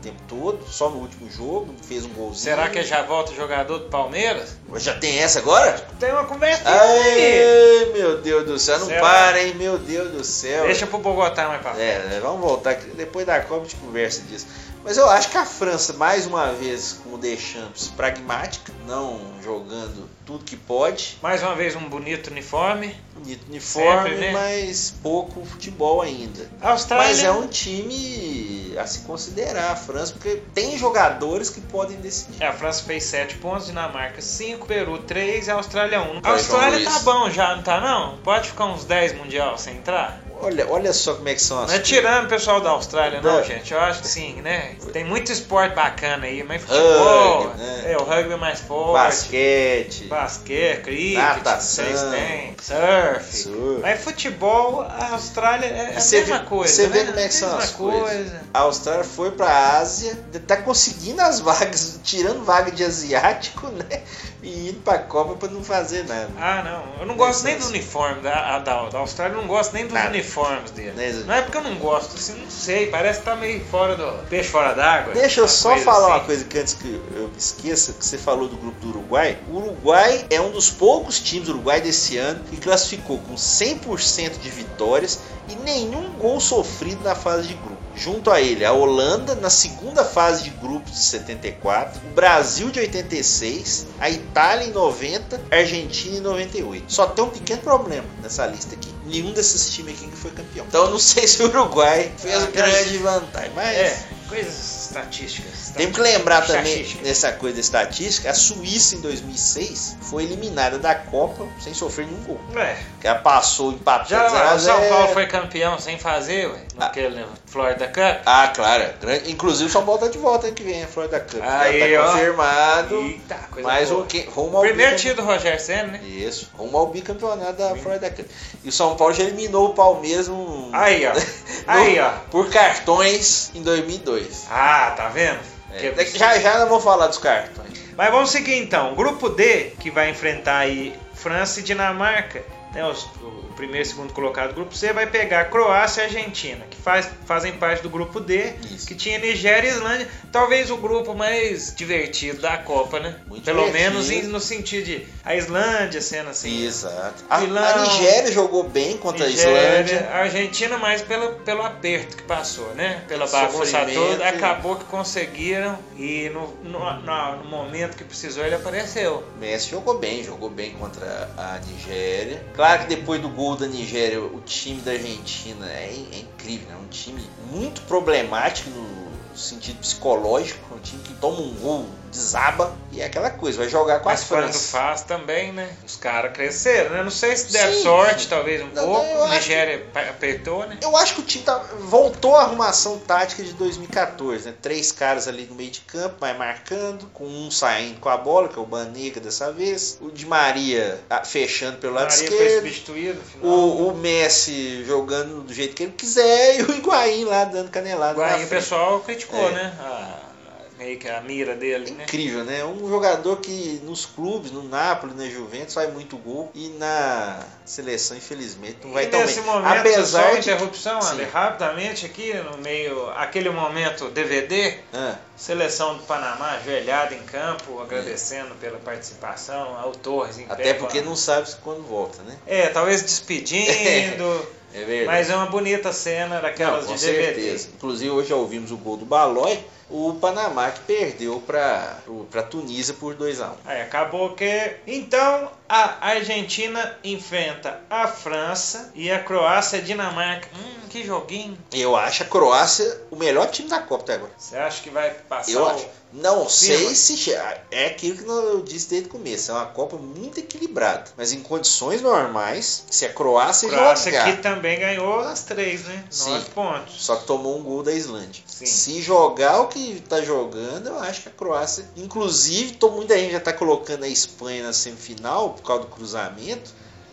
O 0.00 0.02
tempo 0.02 0.22
todo, 0.26 0.66
só 0.66 0.88
no 0.88 0.96
último 0.96 1.30
jogo, 1.30 1.74
fez 1.86 2.06
um 2.06 2.08
golzinho. 2.08 2.36
Será 2.36 2.70
que 2.70 2.82
já 2.82 3.02
volta 3.02 3.32
o 3.32 3.36
jogador 3.36 3.80
do 3.80 3.90
Palmeiras? 3.90 4.56
Já 4.76 4.94
tem 4.94 5.18
essa 5.18 5.40
agora? 5.40 5.72
Tem 5.98 6.10
uma 6.10 6.24
conversa 6.24 6.62
aí. 6.66 7.84
Ai, 7.84 7.92
meu 7.92 8.16
Deus 8.16 8.46
do 8.46 8.58
céu, 8.58 8.78
não 8.78 8.86
Será? 8.86 9.00
para, 9.02 9.42
hein? 9.42 9.54
Meu 9.56 9.76
Deus 9.76 10.10
do 10.10 10.24
céu. 10.24 10.64
Deixa 10.64 10.86
pro 10.86 11.00
Bogotá 11.00 11.48
mais 11.48 11.60
pra 11.60 11.74
frente. 11.74 12.14
É, 12.14 12.18
vamos 12.22 12.40
voltar, 12.40 12.76
que 12.76 12.88
depois 12.92 13.26
da 13.26 13.40
Copa 13.40 13.60
a 13.60 13.64
gente 13.64 13.76
conversa 13.76 14.22
disso. 14.22 14.46
Mas 14.82 14.96
eu 14.96 15.08
acho 15.08 15.30
que 15.30 15.36
a 15.36 15.44
França, 15.44 15.92
mais 15.92 16.26
uma 16.26 16.52
vez, 16.52 16.98
com 17.04 17.14
o 17.14 17.18
Deschamps, 17.18 17.88
pragmática, 17.88 18.72
não 18.86 19.20
jogando 19.42 20.08
tudo 20.24 20.44
que 20.44 20.56
pode. 20.56 21.18
Mais 21.22 21.42
uma 21.42 21.54
vez 21.54 21.76
um 21.76 21.88
bonito 21.88 22.30
uniforme. 22.30 22.94
Bonito 23.14 23.46
uniforme, 23.48 24.10
Sempre, 24.10 24.26
né? 24.26 24.32
mas 24.32 24.94
pouco 25.02 25.44
futebol 25.44 26.00
ainda. 26.00 26.48
A 26.60 26.70
Austrália. 26.70 27.08
Mas 27.08 27.22
é 27.22 27.30
um 27.30 27.46
time 27.46 28.74
a 28.78 28.86
se 28.86 29.00
considerar, 29.00 29.72
a 29.72 29.76
França, 29.76 30.12
porque 30.12 30.40
tem 30.54 30.78
jogadores 30.78 31.50
que 31.50 31.60
podem 31.60 31.96
decidir. 31.98 32.42
É, 32.42 32.46
a 32.46 32.52
França 32.52 32.82
fez 32.84 33.04
7 33.04 33.36
pontos, 33.36 33.66
Dinamarca 33.66 34.22
5, 34.22 34.66
Peru 34.66 34.98
3 34.98 35.46
e 35.46 35.50
a 35.50 35.54
Austrália 35.54 36.00
1. 36.00 36.18
A 36.18 36.20
Vai, 36.20 36.32
Austrália 36.32 36.84
tá 36.84 36.98
bom 37.00 37.28
já, 37.28 37.54
não 37.56 37.62
tá 37.62 37.80
não? 37.80 38.16
Pode 38.18 38.48
ficar 38.48 38.66
uns 38.66 38.84
10 38.84 39.14
mundial 39.18 39.58
sem 39.58 39.76
entrar? 39.76 40.22
Olha, 40.42 40.66
olha 40.70 40.92
só 40.92 41.14
como 41.14 41.28
é 41.28 41.34
que 41.34 41.42
são 41.42 41.62
as 41.62 41.68
Não 41.68 41.74
é 41.76 41.78
tirando 41.80 42.24
o 42.24 42.28
pessoal 42.28 42.60
da 42.60 42.70
Austrália, 42.70 43.20
não, 43.20 43.36
Não. 43.38 43.44
gente. 43.44 43.72
Eu 43.72 43.80
acho 43.80 44.00
que 44.00 44.08
sim, 44.08 44.40
né? 44.42 44.74
Tem 44.92 45.04
muito 45.04 45.30
esporte 45.30 45.74
bacana 45.74 46.26
aí, 46.26 46.42
mas 46.42 46.62
futebol. 46.62 47.42
Rugby, 47.48 47.58
né? 47.58 47.92
É, 47.92 47.96
o 47.96 48.04
rugby 48.04 48.32
é 48.32 48.36
mais 48.36 48.60
forte. 48.60 48.92
Basquete. 48.92 50.04
Basquete, 50.04 50.82
cricket, 50.82 51.14
Natação. 51.18 51.84
vocês 51.84 52.00
têm, 52.10 52.54
surf. 52.60 53.36
Surf. 53.36 53.80
Mas 53.82 54.00
futebol, 54.02 54.80
a 54.82 55.10
Austrália 55.12 55.66
é 55.66 55.90
a 55.90 55.94
mesma 55.94 56.38
vê- 56.38 56.44
coisa. 56.44 56.72
você 56.74 56.86
vê 56.88 57.00
né? 57.00 57.06
como 57.08 57.18
é 57.20 57.28
que 57.28 57.34
são 57.34 57.58
as 57.58 57.70
coisa. 57.70 58.00
coisas. 58.00 58.32
A 58.54 58.58
Austrália 58.60 59.04
foi 59.04 59.30
pra 59.32 59.78
Ásia, 59.78 60.16
tá 60.46 60.56
conseguindo 60.56 61.20
as 61.20 61.40
vagas, 61.40 62.00
tirando 62.04 62.42
vaga 62.44 62.70
de 62.70 62.82
asiático, 62.84 63.66
né? 63.68 64.02
E 64.42 64.70
indo 64.70 64.80
pra 64.80 64.96
Copa 64.98 65.34
pra 65.34 65.50
não 65.50 65.62
fazer 65.62 66.04
nada. 66.06 66.30
Ah, 66.40 66.62
não. 66.64 67.00
Eu 67.00 67.06
não 67.06 67.14
gosto 67.14 67.44
nem 67.44 67.54
do 67.56 67.58
Essas- 67.58 67.70
uniforme 67.70 68.22
da, 68.22 68.58
da, 68.60 68.88
da 68.88 68.98
Austrália, 68.98 69.34
eu 69.34 69.40
não 69.42 69.46
gosto 69.46 69.74
nem 69.74 69.84
dos 69.84 69.92
Nada. 69.92 70.08
Uniformes 70.38 70.70
dele. 70.70 70.92
Nem- 70.96 71.12
Não 71.24 71.34
é 71.34 71.42
porque 71.42 71.58
eu 71.58 71.62
não 71.62 71.74
gosto, 71.76 72.16
assim, 72.16 72.34
não 72.40 72.50
sei. 72.50 72.86
Parece 72.86 73.18
que 73.20 73.24
tá 73.24 73.36
meio 73.36 73.64
fora 73.64 73.96
do. 73.96 74.26
peixe 74.28 74.48
fora 74.48 74.72
d'água. 74.74 75.12
Deixa 75.14 75.40
eu 75.40 75.48
só 75.48 75.76
falar 75.78 76.06
assim. 76.06 76.16
uma 76.16 76.20
coisa 76.24 76.44
que 76.44 76.58
antes 76.58 76.74
que 76.74 76.88
eu 77.14 77.28
me 77.28 77.36
esqueça, 77.38 77.92
que 77.92 78.04
você 78.04 78.16
falou 78.18 78.48
do 78.48 78.56
grupo 78.56 78.78
do 78.80 78.88
Uruguai. 78.90 79.38
O 79.48 79.56
Uruguai 79.56 80.24
é 80.30 80.40
um 80.40 80.50
dos 80.50 80.70
poucos 80.70 81.18
times 81.20 81.46
do 81.46 81.52
Uruguai 81.54 81.80
desse 81.80 82.16
ano 82.16 82.44
que 82.50 82.56
classificou 82.56 83.18
com 83.18 83.34
100% 83.34 84.38
de 84.40 84.50
vitórias 84.50 85.20
e 85.48 85.54
nenhum 85.56 86.12
gol 86.14 86.40
sofrido 86.40 87.02
na 87.02 87.14
fase 87.14 87.48
de 87.48 87.54
grupo. 87.54 87.79
Junto 88.00 88.30
a 88.30 88.40
ele, 88.40 88.64
a 88.64 88.72
Holanda 88.72 89.34
na 89.34 89.50
segunda 89.50 90.02
fase 90.04 90.44
de 90.44 90.50
grupos 90.50 90.92
de 90.92 90.98
74, 91.00 92.00
o 92.10 92.14
Brasil 92.14 92.70
de 92.70 92.80
86, 92.80 93.86
a 94.00 94.08
Itália 94.08 94.66
em 94.66 94.72
90, 94.72 95.38
a 95.50 95.56
Argentina 95.56 96.16
em 96.16 96.20
98. 96.20 96.84
Só 96.90 97.06
tem 97.06 97.22
um 97.24 97.28
pequeno 97.28 97.60
problema 97.60 98.06
nessa 98.22 98.46
lista 98.46 98.74
aqui. 98.74 98.88
Nenhum 99.04 99.32
desses 99.32 99.70
times 99.74 99.98
aqui 99.98 100.08
que 100.10 100.16
foi 100.16 100.30
campeão. 100.30 100.64
Então 100.66 100.84
eu 100.84 100.90
não 100.92 100.98
sei 100.98 101.26
se 101.28 101.42
o 101.42 101.46
Uruguai 101.46 102.10
fez 102.16 102.42
Ah, 102.42 102.46
grande 102.46 102.96
vantagem, 102.98 103.50
mas 103.54 103.76
É, 103.76 104.02
coisas 104.28 104.86
estatísticas. 104.86 105.72
tem 105.76 105.90
que 105.92 106.00
lembrar 106.00 106.46
também 106.46 106.86
nessa 107.02 107.32
coisa 107.32 107.56
da 107.56 107.60
estatística, 107.60 108.30
a 108.30 108.34
Suíça 108.34 108.94
em 108.94 109.00
2006 109.00 109.96
foi 110.02 110.24
eliminada 110.24 110.78
da 110.78 110.94
Copa 110.94 111.46
sem 111.60 111.74
sofrer 111.74 112.06
nenhum 112.06 112.22
gol. 112.22 112.40
É. 112.56 112.76
Que 113.00 113.08
ela 113.08 113.18
passou 113.18 113.72
empatou 113.72 114.08
Já 114.08 114.28
0 114.28 114.48
a 114.48 114.54
o 114.54 114.58
São 114.60 114.78
0. 114.80 114.88
Paulo 114.88 115.08
foi 115.12 115.26
campeão 115.26 115.78
sem 115.78 115.98
fazer, 115.98 116.48
ué, 116.48 116.60
naquele 116.76 117.24
Florida 117.50 117.86
Cup. 117.88 118.22
Ah, 118.26 118.48
claro. 118.54 118.84
Inclusive 119.26 119.68
o 119.68 119.72
São 119.72 119.84
Paulo 119.84 120.00
tá 120.00 120.08
de 120.08 120.18
volta 120.18 120.46
ano 120.46 120.54
que 120.54 120.62
vem, 120.62 120.84
a 120.84 120.86
Florida 120.86 121.18
Cup. 121.20 121.40
Já 121.40 121.60
Aí, 121.62 121.96
tá 121.96 122.02
ó. 122.04 122.12
confirmado. 122.12 122.96
Eita, 123.00 123.34
coisa 123.50 123.68
mais 123.68 123.88
boa. 123.90 124.02
um 124.02 124.06
que 124.06 124.20
rumo 124.30 124.56
ao 124.56 124.62
Primeiro 124.62 124.96
tiro 124.96 125.16
do 125.16 125.22
Roger 125.22 125.60
Senna, 125.60 125.88
né? 125.92 126.00
Isso, 126.04 126.48
rumo 126.56 126.78
ao 126.78 126.86
bicampeonato 126.86 127.54
da 127.54 127.74
Florida 127.76 128.08
Cup. 128.10 128.26
E 128.64 128.68
o 128.68 128.72
São 128.72 128.96
Paulo 128.96 129.12
já 129.12 129.24
eliminou 129.24 129.70
o 129.70 129.74
Palmeiras 129.74 130.28
no, 130.28 130.70
Aí, 130.72 131.04
ó. 131.06 131.12
no- 131.12 131.20
Aí, 131.66 131.98
ó. 131.98 132.10
por 132.30 132.48
cartões 132.50 133.50
em 133.54 133.62
2002. 133.62 134.46
Ah, 134.50 134.92
tá 134.96 135.08
vendo? 135.08 135.38
É, 135.74 135.90
Que- 136.04 136.18
já 136.18 136.38
já 136.38 136.58
nós 136.58 136.68
vamos 136.68 136.84
falar 136.84 137.06
dos 137.08 137.18
cartões. 137.18 137.70
Mas 137.96 138.10
vamos 138.10 138.30
seguir 138.30 138.56
então. 138.56 138.94
Grupo 138.94 139.28
D, 139.28 139.72
que 139.78 139.90
vai 139.90 140.08
enfrentar 140.10 140.58
aí 140.58 140.94
França 141.14 141.60
e 141.60 141.62
Dinamarca. 141.62 142.42
Né, 142.72 142.84
os- 142.86 143.04
o 143.20 143.49
primeiro 143.60 143.86
e 143.86 143.90
segundo 143.90 144.12
colocado 144.12 144.48
do 144.48 144.54
grupo 144.54 144.74
C, 144.74 144.92
vai 144.92 145.06
pegar 145.06 145.44
Croácia 145.50 146.02
e 146.02 146.04
Argentina, 146.06 146.64
que 146.70 146.76
faz, 146.76 147.08
fazem 147.26 147.52
parte 147.52 147.82
do 147.82 147.90
grupo 147.90 148.18
D, 148.20 148.52
Isso. 148.74 148.86
que 148.86 148.94
tinha 148.94 149.18
Nigéria 149.18 149.68
e 149.68 149.70
Islândia. 149.70 150.08
Talvez 150.32 150.70
o 150.70 150.76
grupo 150.76 151.14
mais 151.14 151.74
divertido 151.74 152.40
da 152.40 152.56
Copa, 152.58 152.98
né? 153.00 153.16
Muito 153.26 153.44
Pelo 153.44 153.64
divertido. 153.66 153.94
menos 154.08 154.26
no 154.32 154.40
sentido 154.40 154.84
de 154.84 155.06
a 155.24 155.34
Islândia 155.34 156.00
sendo 156.00 156.30
assim. 156.30 156.64
Exato. 156.64 157.24
A, 157.28 157.38
Milão, 157.40 157.62
a 157.62 157.78
Nigéria 157.82 158.32
jogou 158.32 158.62
bem 158.64 158.96
contra 158.96 159.26
Nigéria, 159.26 159.58
a 159.58 159.80
Islândia. 159.82 160.08
a 160.10 160.16
Argentina 160.18 160.78
mais 160.78 161.02
pelo, 161.02 161.34
pelo 161.40 161.62
aperto 161.62 162.16
que 162.16 162.22
passou, 162.22 162.72
né? 162.74 163.02
Pela 163.08 163.26
bagunça 163.26 163.84
toda, 163.92 164.26
acabou 164.28 164.76
que 164.76 164.84
conseguiram 164.84 165.78
e 165.98 166.30
no, 166.30 166.46
no, 166.62 167.00
no- 167.02 167.36
no 167.42 167.44
momento 167.44 167.96
que 167.96 168.04
precisou 168.04 168.44
ele 168.44 168.54
apareceu. 168.54 169.22
Messi 169.38 169.70
jogou 169.70 169.98
bem, 169.98 170.22
jogou 170.24 170.48
bem 170.48 170.70
contra 170.72 171.28
a 171.36 171.58
Nigéria. 171.66 172.42
Claro 172.54 172.82
que 172.82 172.94
depois 172.94 173.20
do 173.20 173.28
gol 173.28 173.49
da 173.56 173.66
Nigéria, 173.66 174.20
o 174.20 174.40
time 174.40 174.80
da 174.80 174.92
Argentina 174.92 175.66
é, 175.66 175.94
é 176.12 176.18
incrível, 176.20 176.68
né? 176.68 176.76
Um 176.82 176.88
time 176.88 177.22
muito 177.50 177.82
problemático 177.82 178.70
no 178.70 179.09
sentido 179.36 179.78
psicológico, 179.78 180.74
um 180.74 180.78
time 180.78 181.02
que 181.02 181.14
toma 181.14 181.40
um 181.40 181.54
gol, 181.54 181.86
desaba 182.10 182.74
e 182.92 183.00
é 183.00 183.04
aquela 183.04 183.30
coisa, 183.30 183.58
vai 183.58 183.68
jogar 183.68 184.00
com 184.00 184.08
Mas 184.08 184.22
as 184.22 184.26
França. 184.26 184.76
faz 184.76 185.02
também, 185.02 185.52
né? 185.52 185.70
Os 185.86 185.94
caras 185.96 186.32
cresceram, 186.32 186.90
né? 186.90 187.02
Não 187.04 187.10
sei 187.10 187.36
se 187.36 187.52
deram 187.52 187.72
Sim, 187.72 187.82
sorte, 187.84 188.26
talvez 188.28 188.60
um 188.62 188.66
Não, 188.74 188.84
pouco. 188.84 189.22
acho 189.24 189.34
Nigéria 189.34 189.86
pa- 189.92 190.00
apertou, 190.00 190.66
né? 190.66 190.76
Eu 190.82 190.96
acho 190.96 191.14
que 191.14 191.20
o 191.20 191.24
time 191.24 191.44
tá- 191.44 191.64
voltou 191.82 192.34
à 192.34 192.42
arrumação 192.42 192.98
tática 192.98 193.44
de 193.44 193.52
2014, 193.52 194.46
né? 194.48 194.54
Três 194.60 194.90
caras 194.90 195.28
ali 195.28 195.44
no 195.46 195.54
meio 195.54 195.70
de 195.70 195.80
campo, 195.82 196.16
vai 196.18 196.36
marcando, 196.36 197.06
com 197.14 197.24
um 197.24 197.48
saindo 197.50 198.00
com 198.00 198.08
a 198.08 198.16
bola, 198.16 198.48
que 198.48 198.58
é 198.58 198.62
o 198.62 198.66
Banega 198.66 199.20
dessa 199.20 199.52
vez. 199.52 199.96
O 200.00 200.10
Di 200.10 200.26
Maria 200.26 200.98
ah, 201.08 201.22
fechando 201.24 201.78
pelo 201.78 201.94
lado 201.94 202.10
Maria 202.10 202.26
foi 202.28 202.36
esquerdo. 202.38 202.54
substituído 202.64 203.18
no 203.20 203.24
final. 203.24 203.54
O, 203.56 203.88
o 203.88 203.96
Messi 203.96 204.84
jogando 204.84 205.42
do 205.42 205.54
jeito 205.54 205.76
que 205.76 205.84
ele 205.84 205.92
quiser 205.92 206.58
e 206.58 206.62
o 206.64 206.72
Higuaín 206.74 207.24
lá 207.24 207.44
dando 207.44 207.70
canelada. 207.70 208.18
Guaim, 208.18 208.44
o 208.44 208.48
pessoal 208.48 208.98
criticou, 209.00 209.29
É. 209.36 209.50
né? 209.52 209.74
A- 209.80 210.30
meio 210.78 210.98
que 210.98 211.06
a 211.10 211.20
mira 211.20 211.54
dele, 211.54 211.90
né? 211.90 212.04
Incrível, 212.04 212.42
né? 212.42 212.64
Um 212.64 212.88
jogador 212.88 213.36
que 213.36 213.78
nos 213.84 214.06
clubes, 214.06 214.50
no 214.50 214.62
Napoli, 214.62 215.12
na 215.12 215.28
Juventus, 215.28 215.74
faz 215.74 215.92
muito 215.92 216.16
gol 216.16 216.50
e 216.54 216.70
na 216.78 217.38
seleção, 217.66 218.16
infelizmente, 218.16 218.78
não 218.84 218.92
vai 218.94 219.04
e 219.04 219.08
tão 219.08 219.20
nesse 219.20 219.42
bem. 219.42 219.50
momento, 219.50 219.78
Apesar 219.80 220.22
só 220.28 220.30
de. 220.32 220.38
interrupção. 220.38 220.98
Ale, 221.02 221.24
rapidamente 221.24 222.06
aqui 222.06 222.32
no 222.32 222.56
meio, 222.56 223.10
aquele 223.10 223.50
momento 223.50 224.08
DVD, 224.08 224.78
Ah, 224.94 225.16
seleção 225.36 225.98
do 225.98 226.02
Panamá 226.04 226.52
ajoelhada 226.52 227.14
em 227.14 227.24
campo, 227.24 227.78
agradecendo 227.82 228.54
pela 228.54 228.78
participação, 228.78 229.76
ao 229.78 229.92
Torres 229.92 230.38
em 230.38 230.46
pé 230.46 230.52
até 230.54 230.72
com 230.72 230.86
porque 230.86 231.02
não 231.02 231.14
sabe 231.14 231.46
quando 231.62 231.82
volta, 231.86 232.22
né? 232.22 232.38
É, 232.46 232.68
talvez 232.68 233.02
despedindo, 233.02 234.46
É 234.74 234.84
verdade. 234.84 235.06
mas 235.06 235.30
é 235.30 235.36
uma 235.36 235.46
bonita 235.46 235.92
cena 235.92 236.40
daquelas 236.40 236.84
Não, 236.84 236.92
com 236.92 236.96
de 236.96 237.04
DVD. 237.06 237.34
certeza. 237.34 237.68
Inclusive 237.74 238.10
hoje 238.10 238.28
já 238.28 238.36
ouvimos 238.36 238.70
o 238.70 238.76
gol 238.76 238.96
do 238.96 239.04
Balói, 239.04 239.58
o 239.90 240.14
Panamá 240.20 240.70
que 240.70 240.80
perdeu 240.80 241.42
para 241.44 241.98
para 242.30 242.42
Tunísia 242.44 242.94
por 242.94 243.14
2 243.14 243.40
a 243.40 243.48
1. 243.48 243.54
Aí 243.64 243.82
acabou 243.82 244.34
que. 244.34 244.76
Então 244.86 245.50
a 245.68 246.06
Argentina 246.08 246.96
enfrenta 247.02 247.80
a 247.90 248.06
França 248.06 248.92
e 248.94 249.10
a 249.10 249.18
Croácia 249.18 249.78
a 249.80 249.82
Dinamarca. 249.82 250.48
Hum, 250.56 250.88
que 250.88 251.04
joguinho. 251.04 251.58
Eu 251.72 251.96
acho 251.96 252.22
a 252.22 252.26
Croácia 252.26 253.00
o 253.10 253.16
melhor 253.16 253.50
time 253.50 253.68
da 253.68 253.80
Copa 253.80 254.04
até 254.04 254.14
agora. 254.14 254.30
Você 254.38 254.56
acha 254.56 254.80
que 254.82 254.90
vai 254.90 255.10
passar 255.28 255.50
Eu 255.52 255.62
o- 255.62 255.66
acho. 255.68 255.86
Não 256.12 256.48
sei 256.48 256.94
se 256.94 257.32
é 257.70 257.86
aquilo 257.86 258.18
que 258.18 258.24
eu 258.24 258.62
disse 258.62 258.90
desde 258.90 259.08
o 259.08 259.12
começo. 259.12 259.50
É 259.50 259.54
uma 259.54 259.66
Copa 259.66 259.96
muito 259.96 260.40
equilibrada. 260.40 261.04
Mas 261.16 261.32
em 261.32 261.40
condições 261.40 262.02
normais, 262.02 262.84
se 262.90 263.06
a 263.06 263.12
Croácia, 263.12 263.68
Croácia 263.68 264.10
jogar. 264.10 264.36
que 264.36 264.42
também 264.42 264.78
ganhou 264.78 265.20
as 265.20 265.44
três, 265.44 265.84
né? 265.84 266.04
Sim. 266.10 266.30
Nove 266.30 266.50
pontos. 266.50 267.04
Só 267.04 267.16
que 267.16 267.26
tomou 267.26 267.58
um 267.58 267.62
gol 267.62 267.82
da 267.82 267.92
Islândia. 267.92 268.42
Sim. 268.46 268.66
Se 268.66 269.02
jogar 269.02 269.60
o 269.60 269.68
que 269.68 270.02
tá 270.08 270.20
jogando, 270.20 270.88
eu 270.88 270.98
acho 270.98 271.22
que 271.22 271.28
a 271.28 271.32
Croácia. 271.32 271.88
Inclusive, 271.96 272.72
tô, 272.72 272.90
muita 272.90 273.16
gente 273.16 273.32
já 273.32 273.40
tá 273.40 273.52
colocando 273.52 274.04
a 274.04 274.08
Espanha 274.08 274.64
na 274.64 274.72
semifinal 274.72 275.50
por 275.50 275.62
causa 275.62 275.82
do 275.82 275.88
cruzamento. 275.88 276.70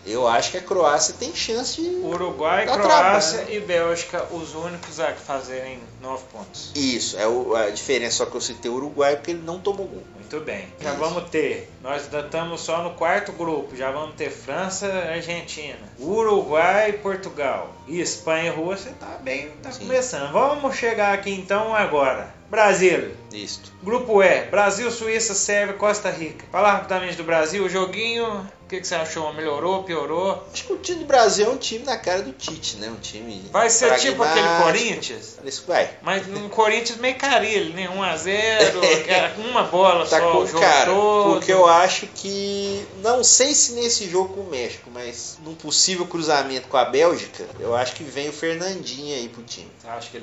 Eu 0.08 0.28
acho 0.28 0.52
que 0.52 0.58
a 0.58 0.62
Croácia 0.62 1.14
tem 1.20 1.36
chance 1.36 1.82
de. 1.82 1.88
Uruguai, 1.98 2.66
Croácia 2.66 3.40
trabalho. 3.40 3.58
e 3.58 3.60
Bélgica, 3.60 4.26
os 4.32 4.56
únicos 4.56 5.00
a 5.00 5.12
fazerem 5.14 5.80
nove 6.02 6.24
pontos. 6.32 6.72
Isso, 6.76 7.18
é 7.20 7.28
o- 7.28 7.56
a 7.56 7.70
diferença 7.70 8.18
só 8.18 8.26
que 8.26 8.36
eu 8.36 8.42
citei 8.42 8.72
o 8.72 8.76
Uruguai 8.76 9.16
porque 9.18 9.32
ele 9.32 9.44
não 9.44 9.60
tomou 9.60 9.86
gol. 9.86 10.04
Muito 10.16 10.40
bem. 10.46 10.68
Já 10.82 10.92
Isso. 10.92 11.00
vamos 11.00 11.30
ter. 11.30 11.72
Nós 11.82 12.04
ainda 12.06 12.20
estamos 12.22 12.62
só 12.62 12.82
no 12.84 12.92
quarto 12.96 13.32
grupo. 13.34 13.76
Já 13.76 13.92
vamos 13.92 14.16
ter 14.16 14.30
França, 14.30 14.88
Argentina, 14.88 15.78
Uruguai, 16.00 16.94
Portugal. 16.94 17.74
E 17.88 18.02
Espanha 18.02 18.48
e 18.48 18.50
Rússia 18.56 18.94
tá 19.00 19.18
bem, 19.22 19.50
tá 19.64 19.72
Sim. 19.72 19.82
começando. 19.82 20.32
Vamos 20.32 20.76
chegar 20.76 21.14
aqui 21.14 21.32
então 21.32 21.74
agora. 21.76 22.36
Brasil. 22.50 23.12
Isto. 23.32 23.72
Grupo 23.84 24.24
E, 24.24 24.44
Brasil, 24.46 24.90
Suíça, 24.90 25.34
Sérvia, 25.34 25.76
Costa 25.76 26.10
Rica. 26.10 26.46
Fala 26.52 26.72
rapidamente 26.72 27.16
do 27.18 27.24
Brasil, 27.24 27.64
o 27.66 27.70
joguinho, 27.70 28.50
o 28.68 28.70
que, 28.70 28.82
que 28.82 28.88
você 28.88 28.96
achou? 28.96 29.32
Melhorou, 29.34 29.84
piorou? 29.84 30.44
Acho 30.54 30.66
que 30.66 30.74
o 30.74 30.78
time 30.78 31.00
do 31.00 31.06
Brasil 31.06 31.46
é 31.46 31.50
um 31.50 31.56
time 31.56 31.86
na 31.86 31.96
cara 31.98 32.22
do 32.22 32.34
Tite, 32.34 32.76
né? 32.78 32.90
Um 32.90 33.00
time. 33.00 33.42
Vai 33.50 33.70
ser 33.70 33.96
tipo 33.98 34.22
aquele. 34.22 34.46
Corinthians? 34.62 35.38
Vai. 35.66 35.90
Mas 36.02 36.28
um 36.28 36.50
Corinthians 36.50 37.00
meio 37.00 37.16
carilho, 37.16 37.74
né? 37.74 37.88
1x0, 37.88 39.36
uma 39.50 39.64
bola 39.64 40.06
Tá 40.06 40.20
só 40.20 40.32
com 40.32 40.38
o 40.40 40.48
jogo 40.48 40.60
cara, 40.60 40.92
todo. 40.92 41.34
porque 41.36 41.52
eu 41.54 41.66
acho 41.66 42.08
que 42.08 42.86
não 43.02 43.24
sei 43.24 43.54
se 43.54 43.72
nesse 43.74 44.10
jogo 44.10 44.34
com 44.34 44.42
o 44.42 44.50
México, 44.50 44.90
mas 44.94 45.38
num 45.44 45.56
possível 45.56 46.06
cruzamento 46.06 46.68
com 46.68 46.76
a 46.78 46.84
Bélgica, 46.86 47.46
eu 47.60 47.74
acho 47.76 47.94
que 47.96 48.04
vem 48.04 48.28
o 48.30 48.34
Fernandinho 48.34 49.16
aí 49.16 49.30
pro 49.30 49.44
time. 49.44 49.72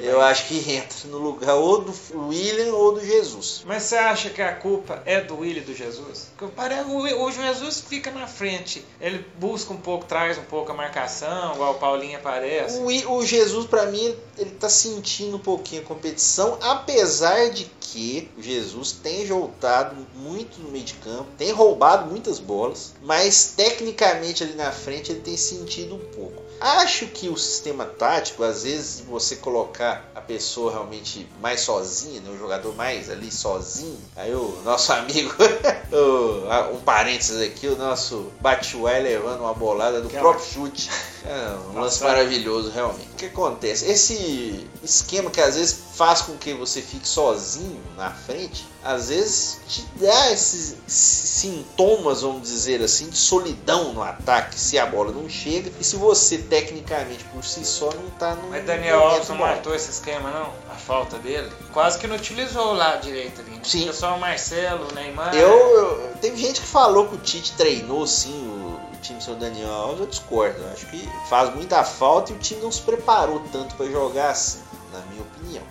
Eu 0.01 0.19
vai- 0.19 0.31
acho 0.33 0.45
que 0.49 0.59
entra 0.71 1.09
no 1.09 1.17
lugar 1.19 1.55
ou 1.55 1.81
do 1.81 1.95
William 2.29 2.75
ou 2.75 2.93
do 2.93 3.05
Jesus. 3.05 3.63
Mas 3.65 3.85
você 3.85 3.97
acha 3.97 4.29
que 4.29 4.43
a 4.43 4.53
culpa 4.53 5.03
é 5.07 5.21
do 5.21 5.39
Willi 5.39 5.61
e 5.61 5.63
do 5.63 5.75
Jesus? 5.75 6.29
Porque 6.37 6.61
o, 6.87 7.25
o 7.25 7.33
Jesus 7.33 7.83
fica 7.89 8.11
na 8.11 8.27
frente. 8.35 8.85
Ele 9.01 9.25
busca 9.39 9.73
um 9.73 9.77
pouco, 9.77 10.05
traz 10.05 10.37
um 10.39 10.43
pouco 10.43 10.73
a 10.73 10.75
marcação, 10.75 11.55
igual 11.55 11.73
o 11.73 11.79
Paulinho 11.79 12.19
aparece. 12.19 12.79
O, 12.79 13.17
o 13.17 13.27
Jesus, 13.27 13.67
pra 13.67 13.87
mim, 13.87 14.15
ele 14.37 14.51
tá 14.51 14.69
sentindo 14.69 15.37
um 15.37 15.41
pouquinho 15.41 15.83
a 15.83 15.85
competição, 15.85 16.59
apesar 16.61 17.51
de 17.51 17.65
que 17.81 18.31
o 18.37 18.43
Jesus 18.43 18.93
tem 18.93 19.25
voltado 19.27 19.97
muito 20.15 20.61
no 20.61 20.71
meio 20.71 20.85
de 20.85 20.95
campo, 20.95 21.27
tem 21.39 21.53
roubado 21.53 22.11
muitas 22.11 22.39
bolas, 22.39 22.93
mas 23.03 23.55
tecnicamente 23.57 24.43
ali 24.43 24.55
na 24.55 24.73
frente 24.73 25.13
ele 25.13 25.21
tem 25.21 25.37
sentido 25.37 25.95
um 25.95 26.05
pouco. 26.15 26.44
Acho 26.61 27.07
que 27.09 27.29
o 27.29 27.37
sistema 27.37 27.85
tático, 27.85 28.43
às 28.43 28.63
vezes, 28.63 29.01
você 29.01 29.37
colocar 29.37 30.11
a 30.15 30.21
pessoa 30.21 30.73
realmente 30.73 31.29
mais 31.41 31.61
sozinha, 31.61 32.21
né, 32.21 32.31
o 32.31 32.39
jogador 32.39 32.75
mais 32.75 33.11
ali 33.11 33.31
sozinho, 33.31 33.99
aí 34.17 34.35
o 34.35 34.61
nosso 34.65 34.93
amigo, 34.95 35.33
um 36.73 36.81
parênteses 36.81 37.41
aqui, 37.43 37.67
o 37.69 37.77
nosso 37.77 38.31
Batshuayi 38.41 39.03
levando 39.03 39.41
uma 39.41 39.55
bolada 39.55 40.01
do 40.01 40.07
Aquela- 40.09 40.23
próprio 40.23 40.47
chute. 40.47 40.91
É 41.27 41.57
um 41.73 41.79
lance 41.81 42.03
maravilhoso, 42.03 42.71
realmente. 42.71 43.09
O 43.13 43.17
que 43.17 43.27
acontece? 43.27 43.87
Esse 43.91 44.69
esquema 44.83 45.31
que 45.31 45.41
às 45.41 45.55
vezes 45.57 45.77
faz 45.95 46.21
com 46.23 46.37
que 46.37 46.53
você 46.55 46.83
fique 46.83 47.07
sozinho 47.09 47.81
na 47.97 48.11
frente, 48.11 48.67
às 48.83 49.09
vezes 49.09 49.59
te 49.69 49.87
dá 49.97 50.33
esses 50.33 50.77
sintomas, 50.87 52.23
vamos 52.23 52.43
dizer 52.43 52.83
assim, 52.83 53.09
de 53.09 53.17
solidão 53.17 53.93
no 53.93 54.03
ataque, 54.03 54.59
se 54.59 54.79
a 54.79 54.85
bola 54.87 55.13
não 55.13 55.29
chega 55.29 55.71
e 55.81 55.85
se 55.85 55.97
você 55.97 56.39
tecnicamente 56.45 57.25
por 57.25 57.45
si 57.45 57.65
só 57.65 57.87
não 57.93 58.09
tá 58.11 58.35
no. 58.35 58.49
Mas 58.51 58.65
Daniel 58.65 59.01
Alves 59.01 59.29
não 59.29 59.37
matou 59.37 59.75
esse 59.75 59.91
esquema, 59.91 60.31
não? 60.31 60.51
A 60.71 60.75
falta 60.77 61.19
dele? 61.19 61.51
Quase 61.73 61.99
que 61.99 62.07
não 62.07 62.17
utilizou 62.17 62.69
o 62.69 62.75
lado 62.75 63.03
direito 63.03 63.41
ali. 63.41 63.51
né? 63.53 63.61
Sim. 63.65 63.81
Fica 63.81 63.93
só 63.93 64.15
o 64.15 64.21
Marcelo, 64.21 64.89
o 64.91 64.95
Neymar. 64.95 65.35
Eu, 65.35 65.49
eu- 65.49 66.15
teve 66.21 66.37
gente 66.37 66.61
que 66.61 66.67
falou 66.67 67.09
que 67.09 67.15
o 67.17 67.19
Tite 67.19 67.53
treinou 67.53 68.07
sim 68.07 68.47
o, 68.47 68.95
o 68.95 69.01
time 69.03 69.19
do 69.19 69.25
seu 69.25 69.35
Daniel 69.35 69.71
Alves, 69.73 70.01
eu 70.01 70.07
discordo. 70.07 70.61
Eu 70.63 70.73
acho 70.73 70.87
que 70.87 71.09
faz 71.29 71.55
muita 71.55 71.83
falta 71.85 72.33
e 72.33 72.35
o 72.35 72.39
time 72.39 72.61
não 72.63 72.71
se 72.73 72.81
preparou 72.83 73.43
tanto 73.53 73.75
para 73.75 73.87
jogar 73.87 74.31
assim, 74.31 74.61
na 74.93 75.01
minha 75.11 75.23
opinião. 75.23 75.63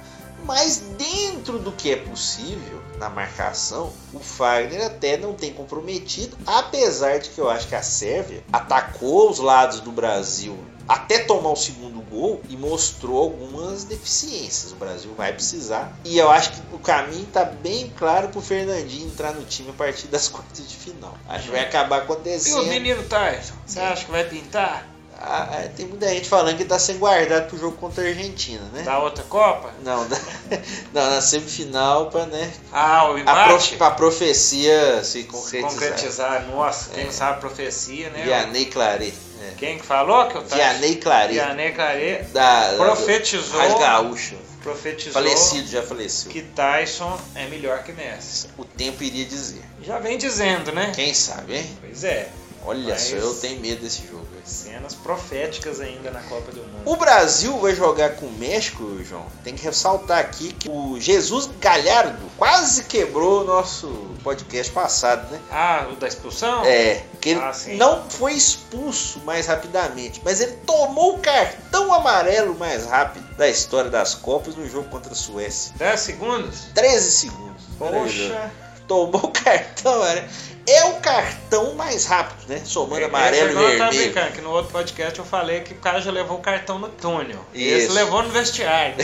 Mas 0.46 0.78
dentro 0.98 1.58
do 1.60 1.72
que 1.72 1.92
é 1.92 1.96
possível 1.96 2.82
na 3.00 3.10
marcação, 3.10 3.92
o 4.14 4.20
Fagner 4.20 4.86
até 4.86 5.18
não 5.18 5.34
tem 5.34 5.54
comprometido, 5.54 6.38
apesar 6.46 7.20
de 7.20 7.30
que 7.30 7.40
eu 7.40 7.50
acho 7.50 7.68
que 7.68 7.76
a 7.76 7.82
Sérvia 7.82 8.44
atacou 8.52 9.30
os 9.30 9.40
lados 9.40 9.80
do 9.80 9.92
Brasil 9.92 10.58
até 10.88 11.20
tomar 11.20 11.52
o 11.52 11.56
segundo 11.56 12.02
gol 12.02 12.42
e 12.50 12.58
mostrou 12.58 13.18
algumas 13.22 13.86
deficiências. 13.86 14.74
O 14.74 14.76
Brasil 14.76 15.14
vai 15.16 15.32
precisar. 15.32 15.98
E 16.04 16.18
eu 16.18 16.30
acho 16.30 16.52
que 16.52 16.76
o 16.76 16.80
caminho 16.80 17.24
está 17.24 17.46
bem 17.46 17.90
claro 17.98 18.28
para 18.28 18.40
o 18.40 18.42
Fernandinho 18.42 19.08
entrar 19.08 19.34
no 19.34 19.44
time 19.46 19.70
a 19.70 19.74
partir 19.74 20.08
das 20.08 20.28
quartas 20.30 20.68
de 20.68 20.76
final. 20.76 21.18
Acho 21.28 21.46
que 21.46 21.52
vai 21.52 21.62
acabar 21.62 21.98
E 21.98 22.00
o 22.00 22.04
acontecendo. 22.04 22.66
menino 22.66 23.02
Tyson? 23.04 23.54
Você 23.66 23.80
acha 23.80 24.04
que 24.06 24.12
vai 24.12 24.26
pintar? 24.26 24.93
Ah, 25.26 25.48
é, 25.64 25.68
tem 25.70 25.86
muita 25.88 26.08
gente 26.10 26.28
falando 26.28 26.58
que 26.58 26.66
tá 26.66 26.78
sendo 26.78 27.00
guardado 27.00 27.48
pro 27.48 27.58
jogo 27.58 27.78
contra 27.78 28.04
a 28.04 28.08
Argentina, 28.08 28.62
né? 28.74 28.82
Da 28.84 29.00
outra 29.00 29.24
Copa? 29.24 29.72
Não, 29.84 30.06
da- 30.08 30.20
não, 30.94 31.10
na 31.12 31.22
semifinal 31.22 32.08
pra, 32.10 32.26
né? 32.26 32.52
Ah, 32.74 33.10
o 33.10 33.16
A, 33.26 33.58
pra 33.78 33.92
profecia 33.92 35.04
se 35.04 35.22
Se 35.22 35.24
concretizar. 35.24 35.70
concretizar. 35.72 36.48
Nossa, 36.48 36.90
quem 36.94 37.08
É. 37.08 37.12
sabe 37.12 37.40
profecia, 37.40 38.10
né? 38.10 38.24
Vianney 38.24 38.66
Claret. 38.66 39.14
É. 39.42 39.54
Quem 39.58 39.78
que 39.78 39.86
falou 39.86 40.26
que 40.28 40.36
eu 40.36 40.42
tava? 40.44 40.56
Vianney 40.56 40.96
Claret. 40.98 41.34
Vianney 41.34 41.72
Claret 41.72 42.24
Da, 42.34 42.72
da- 42.72 42.78
Profetizou. 42.78 43.60
Rádio 43.60 43.80
Gaúcho. 43.80 44.36
profetizou 44.62 45.14
Falecido, 45.14 45.68
já 45.70 45.84
faleceu. 45.84 46.32
que 46.32 46.42
Tyson 46.42 47.20
é 47.36 47.46
melhor 47.48 47.84
que 47.84 47.92
Messi. 47.92 48.48
O 48.58 48.64
tempo 48.64 49.04
iria 49.04 49.26
dizer. 49.26 49.62
Já 49.82 50.00
vem 50.00 50.18
dizendo, 50.18 50.72
né? 50.72 50.92
Quem 50.96 51.14
sabe, 51.14 51.58
hein? 51.58 51.78
Pois 51.82 52.04
é. 52.06 52.30
Olha 52.66 52.94
Mas- 52.94 53.02
só, 53.10 53.16
eu 53.16 53.34
tenho 53.36 53.60
medo 53.60 53.82
desse 53.82 54.08
jogo. 54.08 54.24
Cenas 54.46 54.94
proféticas 54.94 55.80
ainda 55.80 56.12
na 56.12 56.20
Copa 56.22 56.52
do 56.52 56.62
Mundo. 56.62 56.82
O 56.86 56.98
Brasil 56.98 57.58
vai 57.60 57.74
jogar 57.74 58.16
com 58.18 58.26
o 58.26 58.32
México, 58.34 59.02
João. 59.04 59.26
Tem 59.42 59.56
que 59.56 59.64
ressaltar 59.64 60.20
aqui 60.20 60.52
que 60.52 60.70
o 60.70 61.00
Jesus 61.00 61.50
Galhardo 61.62 62.20
quase 62.38 62.84
quebrou 62.84 63.42
o 63.42 63.44
nosso 63.46 63.88
podcast 64.22 64.72
passado, 64.74 65.32
né? 65.32 65.40
Ah, 65.50 65.88
o 65.92 65.96
da 65.96 66.08
expulsão? 66.10 66.64
É, 66.66 67.04
que 67.22 67.30
ele 67.30 67.40
Ah, 67.40 67.54
não 67.78 68.10
foi 68.10 68.34
expulso 68.34 69.20
mais 69.20 69.48
rapidamente, 69.48 70.22
mas 70.26 70.42
ele 70.42 70.54
tomou 70.66 71.16
o 71.16 71.20
cartão 71.20 71.94
amarelo 71.94 72.54
mais 72.58 72.86
rápido 72.86 73.24
da 73.38 73.48
história 73.48 73.90
das 73.90 74.14
Copas 74.14 74.56
no 74.58 74.70
jogo 74.70 74.90
contra 74.90 75.14
a 75.14 75.16
Suécia. 75.16 75.74
10 75.78 76.00
segundos? 76.02 76.60
13 76.74 77.12
segundos. 77.12 77.64
Poxa. 77.80 78.52
Tomou 78.88 79.24
o 79.24 79.32
cartão 79.32 79.94
amarelo. 79.94 80.28
É 80.66 80.86
o 80.86 80.94
cartão 80.96 81.74
mais 81.76 82.06
rápido, 82.06 82.48
né? 82.48 82.62
Somando 82.64 83.04
amarelo 83.06 83.50
e 83.50 83.52
Eu 83.52 83.78
tava 83.78 83.92
vermelho. 83.92 84.14
brincando, 84.14 84.32
que 84.34 84.42
no 84.42 84.50
outro 84.52 84.72
podcast 84.72 85.20
eu 85.20 85.26
falei 85.26 85.62
que 85.62 85.74
o 85.74 85.78
cara 85.78 86.00
já 86.00 86.12
levou 86.12 86.38
o 86.38 86.42
cartão 86.42 86.80
no 86.80 86.88
túnel. 86.88 87.46
Esse 87.54 87.86
Isso. 87.88 87.94
levou 87.94 88.24
no 88.24 88.30
vestiário. 88.30 88.96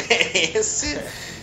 Esse 0.55 0.97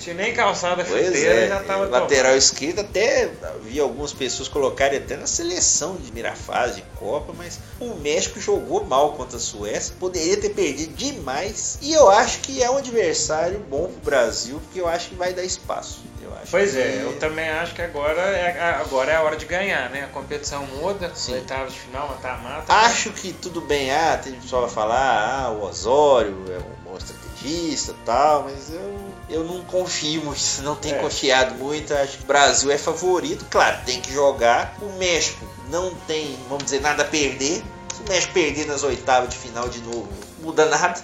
Tinha 0.07 0.15
nem 0.15 0.33
calçada 0.33 0.85
Pois 0.85 1.05
chuteira 1.05 1.35
é, 1.35 1.49
já 1.49 1.61
tava 1.65 1.87
lateral 1.87 2.37
esquerdo 2.37 2.79
até 2.79 3.29
vi 3.65 3.81
algumas 3.81 4.13
pessoas 4.13 4.47
colocarem 4.47 4.99
até 5.01 5.17
na 5.17 5.27
seleção 5.27 5.97
de 5.97 6.03
primeira 6.05 6.33
fase 6.37 6.77
de 6.77 6.83
Copa, 6.97 7.33
mas 7.37 7.59
o 7.81 7.95
México 7.97 8.39
jogou 8.41 8.85
mal 8.85 9.15
contra 9.15 9.37
a 9.37 9.41
Suécia, 9.41 9.97
poderia 9.99 10.37
ter 10.37 10.51
perdido 10.51 10.95
demais 10.95 11.77
e 11.83 11.93
eu 11.93 12.09
acho 12.09 12.39
que 12.39 12.63
é 12.63 12.71
um 12.71 12.77
adversário 12.77 13.59
bom 13.69 13.89
pro 13.89 14.01
Brasil, 14.05 14.61
porque 14.61 14.81
eu 14.81 14.87
acho 14.87 15.09
que 15.09 15.17
vai 15.17 15.33
dar 15.33 15.43
espaço. 15.43 16.05
Eu 16.23 16.33
acho 16.35 16.53
Pois 16.53 16.71
que- 16.71 16.79
é, 16.79 17.03
eu 17.03 17.19
também 17.19 17.49
acho 17.49 17.75
que 17.75 17.83
agora 17.83 18.21
é, 18.21 18.61
agora 18.81 19.11
é 19.11 19.17
a 19.17 19.23
hora 19.23 19.37
de 19.37 19.45
ganhar, 19.47 19.91
né? 19.91 20.05
A 20.05 20.09
competição 20.09 20.65
muda, 20.67 21.13
oitavas 21.33 21.73
de 21.73 21.81
final, 21.81 22.07
mata-mata. 22.09 22.73
Acho 22.73 23.11
que 23.11 23.33
tudo 23.33 23.61
bem, 23.61 23.91
ah, 23.91 24.17
tem 24.23 24.35
pessoal 24.35 24.63
vai 24.63 24.71
falar, 24.71 25.47
ah, 25.47 25.51
o 25.51 25.65
Osório 25.65 26.45
é 26.49 26.59
um 26.59 26.85
bom 26.93 26.97
tal, 28.05 28.45
mas 28.45 28.71
eu, 28.71 28.99
eu 29.29 29.45
não 29.45 29.63
confio 29.65 30.23
muito, 30.25 30.41
não 30.63 30.75
tenho 30.77 30.97
É. 30.97 30.99
confiado 30.99 31.55
muito, 31.55 31.93
acho 31.95 32.19
que 32.19 32.25
o 32.25 32.27
Brasil 32.27 32.71
é 32.71 32.79
favorito, 32.79 33.47
claro, 33.51 33.79
tem 33.85 34.01
que 34.01 34.13
jogar. 34.13 34.77
O 34.81 34.93
México 34.99 35.45
não 35.71 35.95
tem, 36.07 36.37
vamos 36.49 36.65
dizer, 36.65 36.81
nada 36.81 37.03
a 37.03 37.07
perder. 37.07 37.63
Se 37.95 38.03
o 38.03 38.09
México 38.09 38.33
perder 38.35 38.67
nas 38.67 38.83
oitavas 38.83 39.31
de 39.31 39.37
final 39.37 39.69
de 39.69 39.81
novo, 39.81 40.09
muda 40.41 40.67
nada. 40.67 41.01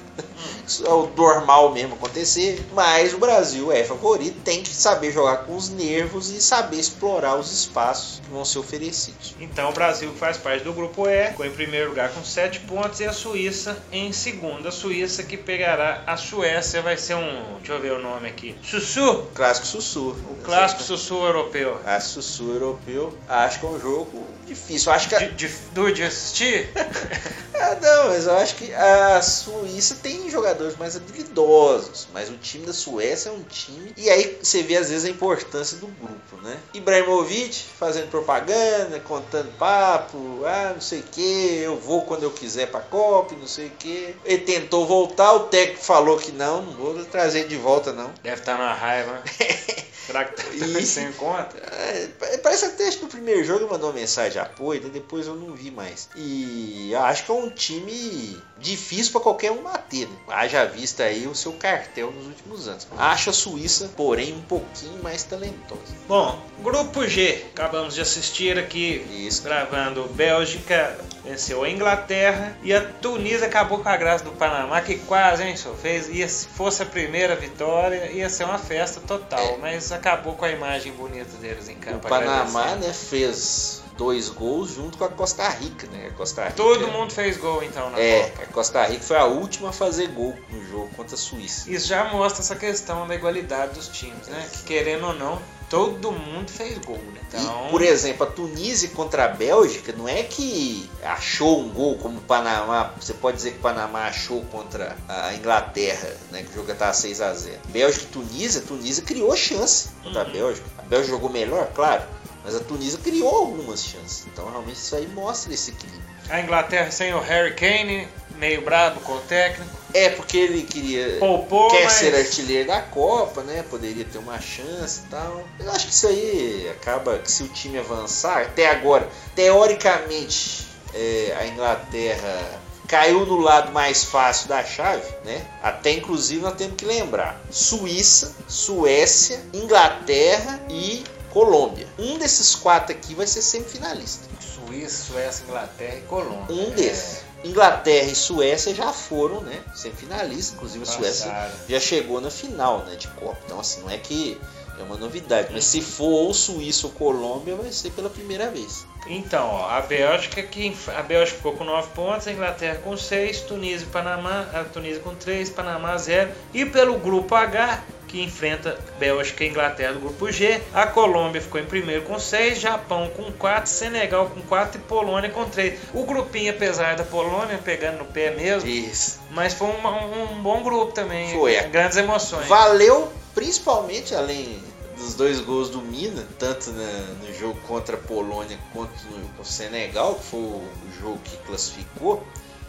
É 0.80 0.88
o 0.88 1.10
normal 1.16 1.72
mesmo 1.72 1.94
acontecer. 1.94 2.64
Mas 2.72 3.12
o 3.12 3.18
Brasil 3.18 3.70
é 3.72 3.84
favorito, 3.84 4.40
tem 4.42 4.62
que 4.62 4.74
saber 4.74 5.12
jogar 5.12 5.38
com 5.38 5.56
os 5.56 5.68
nervos 5.68 6.30
e 6.30 6.40
saber 6.40 6.78
explorar 6.78 7.36
os 7.36 7.52
espaços 7.52 8.20
que 8.20 8.30
vão 8.30 8.44
ser 8.44 8.58
oferecidos. 8.58 9.34
Então 9.40 9.70
o 9.70 9.72
Brasil 9.72 10.12
faz 10.14 10.36
parte 10.36 10.64
do 10.64 10.72
grupo 10.72 11.08
E, 11.08 11.28
ficou 11.28 11.46
em 11.46 11.50
primeiro 11.50 11.90
lugar 11.90 12.10
com 12.10 12.24
7 12.24 12.60
pontos 12.60 13.00
e 13.00 13.04
a 13.04 13.12
Suíça 13.12 13.76
em 13.90 14.12
segundo. 14.12 14.68
A 14.68 14.72
Suíça 14.72 15.22
que 15.22 15.36
pegará 15.36 16.02
a 16.06 16.16
Suécia 16.16 16.80
vai 16.82 16.96
ser 16.96 17.14
um, 17.14 17.56
deixa 17.58 17.72
eu 17.72 17.80
ver 17.80 17.92
o 17.92 17.98
nome 17.98 18.28
aqui, 18.28 18.54
Sussu, 18.62 19.26
Clássico 19.34 19.66
Sussu. 19.66 20.10
o 20.10 20.36
clássico 20.42 20.82
Sussu 20.82 21.24
europeu. 21.24 21.78
A 21.84 22.00
Sussu 22.00 22.52
europeu, 22.52 23.16
acho 23.28 23.60
que 23.60 23.66
é 23.66 23.68
um 23.68 23.80
jogo 23.80 24.26
difícil. 24.46 24.92
Acho 24.92 25.08
que. 25.08 25.18
De, 25.18 25.48
de, 25.48 25.54
duro 25.72 25.92
de 25.92 26.02
assistir? 26.02 26.70
Ah, 27.54 27.76
não, 27.80 28.08
mas 28.08 28.26
eu 28.26 28.36
acho 28.38 28.56
que 28.56 28.74
a 28.74 29.22
Suíça 29.22 29.96
tem 30.02 30.28
jogadores 30.62 30.76
mais 30.76 30.96
habilidosos, 30.96 32.08
mas 32.12 32.28
o 32.28 32.36
time 32.36 32.64
da 32.66 32.72
Suécia 32.72 33.30
é 33.30 33.32
um 33.32 33.42
time. 33.42 33.92
E 33.96 34.08
aí 34.08 34.38
você 34.42 34.62
vê 34.62 34.76
às 34.76 34.88
vezes 34.88 35.04
a 35.04 35.10
importância 35.10 35.78
do 35.78 35.86
grupo, 35.86 36.36
né? 36.42 36.58
Ibrahimovic 36.72 37.64
fazendo 37.78 38.08
propaganda, 38.08 39.00
contando 39.00 39.50
papo, 39.58 40.42
ah, 40.44 40.72
não 40.74 40.80
sei 40.80 41.00
o 41.00 41.04
que, 41.04 41.56
eu 41.58 41.76
vou 41.76 42.02
quando 42.02 42.22
eu 42.22 42.30
quiser 42.30 42.70
pra 42.70 42.80
Copa, 42.80 43.34
não 43.38 43.46
sei 43.46 43.66
o 43.66 43.70
que. 43.70 44.14
Ele 44.24 44.42
tentou 44.42 44.86
voltar, 44.86 45.32
o 45.32 45.40
técnico 45.40 45.82
falou 45.82 46.18
que 46.18 46.32
não, 46.32 46.62
não 46.62 46.72
vou 46.72 47.04
trazer 47.04 47.48
de 47.48 47.56
volta 47.56 47.92
não. 47.92 48.12
Deve 48.22 48.40
estar 48.40 48.56
numa 48.56 48.72
raiva. 48.72 49.12
né? 49.12 49.22
Será 50.06 50.24
que 50.24 50.42
tá 50.42 50.52
Ih. 50.52 50.82
sem 50.84 51.12
conta? 51.12 51.56
É, 51.58 52.36
parece 52.38 52.64
até 52.66 52.90
que 52.90 53.02
no 53.02 53.08
primeiro 53.08 53.44
jogo 53.44 53.68
mandou 53.70 53.88
uma 53.88 53.94
mensagem 53.94 54.32
de 54.32 54.38
apoio, 54.38 54.80
daí 54.80 54.90
depois 54.90 55.26
eu 55.26 55.34
não 55.34 55.54
vi 55.54 55.70
mais. 55.70 56.08
E 56.16 56.92
acho 56.94 57.24
que 57.24 57.30
é 57.30 57.34
um 57.34 57.48
time 57.48 58.42
difícil 58.58 59.12
para 59.12 59.20
qualquer 59.20 59.52
um 59.52 59.62
bater. 59.62 60.08
Né? 60.08 60.16
Haja 60.42 60.64
vista 60.64 61.04
aí 61.04 61.26
o 61.28 61.34
seu 61.36 61.52
cartel 61.52 62.10
nos 62.10 62.26
últimos 62.26 62.66
anos. 62.66 62.88
Acho 62.98 63.30
a 63.30 63.32
Suíça, 63.32 63.90
porém, 63.96 64.32
um 64.34 64.42
pouquinho 64.42 65.00
mais 65.02 65.22
talentosa. 65.22 65.80
Bom, 66.08 66.36
grupo 66.62 67.06
G, 67.06 67.44
acabamos 67.54 67.94
de 67.94 68.00
assistir 68.00 68.58
aqui, 68.58 69.06
Isso. 69.26 69.42
gravando 69.42 70.04
Bélgica 70.14 70.98
venceu 71.24 71.62
a 71.62 71.70
Inglaterra 71.70 72.56
e 72.64 72.74
a 72.74 72.80
Tunísia 72.80 73.46
acabou 73.46 73.78
com 73.78 73.88
a 73.88 73.96
graça 73.96 74.24
do 74.24 74.32
Panamá, 74.32 74.80
que 74.80 74.96
quase, 74.98 75.44
hein, 75.44 75.56
senhor? 75.56 75.76
Fez, 75.76 76.08
ia, 76.08 76.28
se 76.28 76.48
fosse 76.48 76.82
a 76.82 76.86
primeira 76.86 77.36
vitória, 77.36 78.10
ia 78.10 78.28
ser 78.28 78.42
uma 78.42 78.58
festa 78.58 79.00
total, 79.00 79.40
É. 79.40 79.56
mas 79.58 79.92
acabou 79.92 80.34
com 80.34 80.44
a 80.44 80.50
imagem 80.50 80.90
bonita 80.92 81.36
deles 81.38 81.68
em 81.68 81.74
O 81.74 81.78
campo. 81.78 82.08
Panamá, 82.08 82.62
agradecendo. 82.62 82.86
né, 82.88 82.92
fez 82.92 83.81
dois 84.02 84.28
gols 84.28 84.74
junto 84.74 84.98
com 84.98 85.04
a 85.04 85.08
Costa 85.08 85.48
Rica, 85.48 85.86
né? 85.86 86.08
A 86.08 86.10
Costa 86.14 86.42
Rica, 86.42 86.54
Todo 86.56 86.88
mundo 86.88 87.12
fez 87.12 87.36
gol 87.36 87.62
então 87.62 87.88
na 87.90 87.98
É, 88.00 88.22
Copa. 88.30 88.42
a 88.42 88.46
Costa 88.46 88.84
Rica 88.84 89.02
foi 89.04 89.16
a 89.16 89.24
última 89.26 89.68
a 89.68 89.72
fazer 89.72 90.08
gol 90.08 90.36
no 90.50 90.64
jogo 90.66 90.88
contra 90.96 91.14
a 91.14 91.18
Suíça. 91.18 91.70
Isso 91.70 91.86
já 91.86 92.04
mostra 92.12 92.42
essa 92.42 92.56
questão 92.56 93.06
da 93.06 93.14
igualdade 93.14 93.74
dos 93.74 93.86
times, 93.88 94.26
né? 94.26 94.48
Que 94.52 94.62
querendo 94.64 95.06
ou 95.06 95.14
não, 95.14 95.40
todo 95.70 96.10
mundo 96.10 96.50
fez 96.50 96.76
gol, 96.78 96.96
né? 97.14 97.20
Então, 97.28 97.66
E, 97.68 97.70
por 97.70 97.80
exemplo, 97.80 98.26
a 98.26 98.30
Tunísia 98.30 98.88
contra 98.90 99.24
a 99.24 99.28
Bélgica 99.28 99.92
não 99.92 100.08
é 100.08 100.22
que 100.24 100.90
achou 101.04 101.60
um 101.60 101.68
gol 101.70 101.96
como 101.98 102.18
o 102.18 102.22
Panamá. 102.22 102.92
Você 103.00 103.14
pode 103.14 103.36
dizer 103.36 103.52
que 103.52 103.58
o 103.58 103.62
Panamá 103.62 104.06
achou 104.08 104.42
contra 104.46 104.96
a 105.08 105.32
Inglaterra, 105.34 106.14
né? 106.30 106.42
Que 106.42 106.50
o 106.50 106.54
jogo 106.54 106.72
estava 106.72 106.92
6 106.92 107.20
a 107.20 107.32
0 107.34 107.58
Bélgica 107.68 108.04
e 108.04 108.08
Tunísia, 108.08 108.60
a 108.60 108.64
Tunísia 108.64 109.04
criou 109.04 109.34
chance 109.36 109.88
contra 110.02 110.22
a 110.22 110.24
Uhum. 110.26 110.32
Bélgica. 110.32 110.66
A 110.78 110.82
Bélgica 110.82 111.10
jogou 111.12 111.30
melhor, 111.30 111.68
claro. 111.74 112.02
Mas 112.44 112.54
a 112.56 112.60
Tunísia 112.60 112.98
criou 113.02 113.34
algumas 113.34 113.84
chances. 113.84 114.26
Então, 114.32 114.50
realmente, 114.50 114.76
isso 114.76 114.96
aí 114.96 115.06
mostra 115.08 115.52
esse 115.54 115.70
equilíbrio. 115.70 116.02
a 116.28 116.40
Inglaterra 116.40 116.90
sem 116.90 117.14
o 117.14 117.20
Harry 117.20 117.54
Kane, 117.54 118.08
meio 118.36 118.62
brabo 118.62 119.00
com 119.00 119.12
o 119.12 119.20
técnico, 119.20 119.70
É 119.94 120.08
porque 120.08 120.36
ele 120.38 120.62
queria. 120.62 121.18
poupou, 121.18 121.70
quer 121.70 121.84
mas... 121.84 121.92
ser 121.92 122.14
artilheiro 122.14 122.68
da 122.68 122.80
Copa, 122.80 123.42
né? 123.42 123.64
Poderia 123.70 124.04
ter 124.04 124.18
uma 124.18 124.40
chance 124.40 125.00
e 125.06 125.10
tal. 125.10 125.44
Eu 125.60 125.70
acho 125.70 125.86
que 125.86 125.92
isso 125.92 126.08
aí 126.08 126.68
acaba 126.70 127.18
que 127.18 127.30
se 127.30 127.42
o 127.44 127.48
time 127.48 127.78
avançar, 127.78 128.42
até 128.42 128.68
agora, 128.70 129.08
teoricamente, 129.36 130.66
é, 130.94 131.36
a 131.38 131.46
Inglaterra 131.46 132.60
caiu 132.88 133.24
no 133.24 133.38
lado 133.38 133.72
mais 133.72 134.04
fácil 134.04 134.48
da 134.48 134.64
chave, 134.64 135.08
né? 135.24 135.46
Até 135.62 135.92
inclusive 135.92 136.42
nós 136.42 136.54
temos 136.54 136.76
que 136.76 136.84
lembrar: 136.84 137.40
Suíça, 137.50 138.34
Suécia, 138.48 139.40
Inglaterra 139.52 140.60
e 140.68 141.04
Colômbia. 141.32 141.88
Um 141.98 142.18
desses 142.18 142.54
quatro 142.54 142.94
aqui 142.94 143.14
vai 143.14 143.26
ser 143.26 143.40
semifinalista. 143.40 144.28
Suíça, 144.38 145.12
Suécia, 145.12 145.44
Inglaterra 145.44 145.96
e 145.96 146.02
Colômbia. 146.02 146.54
Um 146.54 146.70
desses. 146.70 147.24
Inglaterra 147.42 148.06
e 148.06 148.14
Suécia 148.14 148.74
já 148.74 148.92
foram, 148.92 149.40
né? 149.40 149.60
Semifinalistas. 149.74 150.54
Inclusive 150.54 150.84
a 150.84 150.86
Suécia 150.86 151.52
já 151.68 151.80
chegou 151.80 152.20
na 152.20 152.30
final, 152.30 152.80
né? 152.80 152.96
De 152.96 153.08
Copa. 153.08 153.38
Então, 153.44 153.58
assim, 153.58 153.80
não 153.80 153.90
é 153.90 153.98
que 153.98 154.38
é 154.78 154.82
uma 154.82 154.96
novidade. 154.96 155.48
Mas 155.52 155.64
se 155.64 155.80
for 155.80 156.04
ou 156.26 156.34
Suíça 156.34 156.86
ou 156.86 156.92
Colômbia, 156.92 157.54
vai 157.54 157.70
ser 157.72 157.90
pela 157.90 158.08
primeira 158.10 158.50
vez. 158.50 158.86
Então, 159.06 159.48
ó, 159.48 159.68
a 159.68 159.80
Bélgica 159.80 160.42
que 160.42 160.76
a 160.96 161.02
Bélgica 161.02 161.36
ficou 161.38 161.52
com 161.54 161.64
9 161.64 161.88
pontos, 161.94 162.26
a 162.28 162.32
Inglaterra 162.32 162.78
com 162.84 162.96
6, 162.96 163.40
Tunísia 163.40 163.84
e 163.84 163.90
Panamá, 163.90 164.46
a 164.54 164.62
Tunísia 164.64 165.00
com 165.02 165.14
3, 165.14 165.50
Panamá 165.50 165.96
0. 165.98 166.30
E 166.54 166.64
pelo 166.64 166.94
grupo 166.98 167.34
H, 167.34 167.82
que 168.06 168.22
enfrenta 168.22 168.78
Bélgica 169.00 169.42
e 169.42 169.48
Inglaterra 169.48 169.94
do 169.94 170.00
grupo 170.00 170.30
G, 170.30 170.60
a 170.72 170.86
Colômbia 170.86 171.40
ficou 171.40 171.60
em 171.60 171.64
primeiro 171.64 172.02
com 172.02 172.16
6, 172.18 172.60
Japão 172.60 173.10
com 173.16 173.32
4, 173.32 173.68
Senegal 173.68 174.26
com 174.32 174.40
4 174.42 174.78
e 174.80 174.84
Polônia 174.84 175.30
com 175.30 175.46
3. 175.46 175.80
O 175.94 176.04
grupinho, 176.04 176.50
apesar 176.52 176.94
da 176.94 177.02
Polônia 177.04 177.58
pegando 177.64 177.98
no 177.98 178.04
pé 178.04 178.30
mesmo, 178.30 178.68
Isso. 178.68 179.18
mas 179.30 179.52
foi 179.54 179.68
uma- 179.68 180.04
um, 180.04 180.40
bom 180.42 180.62
grupo 180.62 180.92
também. 180.92 181.32
Foi. 181.32 181.60
Grandes 181.62 181.96
emoções. 181.96 182.46
Valeu, 182.46 183.10
principalmente 183.34 184.14
além 184.14 184.62
dos 184.96 185.14
dois 185.14 185.40
gols 185.40 185.70
do 185.70 185.80
Mina, 185.80 186.26
tanto 186.38 186.70
na- 186.70 187.14
no 187.26 187.34
jogo 187.34 187.58
contra 187.66 187.96
a 187.96 188.00
Polônia 188.00 188.58
quanto 188.72 188.92
no, 189.10 189.28
com 189.30 189.42
o 189.42 189.44
Senegal, 189.44 190.14
que 190.16 190.24
foi 190.26 190.38
o 190.40 190.62
jogo 191.00 191.18
que 191.24 191.36
classificou. 191.38 192.22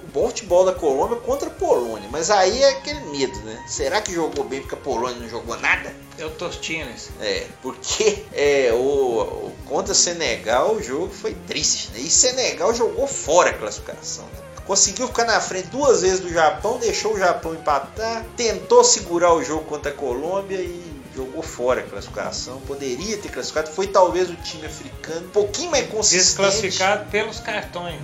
o 0.04 0.08
bom 0.08 0.28
futebol 0.28 0.66
da 0.66 0.74
Colômbia 0.74 1.16
contra 1.22 1.48
a 1.48 1.52
Polônia. 1.54 2.10
Mas 2.12 2.30
aí 2.30 2.62
é 2.62 2.72
aquele 2.72 3.00
medo, 3.12 3.40
né? 3.40 3.64
Será 3.68 4.02
que 4.02 4.12
jogou 4.14 4.44
bem 4.44 4.60
porque 4.60 4.76
a 4.76 4.78
Polônia 4.78 5.18
não 5.18 5.30
jogou 5.30 5.58
nada? 5.58 5.96
Eu 6.18 6.30
tô 6.32 6.44
assistindo 6.46 6.90
isso. 6.94 7.10
É, 7.22 7.48
porque 7.62 8.26
é, 8.34 8.72
o, 8.74 8.78
o- 8.78 9.56
contra 9.66 9.94
Senegal 9.94 10.74
o 10.76 10.84
jogo 10.84 11.10
foi 11.14 11.34
triste, 11.48 11.90
né? 11.94 12.00
E 12.00 12.10
Senegal 12.10 12.74
jogou 12.74 13.08
fora 13.08 13.52
a 13.52 13.54
classificação. 13.58 14.26
né? 14.26 14.40
Conseguiu 14.66 15.08
ficar 15.08 15.26
na 15.26 15.40
frente 15.42 15.68
duas 15.68 16.02
vezes 16.02 16.20
do 16.22 16.32
Japão, 16.32 16.78
deixou 16.80 17.14
o 17.16 17.20
Japão 17.20 17.54
empatar, 17.54 18.24
tentou 18.38 18.84
segurar 18.84 19.34
o 19.34 19.44
jogo 19.44 19.66
contra 19.66 19.92
a 19.92 19.94
Colômbia 19.96 20.58
e 20.58 20.94
jogou 21.16 21.44
fora 21.44 21.82
a 21.82 21.84
classificação. 21.84 22.60
Poderia 22.62 23.18
ter 23.18 23.30
classificado, 23.30 23.70
foi 23.72 23.88
talvez 23.88 24.30
o 24.30 24.36
time 24.36 24.66
africano 24.66 25.26
um 25.28 25.30
pouquinho 25.32 25.70
mais 25.72 25.86
consistente. 25.88 26.24
Desclassificado 26.26 27.10
pelos 27.12 27.40
cartões. 27.40 28.00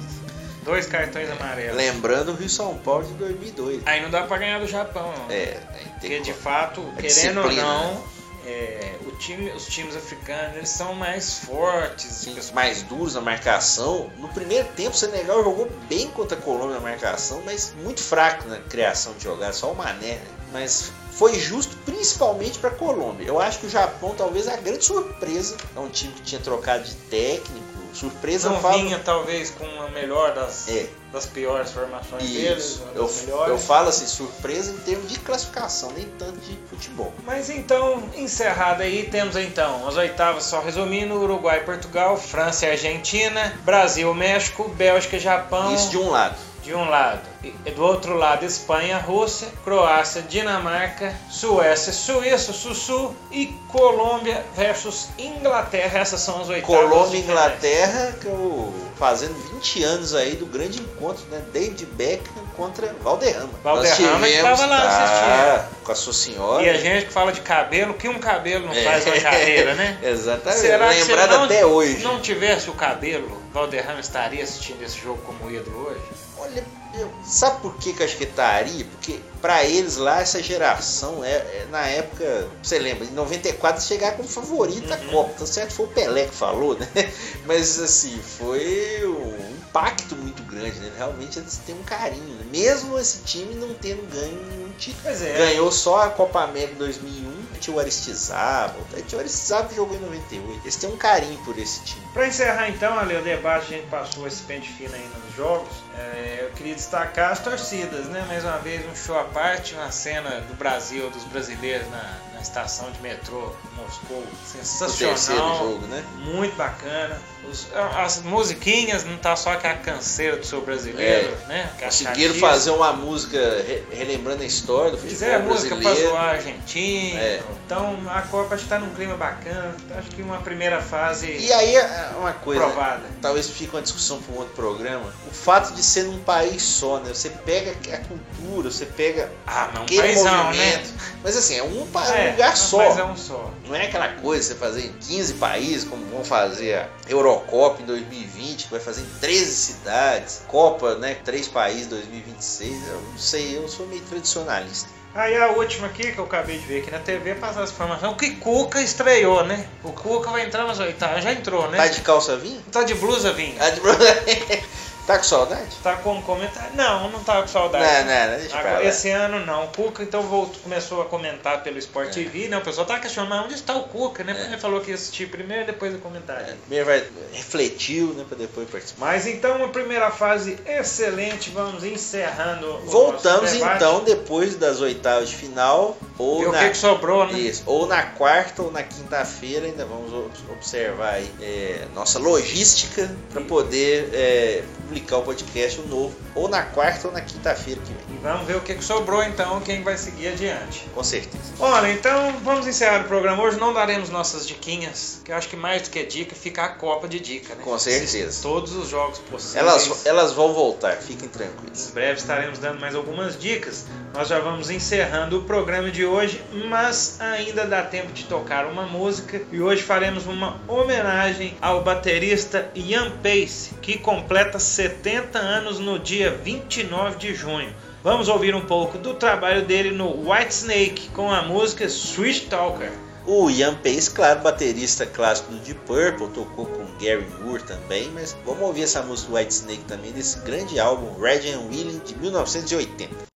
Dois 0.64 0.86
cartões 0.86 1.32
amarelos. 1.32 1.76
Lembrando 1.78 2.34
o 2.34 2.36
Rio 2.36 2.50
São 2.50 2.76
Paulo 2.78 3.06
de 3.06 3.14
2002. 3.14 3.82
Aí 3.86 4.02
não 4.04 4.10
dá 4.12 4.24
pra 4.24 4.38
ganhar 4.38 4.60
do 4.60 4.68
Japão. 4.68 5.12
não. 5.18 5.34
É, 5.34 5.58
Porque 5.94 6.10
que- 6.10 6.20
de 6.20 6.34
fato, 6.34 6.84
a 6.98 7.02
querendo 7.02 7.40
ou 7.42 7.52
não, 7.52 7.94
né? 7.94 8.02
É, 8.50 8.98
o 9.06 9.12
time, 9.12 9.52
os 9.52 9.68
times 9.68 9.96
africanos 9.96 10.56
eles 10.58 10.70
são 10.70 10.94
mais 10.96 11.40
fortes. 11.40 12.12
Sim, 12.12 12.36
mais 12.54 12.82
duros 12.84 13.16
na 13.16 13.22
marcação. 13.22 14.12
No 14.18 14.28
primeiro 14.30 14.68
tempo, 14.70 14.92
o 14.92 14.98
Senegal 14.98 15.44
jogou 15.44 15.70
bem 15.88 16.08
contra 16.10 16.38
a 16.38 16.42
Colômbia 16.42 16.76
na 16.76 16.80
marcação, 16.80 17.42
mas 17.46 17.74
muito 17.84 18.02
fraco 18.02 18.48
na 18.48 18.58
criação 18.58 19.14
de 19.14 19.24
jogadas, 19.24 19.58
só 19.58 19.72
o 19.72 19.76
Mané. 19.76 20.16
né? 20.16 20.22
Mas 20.52 20.92
foi 21.12 21.38
justo 21.38 21.78
principalmente 21.86 22.58
para 22.58 22.70
a 22.70 22.74
Colômbia. 22.74 23.26
Eu 23.26 23.40
acho 23.40 23.60
que 23.60 23.68
o 23.68 23.70
Japão 23.70 24.16
talvez 24.18 24.48
a 24.48 24.56
grande 24.58 24.84
surpresa. 24.84 25.58
É 25.76 25.80
um 25.80 25.90
time 25.90 26.14
que 26.14 26.22
tinha 26.22 26.42
trocado 26.42 26.84
de 26.84 26.96
técnico. 26.96 27.69
Surpresa 27.94 28.50
Não 28.50 28.56
eu 28.58 28.62
falo- 28.62 28.78
vinha 28.84 29.00
talvez 29.00 29.50
com 29.52 29.66
a 29.82 29.90
melhor 29.90 30.34
das, 30.34 30.68
É. 30.70 30.88
das 31.12 31.26
piores 31.26 31.72
formações 31.72 32.24
deles, 32.30 32.64
Isso. 32.66 32.84
uma 32.84 32.92
Eu, 32.94 33.12
melhores. 33.22 33.50
eu 33.50 33.58
falo 33.58 33.90
assim, 33.90 34.06
surpresa 34.06 34.72
em 34.72 34.78
termos 34.78 35.12
de 35.12 35.20
classificação, 35.20 35.92
nem 35.94 36.06
tanto 36.18 36.38
de 36.40 36.58
futebol. 36.70 37.12
Mas 37.26 37.50
então, 37.50 38.04
encerrado 38.16 38.82
aí, 38.82 39.08
temos 39.10 39.36
então 39.36 39.88
as 39.88 39.96
oitavas, 39.98 40.44
só 40.44 40.62
resumindo, 40.62 41.16
Uruguai, 41.16 41.62
Portugal, 41.64 42.16
França 42.18 42.66
e 42.68 42.72
Argentina, 42.72 43.54
Brasil, 43.64 44.14
México, 44.14 44.68
Bélgica 44.70 45.18
e 45.18 45.20
Japão. 45.20 45.74
Isso 45.74 45.90
de 45.90 45.98
um 45.98 46.10
lado. 46.10 46.36
De 46.64 46.74
um 46.74 46.90
lado. 46.90 47.22
E 47.44 47.72
do 47.72 47.84
outro 47.84 48.16
lado, 48.16 48.46
Espanha, 48.46 48.98
Rússia, 48.98 49.48
Croácia, 49.64 50.22
Dinamarca, 50.22 51.14
Suécia, 51.30 51.94
Suíça, 51.94 52.52
Sussu 52.52 53.16
e 53.32 53.48
Colômbia 53.70 54.44
versus 54.56 55.08
Inglaterra. 55.18 56.00
Essas 56.00 56.20
são 56.22 56.42
as 56.42 56.50
oitavas. 56.50 56.76
Colômbia 56.76 57.18
e 57.18 57.22
Inglaterra, 57.22 58.16
que 58.20 58.28
eu 58.28 58.74
fazendo 58.98 59.34
20 59.54 59.84
anos 59.84 60.14
aí 60.14 60.36
do 60.36 60.46
grande 60.46 60.82
encontro, 60.82 61.24
né? 61.32 61.42
David 61.54 61.86
Beckham 61.86 62.44
contra 62.58 62.94
Valderrama. 63.02 63.50
Valderrama 63.64 64.28
que 64.28 64.42
tava 64.42 64.66
lá 64.66 64.82
tá, 64.82 65.70
com 65.86 65.92
a 65.94 65.96
sua 65.96 66.12
senhora. 66.14 66.64
E 66.64 66.70
a 66.70 66.74
gente 66.74 67.06
que 67.06 67.14
fala 67.14 67.32
de 67.32 67.40
cabelo, 67.40 67.94
que 67.94 68.10
um 68.10 68.20
cabelo 68.20 68.66
não 68.66 68.74
É. 68.74 68.84
faz 68.84 69.06
uma 69.06 69.18
carreira, 69.22 69.76
né? 69.76 69.98
Exatamente. 70.04 70.60
Será 70.62 70.90
que 70.94 71.00
Lembrado 71.04 71.30
se 71.32 71.38
não, 71.38 71.44
até 71.46 71.66
hoje. 71.66 72.04
não 72.04 72.20
tivesse 72.20 72.70
o 72.70 72.74
cabelo, 72.74 73.42
Valderrama 73.54 74.02
estaria 74.02 74.44
assistindo 74.44 74.84
esse 74.84 75.00
jogo 75.00 75.22
como 75.26 75.50
ídolo 75.50 75.88
hoje? 75.88 76.02
Olha, 76.40 76.64
eu- 76.94 77.12
sabe 77.24 77.62
por 77.62 77.76
que, 77.78 77.94
que 77.94 78.02
eu 78.02 78.06
acho 78.06 78.18
que 78.18 78.24
estaria? 78.24 78.86
Porque 78.86 79.20
pra 79.42 79.64
eles 79.64 79.98
lá, 79.98 80.22
essa 80.22 80.42
geração, 80.42 81.24
é, 81.24 81.34
é, 81.36 81.68
na 81.70 81.86
época, 81.86 82.48
você 82.62 82.80
lembra, 82.80 83.06
em 83.06 83.12
94 83.12 83.84
chegar 83.84 84.14
como 84.18 84.28
favorito 84.28 84.88
da 84.88 84.98
Uhum. 84.98 85.10
Copa. 85.10 85.34
Tá 85.40 85.46
certo, 85.46 85.72
foi 85.74 85.86
o 85.86 85.90
Pelé 85.90 86.26
que 86.26 86.36
falou, 86.36 86.78
né? 86.78 86.88
Mas 87.46 87.80
assim, 87.80 88.20
foi 88.38 89.02
um 89.06 89.52
impacto 89.62 90.16
muito 90.16 90.42
grande, 90.44 90.80
né? 90.80 90.92
Realmente 90.98 91.40
eles 91.40 91.58
têm 91.66 91.76
um 91.76 91.84
carinho, 91.84 92.36
né? 92.36 92.46
Mesmo 92.52 92.98
esse 92.98 93.20
time 93.20 93.54
não 93.56 93.74
tendo 93.76 94.02
ganho 94.12 94.44
nenhum 94.50 94.69
título. 94.80 95.04
Pois 95.04 95.22
é. 95.22 95.34
Ganhou 95.38 95.72
só 95.72 96.04
a 96.04 96.10
Copa 96.10 96.42
América 96.42 96.74
em 96.74 96.78
2001, 96.78 97.40
tinha 97.60 97.76
o 97.76 97.80
Aristizábal, 97.80 98.82
tinha 99.06 99.18
o 99.18 99.20
Aristizábal 99.20 99.74
jogou 99.74 99.96
em 99.96 100.00
98. 100.00 100.62
Eles 100.64 100.76
têm 100.76 100.90
um 100.90 100.98
carinho 100.98 101.38
por 101.44 101.58
esse 101.58 101.82
time. 101.84 102.02
Para 102.14 102.28
encerrar 102.28 102.70
então, 102.70 102.98
ali 102.98 103.16
o 103.16 103.22
debate, 103.22 103.74
a 103.74 103.78
gente 103.78 103.88
passou 103.88 104.26
esse 104.26 104.42
pente 104.44 104.72
fino 104.72 104.96
aí 104.96 105.10
nos 105.26 105.36
jogos. 105.36 105.70
É, 105.98 106.40
eu 106.44 106.50
queria 106.52 106.74
destacar 106.74 107.32
as 107.32 107.40
torcidas, 107.40 108.06
né? 108.06 108.24
Mais 108.28 108.44
uma 108.44 108.58
vez 108.58 108.86
um 108.90 108.96
show 108.96 109.20
à 109.20 109.26
parte, 109.26 109.76
uma 109.76 109.92
cena 109.92 110.42
do 110.42 110.56
Brasil, 110.56 111.10
dos 111.10 111.24
brasileiros 111.26 111.88
na, 111.90 112.18
na 112.40 112.44
estação 112.44 112.90
de 112.92 113.02
metrô 113.02 113.52
Moscou, 113.76 114.18
O 114.18 114.48
sensacional. 114.48 115.14
terceiro 115.14 115.42
jogo, 115.58 115.88
né? 115.88 116.04
Muito 116.18 116.56
bacana. 116.56 117.20
Os- 117.50 117.68
as 117.98 118.22
musiquinhas, 118.22 119.04
não 119.06 119.18
tá 119.18 119.36
só 119.36 119.52
aquela 119.54 119.76
canseira 119.76 120.38
do 120.38 120.46
seu 120.46 120.62
brasileiro, 120.62 121.34
É. 121.46 121.48
né? 121.48 121.70
Aquela 121.74 121.92
Conseguiram 121.92 122.36
fazer 122.36 122.72
uma 122.72 122.94
música 122.94 123.38
re- 123.66 123.84
relembrando 123.92 124.44
a 124.44 124.46
história 124.46 124.92
do 124.92 124.98
futebol 124.98 125.10
Fizeram 125.18 125.46
música 125.46 125.76
pra 125.76 125.84
brasileiro. 125.84 126.10
zoar 126.12 126.24
a 126.26 126.30
Argentina. 126.32 127.20
É. 127.20 127.42
Então 127.66 127.98
a 128.10 128.22
Copa 128.24 128.56
acho 128.56 128.64
que 128.64 128.70
tá 128.70 128.80
num 128.80 128.94
clima 128.94 129.16
bacana. 129.16 129.76
Acho 129.98 130.10
que 130.10 130.22
uma 130.22 130.38
primeira 130.40 130.82
fase 130.82 131.28
E 131.32 131.52
aí, 131.52 131.76
é 131.76 132.12
uma 132.18 132.34
coisa, 132.34 132.62
provada. 132.66 133.04
talvez 133.22 133.50
fique 133.50 133.74
uma 133.76 133.82
discussão 133.82 134.22
para 134.22 134.36
um 134.36 134.38
outro 134.40 134.54
programa. 134.54 135.12
O 135.28 135.34
fato 135.34 135.74
de 135.74 135.82
ser 135.84 136.04
num 136.04 136.20
país 136.20 136.62
só, 136.62 137.00
né? 137.00 137.14
Você 137.14 137.30
pega 137.30 137.72
a 137.96 137.98
cultura, 137.98 138.70
você 138.70 138.86
pega 138.86 139.32
Ah, 139.48 139.70
mas 139.74 139.84
aquele 139.84 140.02
paizão, 140.02 140.44
movimento. 140.46 140.88
né? 140.92 140.98
Mas 141.24 141.36
assim, 141.38 141.56
é 141.58 141.64
um, 141.64 141.86
pa- 141.88 142.06
É, 142.16 142.29
um 142.30 142.32
lugar 142.34 142.50
mas 142.50 142.60
só. 142.60 142.82
é 143.00 143.04
um 143.04 143.16
só. 143.18 143.52
Não 143.68 143.76
é 143.76 143.86
aquela 143.86 144.08
coisa 144.10 144.44
você 144.44 144.56
fazer 144.56 144.86
em 144.86 144.94
15 144.94 145.34
países, 145.36 145.84
como 145.88 146.04
vão 146.06 146.24
fazer 146.24 146.76
a 146.76 146.88
Eurocopa 147.08 147.82
em 147.82 147.86
2020, 147.86 148.66
que 148.66 148.72
vai 148.72 148.80
fazer 148.80 149.02
em 149.02 149.20
13 149.20 149.56
cidades. 149.56 150.42
Copa, 150.48 150.96
né? 150.96 151.16
Três 151.24 151.48
países 151.48 151.86
em 151.88 151.90
2026. 151.90 152.88
Eu 152.88 153.02
não 153.02 153.18
sei, 153.18 153.58
eu 153.58 153.68
sou 153.68 153.86
meio 153.88 154.02
tradicionalista. 154.04 154.90
Aí 155.16 155.36
a 155.36 155.48
última 155.50 155.88
aqui 155.88 156.12
que 156.12 156.20
eu 156.20 156.26
acabei 156.26 156.60
de 156.60 156.66
ver 156.68 156.82
aqui 156.82 156.92
na 156.92 157.00
TV, 157.00 157.34
passar 157.36 157.64
essa 157.64 157.74
informação, 157.74 158.14
que 158.14 158.36
Cuca 158.36 158.80
estreou, 158.80 159.44
né? 159.44 159.66
O 159.84 159.92
Cuca 159.92 160.30
vai 160.30 160.46
entrar 160.46 160.66
nas 160.66 160.80
oitavas, 160.80 161.24
já 161.24 161.32
entrou, 161.34 161.68
né? 161.70 161.78
Tá 161.78 161.88
de 161.88 162.02
calça 162.02 162.38
vinha? 162.38 162.62
Tá 162.72 162.84
de 162.84 162.94
blusa 162.94 163.34
vinha. 163.34 163.56
Ah, 163.60 163.70
de- 163.72 163.82
tá 165.10 165.18
com 165.18 165.24
saudade? 165.24 165.76
Tá 165.84 165.96
como 165.98 166.22
comentário? 166.22 166.72
Não, 166.76 167.10
não 167.10 167.24
tava 167.24 167.42
com 167.42 167.48
saudade. 167.48 167.84
Não, 167.84 168.06
não, 168.30 168.38
deixa 168.38 168.50
pra 168.58 168.60
Agora, 168.72 168.86
esse 168.86 169.10
ano 169.10 169.46
não. 169.46 169.66
O 169.66 169.68
Cuca 169.70 170.04
então 170.04 170.22
voltou, 170.22 170.62
começou 170.62 171.02
a 171.02 171.06
comentar 171.06 171.64
pelo 171.64 171.78
Sport 171.80 172.14
TV, 172.14 172.48
né? 172.48 172.58
O 172.58 172.62
pessoal 172.62 172.86
tá 172.86 173.00
questionando, 173.00 173.30
mas 173.32 173.46
onde 173.46 173.54
está 173.56 173.76
o 173.76 173.84
Cuca, 173.84 174.24
né? 174.24 174.36
É. 174.40 174.46
Ele 174.46 174.58
falou 174.58 174.82
que 174.82 174.90
ia 174.90 174.96
assistir 174.96 175.28
primeiro, 175.30 175.66
depois 175.66 175.92
do 175.94 176.00
comentário. 176.00 176.46
Primeiro 176.68 176.86
vai 176.86 177.04
refletiu, 177.34 178.08
né, 178.14 178.26
para 178.28 178.38
depois 178.38 178.70
participar. 178.70 179.06
Mas 179.08 179.26
então, 179.28 179.64
a 179.64 179.68
primeira 179.70 180.12
fase 180.12 180.58
excelente, 180.68 181.50
vamos 181.50 181.84
encerrando. 181.84 182.68
o 182.76 182.82
Voltamos 182.86 183.54
então 183.54 184.04
depois 184.04 184.56
das 184.56 184.80
oitavas 184.82 185.30
de 185.30 185.36
final 185.36 185.98
ou 186.18 186.42
E 186.42 186.46
o 186.46 186.52
na 186.52 186.60
que, 186.60 186.70
que 186.72 186.78
sobrou, 186.78 187.26
né? 187.26 187.34
Isso, 187.40 187.64
ou 187.66 187.88
na 187.88 188.04
quarta 188.04 188.62
ou 188.62 188.72
na 188.72 188.84
quinta-feira 188.84 189.66
ainda 189.66 189.86
vamos 189.86 190.12
ob- 190.14 190.32
observar 190.52 191.14
aí 191.16 191.32
é, 191.42 191.86
nossa 191.96 192.20
logística 192.20 193.10
para 193.32 193.42
poder 193.42 194.10
é, 194.14 194.64
publicar 195.00 195.18
o 195.18 195.22
podcast 195.24 195.82
novo 195.82 196.16
ou 196.36 196.48
na 196.48 196.64
quarta 196.64 197.08
ou 197.08 197.14
na 197.14 197.22
quinta-feira 197.22 197.80
que 197.82 197.92
vem, 197.94 198.18
E 198.18 198.20
vamos 198.22 198.46
ver 198.46 198.58
o 198.58 198.62
que, 198.62 198.76
que 198.76 198.84
sobrou 198.84 199.24
então, 199.24 199.60
quem 199.62 199.82
vai 199.84 199.98
seguir 199.98 200.30
adiante. 200.30 200.86
com 200.94 201.04
certeza. 201.04 201.44
Olha, 201.60 201.92
então 201.92 202.34
vamos 202.44 202.68
encerrar 202.68 203.02
o 203.02 203.04
programa. 203.06 203.42
Hoje 203.44 203.58
não 203.60 203.74
daremos 203.74 204.10
nossas 204.10 204.48
diquinhas, 204.48 205.22
que 205.24 205.32
eu 205.32 205.36
acho 205.36 205.48
que 205.50 205.56
mais 205.56 205.84
do 205.84 205.90
que 205.90 206.04
dica 206.06 206.36
fica 206.36 206.64
a 206.64 206.70
Copa 206.70 207.08
de 207.08 207.20
dica, 207.20 207.56
né? 207.56 207.64
Com 207.64 207.78
certeza. 207.78 208.42
Todos 208.42 208.76
os 208.76 208.90
jogos 208.90 209.20
possíveis. 209.20 209.56
Elas, 209.56 210.06
elas 210.06 210.34
vão 210.34 210.54
voltar, 210.54 210.96
fiquem 210.98 211.26
Em 211.28 211.30
tranquilos. 211.32 211.92
breve 211.94 212.20
estaremos 212.20 212.60
dando 212.60 212.80
mais 212.80 212.96
algumas 212.96 213.38
dicas. 213.38 213.86
Nós 214.14 214.28
já 214.28 214.40
vamos 214.40 214.70
encerrando 214.70 215.40
o 215.40 215.44
programa 215.44 215.92
de 215.92 216.06
hoje, 216.06 216.42
mas 216.68 217.20
ainda 217.22 217.66
dá 217.66 217.82
tempo 217.84 218.12
de 218.12 218.24
tocar 218.26 218.66
uma 218.66 218.84
música 218.84 219.42
e 219.52 219.62
hoje 219.62 219.84
faremos 219.84 220.26
uma 220.26 220.60
homenagem 220.68 221.56
ao 221.62 221.84
baterista 221.84 222.70
Ian 222.74 223.12
Pace, 223.22 223.72
que 223.82 223.98
completa 223.98 224.58
70 224.90 225.38
anos 225.38 225.78
no 225.78 226.00
dia 226.00 226.32
29 226.32 227.18
de 227.18 227.36
junho. 227.36 227.72
Vamos 228.04 228.28
ouvir 228.28 228.56
um 228.56 228.66
pouco 228.66 228.98
do 228.98 229.14
trabalho 229.14 229.64
dele 229.64 229.92
no 229.92 230.28
White 230.32 230.52
Snake 230.54 231.10
com 231.10 231.32
a 231.32 231.44
música 231.44 231.86
Sweet 231.86 232.48
Talker. 232.48 232.92
O 233.28 233.52
Ian 233.52 233.76
Pace, 233.76 234.10
claro, 234.10 234.42
baterista 234.42 235.06
clássico 235.06 235.52
do 235.52 235.60
Deep 235.60 235.82
Purple, 235.86 236.30
tocou 236.30 236.66
com 236.66 236.86
Gary 237.00 237.28
Moore 237.42 237.62
também, 237.62 238.10
mas 238.16 238.36
vamos 238.44 238.64
ouvir 238.64 238.84
essa 238.84 239.04
música 239.04 239.30
do 239.30 239.38
White 239.38 239.54
Snake 239.54 239.84
também, 239.84 240.12
desse 240.12 240.40
grande 240.40 240.80
álbum 240.80 241.22
Red 241.22 241.52
and 241.52 241.68
Willing 241.70 242.02
de 242.04 242.18
1980. 242.18 243.29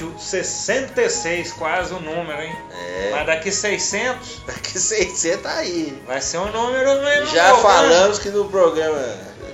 Episódio 0.00 0.14
66, 0.18 1.52
quase 1.52 1.92
o 1.92 2.00
número, 2.00 2.40
hein? 2.40 2.56
É. 2.72 3.10
Mas 3.12 3.26
daqui 3.26 3.52
600 3.52 4.42
Daqui 4.46 4.78
600 4.78 5.42
tá 5.42 5.52
aí. 5.58 6.02
vai 6.06 6.20
ser 6.20 6.38
um 6.38 6.50
número 6.50 7.02
mesmo. 7.02 7.26
Já 7.34 7.54
né? 7.54 7.62
falamos 7.62 8.18
que 8.18 8.30
no 8.30 8.48
programa 8.48 8.96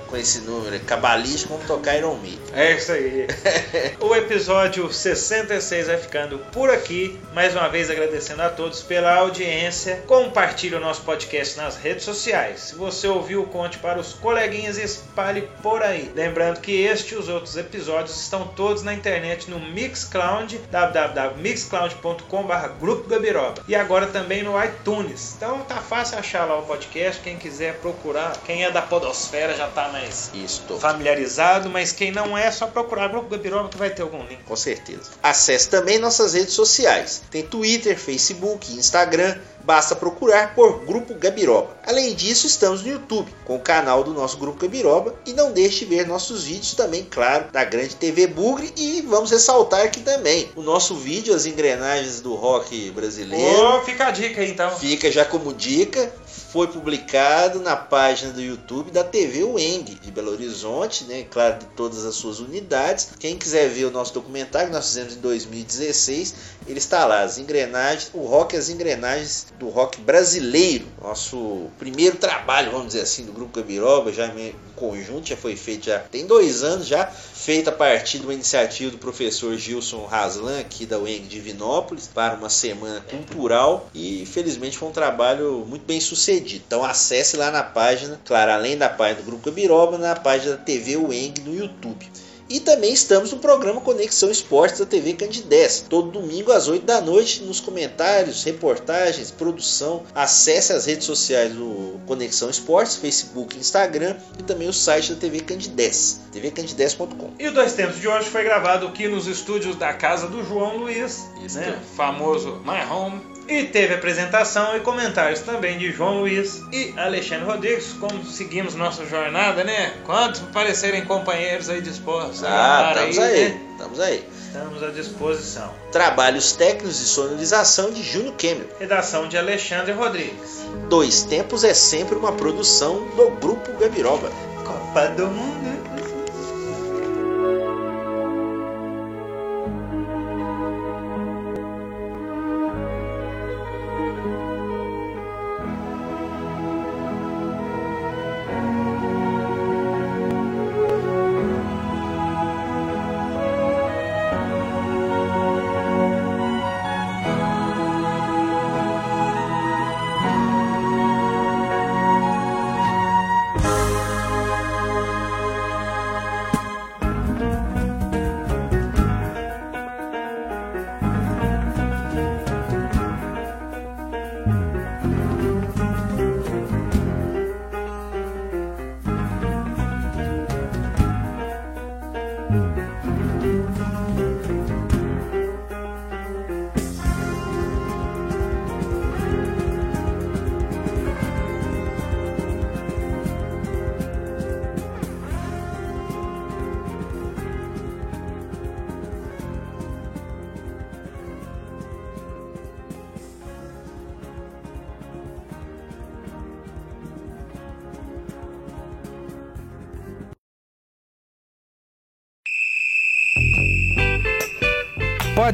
com 0.07 0.17
esse 0.17 0.39
número 0.41 0.79
cabalístico 0.81 1.53
vamos 1.53 1.67
tocar 1.67 1.97
Iron 1.97 2.15
Maiden. 2.15 2.39
É 2.53 2.73
isso 2.73 2.91
aí. 2.91 3.27
o 3.99 4.15
episódio 4.15 4.91
66 4.91 5.87
vai 5.87 5.97
ficando 5.97 6.39
por 6.51 6.69
aqui. 6.69 7.19
Mais 7.33 7.53
uma 7.53 7.67
vez 7.67 7.89
agradecendo 7.91 8.41
a 8.41 8.49
todos 8.49 8.81
pela 8.81 9.13
audiência. 9.15 10.03
Compartilhe 10.07 10.75
o 10.75 10.79
nosso 10.79 11.01
podcast 11.01 11.57
nas 11.57 11.77
redes 11.77 12.03
sociais. 12.03 12.61
Se 12.61 12.75
você 12.75 13.07
ouviu, 13.07 13.45
conte 13.45 13.77
para 13.79 13.99
os 13.99 14.13
coleguinhas 14.13 14.77
e 14.77 14.83
espalhe 14.83 15.49
por 15.61 15.83
aí. 15.83 16.11
Lembrando 16.15 16.61
que 16.61 16.71
este 16.71 17.13
e 17.13 17.17
os 17.17 17.27
outros 17.27 17.57
episódios 17.57 18.19
estão 18.19 18.47
todos 18.47 18.83
na 18.83 18.93
internet 18.93 19.49
no 19.49 19.59
Mixcloud, 19.59 20.57
www.mixcloud.com.br 20.71 22.67
Grupo 22.79 23.07
Gabiroba. 23.09 23.61
E 23.67 23.75
agora 23.75 24.07
também 24.07 24.41
no 24.43 24.61
iTunes. 24.63 25.33
Então 25.35 25.59
tá 25.61 25.77
fácil 25.77 26.17
achar 26.17 26.45
lá 26.45 26.57
o 26.57 26.63
podcast. 26.63 27.21
Quem 27.21 27.37
quiser 27.37 27.75
procurar, 27.79 28.37
quem 28.45 28.63
é 28.63 28.71
da 28.71 28.81
Podosfera 28.81 29.53
já 29.53 29.67
tá 29.67 29.89
mais 29.97 30.31
Isto. 30.33 30.79
familiarizado, 30.79 31.69
mas 31.69 31.91
quem 31.91 32.11
não 32.11 32.37
é, 32.37 32.47
é 32.47 32.51
só 32.51 32.67
procurar 32.67 33.07
Grupo 33.09 33.29
Gabiroba 33.29 33.69
que 33.69 33.77
vai 33.77 33.89
ter 33.89 34.03
algum 34.03 34.25
link. 34.25 34.43
Com 34.43 34.55
certeza. 34.55 35.11
Acesse 35.21 35.69
também 35.69 35.97
nossas 35.97 36.33
redes 36.33 36.53
sociais. 36.53 37.21
Tem 37.31 37.43
Twitter, 37.43 37.97
Facebook, 37.97 38.71
Instagram. 38.73 39.35
Basta 39.63 39.95
procurar 39.95 40.55
por 40.55 40.85
Grupo 40.85 41.13
Gabiroba. 41.15 41.75
Além 41.85 42.15
disso, 42.15 42.47
estamos 42.47 42.83
no 42.83 42.89
YouTube 42.89 43.29
com 43.43 43.57
o 43.57 43.59
canal 43.59 44.01
do 44.01 44.13
nosso 44.13 44.37
Grupo 44.37 44.61
Gabiroba. 44.61 45.13
E 45.25 45.33
não 45.33 45.51
deixe 45.51 45.79
de 45.79 45.93
ver 45.93 46.07
nossos 46.07 46.45
vídeos 46.45 46.73
também, 46.73 47.03
claro, 47.03 47.51
da 47.51 47.65
grande 47.65 47.95
TV 47.95 48.27
Bugre. 48.27 48.71
E 48.77 49.01
vamos 49.01 49.31
ressaltar 49.31 49.81
aqui 49.81 49.99
também 49.99 50.49
o 50.55 50.61
nosso 50.61 50.95
vídeo, 50.95 51.35
as 51.35 51.45
engrenagens 51.45 52.21
do 52.21 52.33
rock 52.35 52.91
brasileiro. 52.91 53.61
Ô, 53.61 53.81
fica 53.81 54.07
a 54.07 54.11
dica 54.11 54.43
então. 54.45 54.71
Fica 54.77 55.11
já 55.11 55.25
como 55.25 55.53
dica, 55.53 56.13
foi 56.51 56.67
publicado 56.67 57.59
na 57.59 57.75
página 57.75 58.31
do 58.31 58.41
YouTube 58.41 58.89
da 58.89 59.03
TV 59.03 59.43
Weng 59.43 59.83
de 59.83 60.11
Belo 60.11 60.31
Horizonte, 60.31 61.03
né? 61.03 61.25
Claro, 61.29 61.59
de 61.59 61.65
todas 61.67 62.05
as 62.05 62.15
suas 62.15 62.39
unidades. 62.39 63.09
Quem 63.19 63.37
quiser 63.37 63.67
ver 63.69 63.85
o 63.85 63.91
nosso 63.91 64.13
documentário 64.13 64.69
que 64.69 64.73
nós 64.73 64.87
fizemos 64.87 65.15
em 65.15 65.19
2016, 65.19 66.35
ele 66.65 66.79
está 66.79 67.05
lá, 67.05 67.23
as 67.23 67.37
engrenagens, 67.37 68.09
o 68.13 68.25
rock 68.25 68.55
as 68.55 68.69
engrenagens 68.69 69.47
do 69.59 69.67
rock 69.67 69.99
brasileiro. 69.99 70.85
Nosso 71.01 71.67
primeiro 71.77 72.15
trabalho, 72.17 72.71
vamos 72.71 72.87
dizer 72.87 73.01
assim, 73.01 73.25
do 73.25 73.33
Grupo 73.33 73.59
Gabiroba, 73.59 74.13
já 74.13 74.27
em 74.27 74.55
conjunto, 74.75 75.27
já 75.27 75.35
foi 75.35 75.55
feito 75.55 75.87
já 75.87 75.99
tem 75.99 76.25
dois 76.25 76.63
anos 76.63 76.87
já, 76.87 77.07
feito 77.07 77.69
a 77.69 77.73
partir 77.73 78.19
de 78.19 78.25
uma 78.25 78.33
iniciativa 78.33 78.91
do 78.91 78.97
professor 78.97 79.57
Gilson 79.57 80.07
Haslan, 80.09 80.59
aqui 80.59 80.85
da 80.85 80.97
UENG 80.99 81.27
de 81.27 81.39
Vinópolis, 81.39 82.07
para 82.07 82.35
uma 82.35 82.49
semana 82.49 83.01
cultural 83.01 83.89
e 83.93 84.25
felizmente 84.25 84.77
foi 84.77 84.87
um 84.87 84.91
trabalho 84.91 85.65
muito 85.67 85.85
bem 85.85 85.99
sucedido. 85.99 86.36
Então 86.39 86.83
acesse 86.83 87.35
lá 87.35 87.51
na 87.51 87.63
página, 87.63 88.19
claro, 88.25 88.51
além 88.51 88.77
da 88.77 88.89
página 88.89 89.21
do 89.21 89.25
Grupo 89.25 89.45
Gabiroba, 89.49 89.97
na 89.97 90.15
página 90.15 90.55
da 90.55 90.63
TV 90.63 90.97
UENG 90.97 91.41
no 91.41 91.55
YouTube. 91.55 92.09
E 92.49 92.61
também 92.61 92.93
estamos 92.93 93.31
no 93.33 93.39
programa 93.39 93.81
Conexão 93.81 94.31
Esportes 94.31 94.79
da 94.79 94.85
TV 94.85 95.13
Candidez, 95.13 95.85
todo 95.89 96.11
domingo 96.11 96.51
às 96.53 96.69
8 96.69 96.85
da 96.85 97.01
noite, 97.01 97.43
nos 97.43 97.59
comentários, 97.59 98.43
reportagens, 98.43 99.31
produção. 99.31 100.03
Acesse 100.15 100.71
as 100.71 100.85
redes 100.85 101.05
sociais 101.05 101.53
do 101.53 101.99
Conexão 102.05 102.49
Esportes, 102.49 102.95
Facebook, 102.95 103.57
Instagram 103.57 104.15
e 104.39 104.43
também 104.43 104.69
o 104.69 104.73
site 104.73 105.13
da 105.13 105.19
TV 105.19 105.41
Candidez, 105.41 106.21
tvcandidez.com. 106.31 107.31
E 107.37 107.47
o 107.49 107.53
Dois 107.53 107.73
Tempos 107.73 107.99
de 107.99 108.07
hoje 108.07 108.29
foi 108.29 108.43
gravado 108.43 108.87
aqui 108.87 109.09
nos 109.09 109.27
estúdios 109.27 109.75
da 109.75 109.93
casa 109.93 110.27
do 110.27 110.41
João 110.43 110.77
Luiz, 110.77 111.27
Isso. 111.43 111.59
né? 111.59 111.77
famoso 111.97 112.61
My 112.65 112.89
Home. 112.89 113.36
E 113.47 113.63
teve 113.63 113.93
apresentação 113.93 114.75
e 114.75 114.81
comentários 114.81 115.39
também 115.39 115.77
de 115.77 115.91
João 115.91 116.19
Luiz 116.19 116.63
e 116.71 116.93
Alexandre 116.97 117.45
Rodrigues, 117.45 117.93
como 117.93 118.25
seguimos 118.25 118.75
nossa 118.75 119.05
jornada, 119.05 119.63
né? 119.63 119.93
Quantos 120.05 120.41
parecerem 120.53 121.05
companheiros 121.05 121.69
aí 121.69 121.81
dispostos? 121.81 122.43
Ah, 122.43 122.91
estamos 122.93 123.17
aí, 123.19 123.49
né? 123.49 123.61
estamos 123.71 123.99
aí. 123.99 124.27
Estamos 124.47 124.83
à 124.83 124.87
disposição. 124.87 125.73
Trabalhos 125.91 126.51
técnicos 126.53 126.99
de 126.99 127.05
sonorização 127.05 127.91
de 127.91 128.03
Júnior 128.03 128.33
Cameron. 128.37 128.67
Redação 128.79 129.27
de 129.29 129.37
Alexandre 129.37 129.93
Rodrigues. 129.93 130.65
Dois 130.89 131.23
Tempos 131.23 131.63
é 131.63 131.73
sempre 131.73 132.15
uma 132.15 132.33
produção 132.33 133.07
do 133.15 133.29
Grupo 133.39 133.71
Gabiroba. 133.79 134.29
Copa 134.65 135.07
do 135.09 135.27
Mundo. 135.27 135.86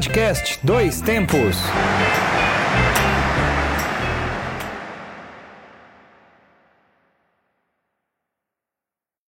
Podcast 0.03 0.59
Dois 0.63 0.99
Tempos. 1.01 1.55